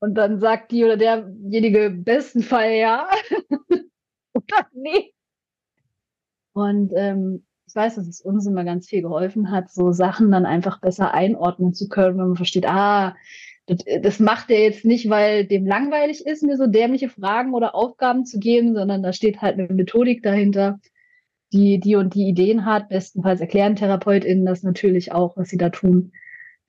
Und 0.00 0.14
dann 0.14 0.40
sagt 0.40 0.72
die 0.72 0.84
oder 0.84 0.96
derjenige 0.96 1.90
besten 1.90 2.42
Fall 2.42 2.72
ja. 2.72 3.08
oder 4.34 4.66
nee. 4.72 5.12
Und 6.52 6.92
ähm, 6.96 7.44
ich 7.66 7.74
weiß, 7.74 7.94
dass 7.96 8.08
es 8.08 8.20
uns 8.20 8.46
immer 8.46 8.64
ganz 8.64 8.88
viel 8.88 9.02
geholfen 9.02 9.50
hat, 9.50 9.70
so 9.70 9.92
Sachen 9.92 10.32
dann 10.32 10.46
einfach 10.46 10.80
besser 10.80 11.14
einordnen 11.14 11.72
zu 11.72 11.88
können, 11.88 12.18
wenn 12.18 12.28
man 12.28 12.36
versteht, 12.36 12.66
ah, 12.66 13.14
das, 13.66 13.78
das 14.02 14.18
macht 14.18 14.50
er 14.50 14.64
jetzt 14.64 14.84
nicht, 14.84 15.08
weil 15.08 15.46
dem 15.46 15.66
langweilig 15.66 16.26
ist, 16.26 16.42
mir 16.42 16.56
so 16.56 16.66
dämliche 16.66 17.08
Fragen 17.08 17.54
oder 17.54 17.76
Aufgaben 17.76 18.24
zu 18.24 18.40
geben, 18.40 18.74
sondern 18.74 19.02
da 19.02 19.12
steht 19.12 19.40
halt 19.40 19.58
eine 19.58 19.68
Methodik 19.68 20.22
dahinter, 20.24 20.80
die 21.52 21.78
die 21.78 21.94
und 21.94 22.14
die 22.14 22.28
Ideen 22.28 22.64
hat. 22.64 22.88
Bestenfalls 22.88 23.40
erklären 23.40 23.76
TherapeutInnen 23.76 24.46
das 24.46 24.64
natürlich 24.64 25.12
auch, 25.12 25.36
was 25.36 25.50
sie 25.50 25.58
da 25.58 25.68
tun. 25.68 26.12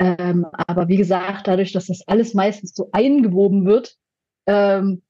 Ähm, 0.01 0.47
aber 0.51 0.87
wie 0.87 0.97
gesagt, 0.97 1.47
dadurch, 1.47 1.73
dass 1.73 1.85
das 1.85 2.07
alles 2.07 2.33
meistens 2.33 2.73
so 2.73 2.89
eingewoben 2.91 3.65
wird, 3.67 3.97
ähm, 4.47 5.03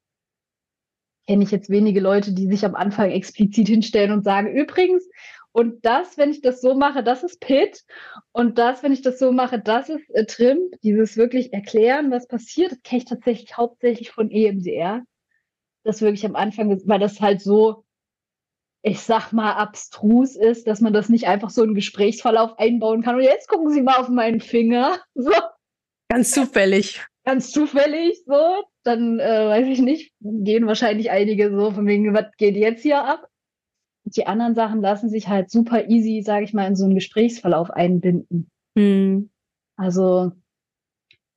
kenne 1.27 1.43
ich 1.43 1.51
jetzt 1.51 1.69
wenige 1.69 2.01
Leute, 2.01 2.33
die 2.33 2.47
sich 2.47 2.65
am 2.65 2.75
Anfang 2.75 3.09
explizit 3.09 3.69
hinstellen 3.69 4.11
und 4.11 4.25
sagen, 4.25 4.53
übrigens, 4.53 5.07
und 5.53 5.85
das, 5.85 6.17
wenn 6.17 6.31
ich 6.31 6.41
das 6.41 6.59
so 6.59 6.75
mache, 6.75 7.03
das 7.03 7.23
ist 7.23 7.39
Pit. 7.39 7.85
Und 8.33 8.57
das, 8.57 8.83
wenn 8.83 8.91
ich 8.91 9.01
das 9.01 9.17
so 9.17 9.31
mache, 9.31 9.59
das 9.59 9.87
ist 9.87 10.09
äh, 10.09 10.25
Trim. 10.25 10.59
Dieses 10.83 11.15
wirklich 11.15 11.53
erklären, 11.53 12.11
was 12.11 12.27
passiert, 12.27 12.73
das 12.73 12.81
kenne 12.83 12.99
ich 12.99 13.05
tatsächlich 13.05 13.55
hauptsächlich 13.55 14.11
von 14.11 14.29
EMDR. 14.29 15.03
Das 15.83 16.01
wirklich 16.01 16.25
am 16.25 16.35
Anfang, 16.35 16.81
weil 16.85 16.99
das 16.99 17.21
halt 17.21 17.41
so, 17.41 17.85
ich 18.83 18.99
sag 19.01 19.31
mal, 19.31 19.53
abstrus 19.53 20.35
ist, 20.35 20.67
dass 20.67 20.81
man 20.81 20.93
das 20.93 21.09
nicht 21.09 21.27
einfach 21.27 21.49
so 21.49 21.61
einen 21.61 21.75
Gesprächsverlauf 21.75 22.57
einbauen 22.57 23.03
kann. 23.03 23.15
Und 23.15 23.21
jetzt 23.21 23.47
gucken 23.47 23.69
Sie 23.71 23.81
mal 23.81 23.97
auf 23.97 24.09
meinen 24.09 24.41
Finger. 24.41 24.97
So. 25.13 25.31
Ganz 26.09 26.31
zufällig. 26.31 27.01
Ganz 27.23 27.51
zufällig, 27.51 28.23
so. 28.25 28.63
Dann, 28.83 29.19
äh, 29.19 29.47
weiß 29.47 29.67
ich 29.67 29.79
nicht, 29.79 30.11
gehen 30.19 30.67
wahrscheinlich 30.67 31.11
einige 31.11 31.55
so 31.55 31.71
von 31.71 31.85
wegen, 31.87 32.13
was 32.13 32.25
geht 32.37 32.55
jetzt 32.55 32.81
hier 32.81 33.03
ab? 33.03 33.31
die 34.03 34.27
anderen 34.27 34.55
Sachen 34.55 34.81
lassen 34.81 35.09
sich 35.09 35.27
halt 35.27 35.49
super 35.49 35.89
easy, 35.89 36.21
sage 36.23 36.43
ich 36.43 36.53
mal, 36.53 36.67
in 36.67 36.75
so 36.75 36.85
einen 36.85 36.95
Gesprächsverlauf 36.95 37.69
einbinden. 37.71 38.49
Mhm. 38.75 39.29
Also 39.75 40.31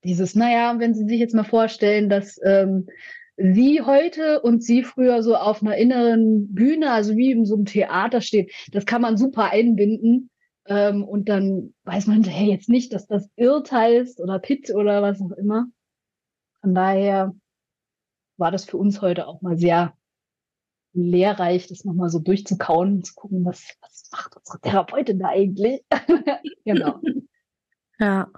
dieses, 0.05 0.35
naja, 0.35 0.79
wenn 0.79 0.95
Sie 0.95 1.07
sich 1.07 1.19
jetzt 1.19 1.35
mal 1.35 1.45
vorstellen, 1.45 2.09
dass 2.09 2.39
ähm, 2.45 2.89
Sie 3.37 3.83
heute 3.83 4.43
und 4.43 4.63
Sie 4.63 4.85
früher 4.85 5.23
so 5.23 5.37
auf 5.37 5.61
einer 5.63 5.77
inneren 5.77 6.55
Bühne, 6.55 6.93
also 6.93 7.17
wie 7.17 7.33
in 7.33 7.45
so 7.45 7.57
einem 7.57 7.65
Theater 7.65 8.21
steht, 8.21 8.53
das 8.71 8.87
kann 8.87 9.03
man 9.03 9.17
super 9.17 9.51
einbinden. 9.51 10.31
Ähm, 10.67 11.05
und 11.05 11.29
dann 11.29 11.75
weiß 11.85 12.07
man, 12.07 12.23
hey, 12.25 12.51
jetzt 12.51 12.69
nicht, 12.69 12.93
dass 12.93 13.07
das 13.07 13.29
Irt 13.37 13.71
heißt 13.71 14.21
oder 14.21 14.39
Pit 14.39 14.71
oder 14.75 15.03
was 15.03 15.21
auch 15.21 15.33
immer. 15.33 15.67
Von 16.61 16.75
daher 16.75 17.35
war 18.37 18.51
das 18.51 18.65
für 18.65 18.79
uns 18.79 19.03
heute 19.03 19.27
auch 19.27 19.43
mal 19.43 19.59
sehr 19.59 19.95
lehrreich, 20.95 21.67
das 21.67 21.85
nochmal 21.85 22.09
so 22.09 22.21
durchzukauen, 22.21 23.03
zu 23.03 23.15
gucken, 23.15 23.45
was, 23.45 23.77
was 23.81 24.09
macht 24.13 24.37
unsere 24.37 24.61
Therapeutin 24.61 25.19
da 25.19 25.29
eigentlich? 25.29 25.83
genau. 26.65 27.01
Ja. 27.99 28.31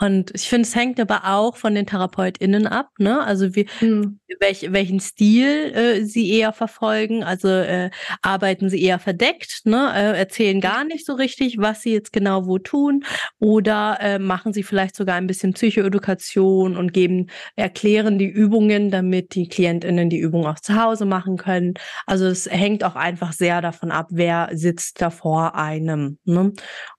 Und 0.00 0.30
ich 0.34 0.48
finde, 0.48 0.62
es 0.62 0.76
hängt 0.76 1.00
aber 1.00 1.22
auch 1.24 1.56
von 1.56 1.74
den 1.74 1.86
TherapeutInnen 1.86 2.66
ab, 2.66 2.90
ne? 2.98 3.20
Also 3.20 3.56
wie, 3.56 3.66
hm. 3.80 4.20
welch, 4.38 4.72
welchen 4.72 5.00
Stil 5.00 5.72
äh, 5.74 6.04
sie 6.04 6.30
eher 6.30 6.52
verfolgen. 6.52 7.24
Also 7.24 7.48
äh, 7.48 7.90
arbeiten 8.22 8.70
sie 8.70 8.80
eher 8.82 9.00
verdeckt, 9.00 9.62
ne? 9.64 9.90
Äh, 9.94 10.18
erzählen 10.18 10.60
gar 10.60 10.84
nicht 10.84 11.04
so 11.04 11.14
richtig, 11.14 11.58
was 11.58 11.82
sie 11.82 11.92
jetzt 11.92 12.12
genau 12.12 12.46
wo 12.46 12.58
tun. 12.58 13.04
Oder 13.40 13.98
äh, 14.00 14.18
machen 14.20 14.52
sie 14.52 14.62
vielleicht 14.62 14.94
sogar 14.94 15.16
ein 15.16 15.26
bisschen 15.26 15.54
Psychoedukation 15.54 16.76
und 16.76 16.92
geben, 16.92 17.26
erklären 17.56 18.18
die 18.18 18.28
Übungen, 18.28 18.90
damit 18.90 19.34
die 19.34 19.48
KlientInnen 19.48 20.10
die 20.10 20.18
Übung 20.18 20.46
auch 20.46 20.60
zu 20.60 20.80
Hause 20.80 21.06
machen 21.06 21.36
können. 21.36 21.74
Also 22.06 22.26
es 22.26 22.48
hängt 22.48 22.84
auch 22.84 22.94
einfach 22.94 23.32
sehr 23.32 23.60
davon 23.62 23.90
ab, 23.90 24.06
wer 24.10 24.50
sitzt 24.52 25.02
da 25.02 25.10
vor 25.10 25.56
einem. 25.56 26.18
Ne? 26.24 26.52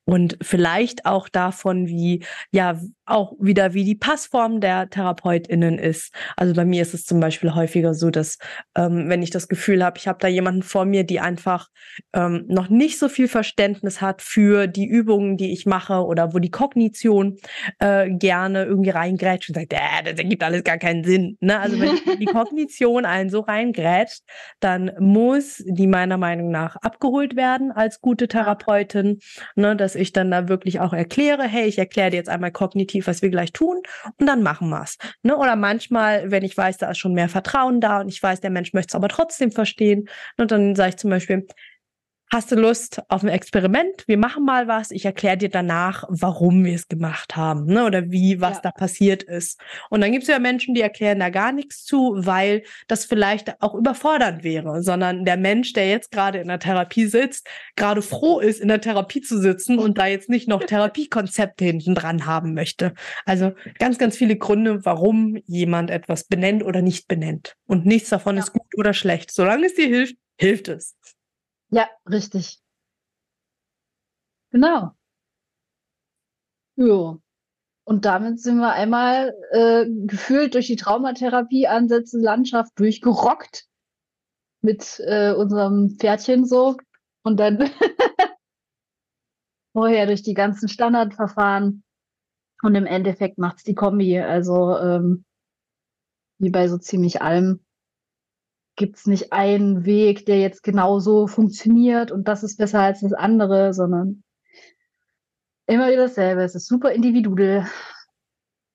Und 0.06 0.38
vielleicht 0.41 1.06
auch 1.06 1.30
davon, 1.30 1.88
wie, 1.88 2.24
ja, 2.52 2.80
auch 3.10 3.34
wieder, 3.39 3.74
wie 3.74 3.84
die 3.84 3.95
Passform 3.95 4.62
der 4.62 4.89
TherapeutInnen 4.89 5.80
ist. 5.80 6.14
Also 6.36 6.54
bei 6.54 6.66
mir 6.66 6.82
ist 6.82 6.93
es 6.93 7.06
zum 7.06 7.20
Beispiel 7.20 7.54
häufiger 7.56 7.93
so, 7.93 8.10
dass 8.10 8.38
ähm, 8.76 9.10
wenn 9.10 9.24
ich 9.24 9.32
das 9.32 9.47
Gefühl 9.47 9.84
habe, 9.84 9.97
ich 9.97 10.08
habe 10.08 10.20
da 10.20 10.28
jemanden 10.28 10.64
vor 10.64 10.86
mir, 10.86 11.04
die 11.04 11.20
einfach 11.20 11.68
ähm, 12.14 12.45
noch 12.47 12.70
nicht 12.70 13.00
so 13.00 13.10
viel 13.10 13.28
Verständnis 13.28 14.02
hat 14.02 14.22
für 14.22 14.68
die 14.68 14.86
Übungen, 14.86 15.38
die 15.38 15.52
ich 15.52 15.66
mache 15.66 16.06
oder 16.06 16.34
wo 16.34 16.39
die 16.39 16.52
Kognition 16.52 17.38
äh, 17.80 18.10
gerne 18.10 18.66
irgendwie 18.66 18.91
reingrätscht 18.91 19.50
und 19.50 19.56
sagt, 19.56 19.74
äh, 19.74 20.04
das 20.04 20.18
ergibt 20.18 20.43
alles 20.43 20.64
gar 20.64 20.78
keinen 20.78 21.04
Sinn. 21.04 21.38
Ne? 21.39 21.60
Also 21.60 21.80
wenn 21.80 21.97
die 22.20 22.26
Kognition 22.26 23.06
einen 23.06 23.30
so 23.30 23.39
reingrätscht, 23.41 24.22
dann 24.60 24.91
muss 25.00 25.64
die 25.66 25.88
meiner 25.88 26.18
Meinung 26.18 26.52
nach 26.52 26.76
abgeholt 26.78 27.36
werden 27.36 27.72
als 27.72 28.02
gute 28.02 28.28
Therapeutin, 28.28 29.20
ne? 29.56 29.76
dass 29.76 29.95
ich 30.00 30.14
dann 30.14 30.32
da 30.32 30.47
wirklich 30.47 30.80
auch 30.80 30.93
erkläre, 30.93 31.43
hey, 31.43 31.66
ich 31.66 31.78
erkläre 31.78 32.12
dir 32.12 32.18
jetzt 32.18 32.30
einmal 32.30 32.52
kognitiv, 32.52 33.08
was 33.08 33.22
wir 33.22 33.30
gleich 33.30 33.52
tun 33.52 33.82
und 34.18 34.28
dann 34.28 34.43
machen 34.43 34.70
wir 34.70 34.82
es. 34.84 34.97
Ne? 35.24 35.38
Oder 35.38 35.56
manchmal, 35.56 36.32
wenn 36.32 36.43
ich 36.43 36.56
weiß, 36.58 36.78
da 36.78 36.91
ist 36.91 36.97
schon 36.97 37.14
mehr 37.14 37.30
Vertrauen 37.30 37.82
da 37.82 38.02
und 38.02 38.10
ich 38.10 38.22
weiß, 38.22 38.41
der 38.41 38.50
Mensch 38.50 38.74
möchte 38.74 38.91
es 38.91 38.95
aber 38.95 39.10
trotzdem 39.10 39.52
verstehen, 39.52 40.08
ne, 40.38 40.47
dann 40.47 40.76
sage 40.76 40.89
ich 40.89 40.97
zum 40.97 41.10
Beispiel, 41.10 41.47
hast 42.32 42.51
du 42.51 42.55
Lust 42.55 43.01
auf 43.09 43.23
ein 43.23 43.30
Experiment? 43.30 44.03
Wir 44.07 44.17
machen 44.17 44.45
mal 44.45 44.67
was. 44.67 44.91
Ich 44.91 45.05
erkläre 45.05 45.38
dir 45.38 45.49
danach, 45.49 46.03
warum 46.09 46.63
wir 46.63 46.75
es 46.75 46.88
gemacht 46.88 47.36
haben 47.36 47.65
ne? 47.65 47.86
oder 47.86 48.11
wie, 48.11 48.39
was 48.39 48.57
ja. 48.57 48.61
da 48.63 48.71
passiert 48.71 49.23
ist. 49.23 49.59
Und 49.89 50.01
dann 50.01 50.11
gibt 50.11 50.23
es 50.23 50.30
ja 50.30 50.39
Menschen, 50.39 50.75
die 50.75 50.82
erklären 50.82 51.19
da 51.19 51.30
gar 51.30 51.51
nichts 51.51 51.84
zu, 51.86 52.13
weil 52.17 52.63
das 52.88 53.05
vielleicht 53.05 53.61
auch 53.61 53.73
überfordernd 53.73 54.43
wäre, 54.43 54.84
sondern 54.84 55.25
der 55.25 55.38
Mensch, 55.38 55.73
der 55.73 55.89
jetzt 55.89 56.11
gerade 56.11 56.39
in 56.39 56.47
der 56.47 56.59
Therapie 56.59 57.07
sitzt, 57.07 57.47
gerade 57.75 58.01
froh 58.01 58.39
ist, 58.39 58.61
in 58.61 58.67
der 58.67 58.82
Therapie 58.82 59.21
zu 59.21 59.39
sitzen 59.39 59.80
und 59.80 59.97
da 59.97 60.05
jetzt 60.05 60.30
nicht 60.30 60.47
noch 60.47 60.63
Therapiekonzepte 60.63 61.65
hinten 61.65 61.95
dran 61.95 62.25
haben 62.25 62.53
möchte. 62.53 62.93
Also 63.25 63.53
ganz, 63.80 63.97
ganz 63.97 64.15
viele 64.15 64.38
Gründe, 64.38 64.86
warum 64.86 65.38
jemand 65.45 65.89
etwas 65.89 66.25
benennt 66.25 66.63
oder 66.63 66.82
nicht 66.82 67.07
benennt. 67.07 67.55
Und 67.65 67.86
nichts 67.86 68.09
davon 68.09 68.36
ja. 68.36 68.43
ist 68.43 68.53
gut 68.53 68.77
oder 68.77 68.93
schlecht. 68.93 69.32
Solange 69.32 69.65
es 69.65 69.73
dir 69.73 69.88
hilft, 69.88 70.15
hilft 70.38 70.67
es. 70.67 70.95
Ja, 71.72 71.88
richtig. 72.09 72.59
Genau. 74.51 74.95
Jo. 76.76 77.22
Und 77.84 78.05
damit 78.05 78.39
sind 78.39 78.59
wir 78.59 78.74
einmal 78.74 79.34
äh, 79.51 79.86
gefühlt 80.05 80.53
durch 80.53 80.67
die 80.67 80.76
Traumatherapie-Ansätze 80.76 82.20
Landschaft 82.20 82.80
durchgerockt 82.80 83.65
mit 84.61 85.01
äh, 85.05 85.34
unserem 85.34 85.97
Pferdchen 85.99 86.45
so 86.45 86.78
und 87.24 87.39
dann 87.39 87.59
vorher 89.74 90.05
durch 90.05 90.22
die 90.22 90.34
ganzen 90.34 90.70
Standardverfahren 90.70 91.84
und 92.61 92.76
im 92.76 92.86
Endeffekt 92.86 93.38
macht's 93.38 93.63
die 93.63 93.76
Kombi. 93.76 94.20
Also 94.20 94.78
ähm, 94.78 95.26
wie 96.39 96.49
bei 96.49 96.67
so 96.67 96.78
ziemlich 96.78 97.22
allem 97.22 97.65
gibt 98.80 98.95
es 98.95 99.07
nicht 99.07 99.34
einen 99.34 99.84
Weg, 99.84 100.25
der 100.25 100.39
jetzt 100.39 100.63
genauso 100.63 101.27
funktioniert 101.27 102.11
und 102.11 102.30
das 102.30 102.43
ist 102.43 102.57
besser 102.57 102.80
als 102.80 103.01
das 103.01 103.11
andere, 103.11 103.73
sondern 103.73 104.23
immer 105.67 105.89
wieder 105.89 106.03
dasselbe. 106.03 106.43
Es 106.43 106.55
ist 106.55 106.65
super 106.65 106.93
individuell. 106.93 107.67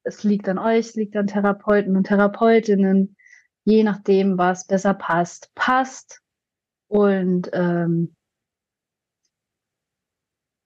Es 0.02 0.22
liegt 0.22 0.46
an 0.46 0.58
euch, 0.58 0.88
es 0.88 0.94
liegt 0.94 1.16
an 1.16 1.26
Therapeuten 1.26 1.96
und 1.96 2.06
Therapeutinnen, 2.06 3.16
je 3.64 3.82
nachdem, 3.82 4.36
was 4.36 4.66
besser 4.66 4.92
passt, 4.92 5.50
passt. 5.54 6.20
Und 6.86 7.48
ähm, 7.54 8.14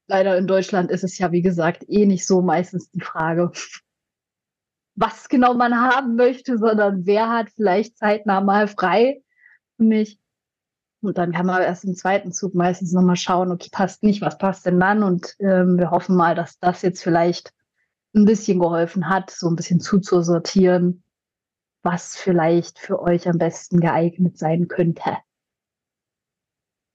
leider 0.08 0.36
in 0.36 0.48
Deutschland 0.48 0.90
ist 0.90 1.04
es 1.04 1.16
ja, 1.16 1.30
wie 1.30 1.42
gesagt, 1.42 1.84
eh 1.86 2.06
nicht 2.06 2.26
so 2.26 2.42
meistens 2.42 2.90
die 2.90 3.00
Frage, 3.00 3.52
was 4.96 5.28
genau 5.28 5.54
man 5.54 5.80
haben 5.80 6.16
möchte, 6.16 6.58
sondern 6.58 7.06
wer 7.06 7.30
hat 7.30 7.50
vielleicht 7.50 7.96
zeitnah 7.98 8.40
mal 8.40 8.66
frei 8.66 9.22
für 9.78 9.84
mich. 9.84 10.18
Und 11.00 11.16
dann 11.16 11.32
kann 11.32 11.46
man 11.46 11.62
erst 11.62 11.84
im 11.84 11.94
zweiten 11.94 12.32
Zug 12.32 12.54
meistens 12.54 12.92
nochmal 12.92 13.16
schauen, 13.16 13.52
okay, 13.52 13.68
passt 13.70 14.02
nicht, 14.02 14.20
was 14.20 14.36
passt 14.36 14.66
denn 14.66 14.80
dann? 14.80 15.02
Und 15.02 15.36
ähm, 15.38 15.78
wir 15.78 15.90
hoffen 15.90 16.16
mal, 16.16 16.34
dass 16.34 16.58
das 16.58 16.82
jetzt 16.82 17.02
vielleicht 17.02 17.54
ein 18.14 18.24
bisschen 18.24 18.58
geholfen 18.58 19.08
hat, 19.08 19.30
so 19.30 19.48
ein 19.48 19.54
bisschen 19.54 19.80
zuzusortieren, 19.80 21.04
was 21.82 22.16
vielleicht 22.16 22.80
für 22.80 23.00
euch 23.00 23.28
am 23.28 23.38
besten 23.38 23.78
geeignet 23.80 24.38
sein 24.38 24.66
könnte. 24.66 25.18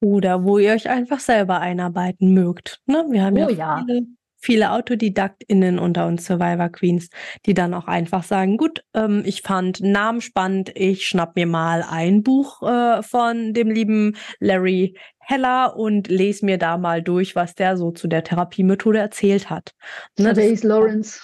Oder 0.01 0.43
wo 0.43 0.57
ihr 0.57 0.73
euch 0.73 0.89
einfach 0.89 1.21
selber 1.21 1.61
einarbeiten 1.61 2.33
mögt. 2.33 2.81
Ne? 2.85 3.05
Wir 3.09 3.23
haben 3.23 3.37
oh, 3.37 3.49
ja, 3.49 3.85
viele 3.85 4.05
viele 4.43 4.71
AutodidaktInnen 4.71 5.79
unter 5.79 6.05
uns 6.05 6.25
Survivor 6.25 6.69
Queens, 6.69 7.09
die 7.45 7.53
dann 7.53 7.73
auch 7.73 7.87
einfach 7.87 8.23
sagen, 8.23 8.57
gut, 8.57 8.83
ähm, 8.93 9.23
ich 9.25 9.41
fand 9.41 9.81
Namen 9.81 10.19
spannend, 10.19 10.71
ich 10.75 11.07
schnapp 11.07 11.35
mir 11.35 11.47
mal 11.47 11.83
ein 11.89 12.23
Buch 12.23 12.61
äh, 12.61 13.01
von 13.03 13.53
dem 13.53 13.71
lieben 13.71 14.17
Larry 14.39 14.97
Heller 15.19 15.77
und 15.77 16.09
lese 16.09 16.45
mir 16.45 16.57
da 16.57 16.77
mal 16.77 17.01
durch, 17.01 17.35
was 17.37 17.55
der 17.55 17.77
so 17.77 17.91
zu 17.91 18.09
der 18.09 18.25
Therapiemethode 18.25 18.99
erzählt 18.99 19.49
hat. 19.49 19.73
Ne, 20.19 20.33
der 20.33 20.49
ist 20.49 20.65
Lawrence. 20.65 21.21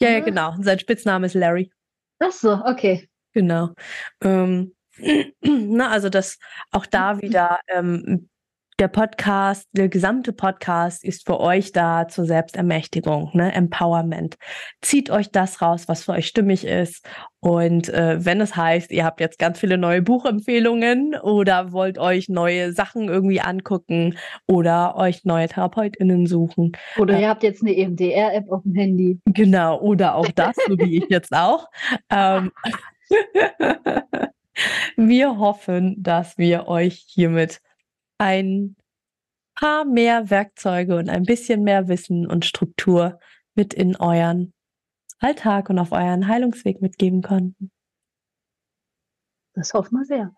Ja, 0.00 0.10
ja, 0.10 0.20
genau. 0.20 0.54
Sein 0.60 0.78
Spitzname 0.78 1.26
ist 1.26 1.34
Larry. 1.34 1.70
Ach 2.18 2.30
so, 2.30 2.52
okay. 2.66 3.08
Genau. 3.32 3.70
Ähm, 4.22 4.74
na, 5.40 5.88
also 5.88 6.10
das 6.10 6.38
auch 6.70 6.84
da 6.84 7.18
wieder 7.22 7.60
ähm, 7.68 8.28
der 8.78 8.88
Podcast, 8.88 9.68
der 9.72 9.88
gesamte 9.88 10.32
Podcast 10.32 11.04
ist 11.04 11.26
für 11.26 11.40
euch 11.40 11.72
da 11.72 12.06
zur 12.06 12.26
Selbstermächtigung, 12.26 13.30
ne? 13.34 13.52
Empowerment. 13.52 14.36
Zieht 14.80 15.10
euch 15.10 15.32
das 15.32 15.60
raus, 15.60 15.88
was 15.88 16.04
für 16.04 16.12
euch 16.12 16.28
stimmig 16.28 16.64
ist. 16.64 17.04
Und 17.40 17.88
äh, 17.88 18.24
wenn 18.24 18.40
es 18.40 18.54
heißt, 18.54 18.92
ihr 18.92 19.04
habt 19.04 19.20
jetzt 19.20 19.40
ganz 19.40 19.58
viele 19.58 19.78
neue 19.78 20.02
Buchempfehlungen 20.02 21.16
oder 21.16 21.72
wollt 21.72 21.98
euch 21.98 22.28
neue 22.28 22.72
Sachen 22.72 23.08
irgendwie 23.08 23.40
angucken 23.40 24.16
oder 24.46 24.96
euch 24.96 25.24
neue 25.24 25.48
TherapeutInnen 25.48 26.26
suchen. 26.26 26.72
Oder 26.98 27.16
äh, 27.16 27.22
ihr 27.22 27.28
habt 27.28 27.42
jetzt 27.42 27.62
eine 27.62 27.76
EMDR-App 27.76 28.48
auf 28.50 28.62
dem 28.62 28.74
Handy. 28.74 29.18
Genau, 29.24 29.80
oder 29.80 30.14
auch 30.14 30.28
das, 30.28 30.54
so 30.68 30.78
wie 30.78 30.98
ich 30.98 31.06
jetzt 31.08 31.32
auch. 31.32 31.68
Ähm, 32.10 32.52
wir 34.96 35.38
hoffen, 35.38 35.96
dass 36.00 36.38
wir 36.38 36.68
euch 36.68 37.04
hiermit 37.08 37.60
ein 38.18 38.76
paar 39.54 39.84
mehr 39.84 40.30
Werkzeuge 40.30 40.96
und 40.96 41.08
ein 41.08 41.24
bisschen 41.24 41.62
mehr 41.62 41.88
Wissen 41.88 42.26
und 42.26 42.44
Struktur 42.44 43.18
mit 43.54 43.74
in 43.74 43.96
euren 43.96 44.52
Alltag 45.18 45.70
und 45.70 45.78
auf 45.78 45.92
euren 45.92 46.28
Heilungsweg 46.28 46.80
mitgeben 46.80 47.22
konnten. 47.22 47.70
Das 49.54 49.74
hoffen 49.74 49.98
wir 49.98 50.04
sehr. 50.04 50.37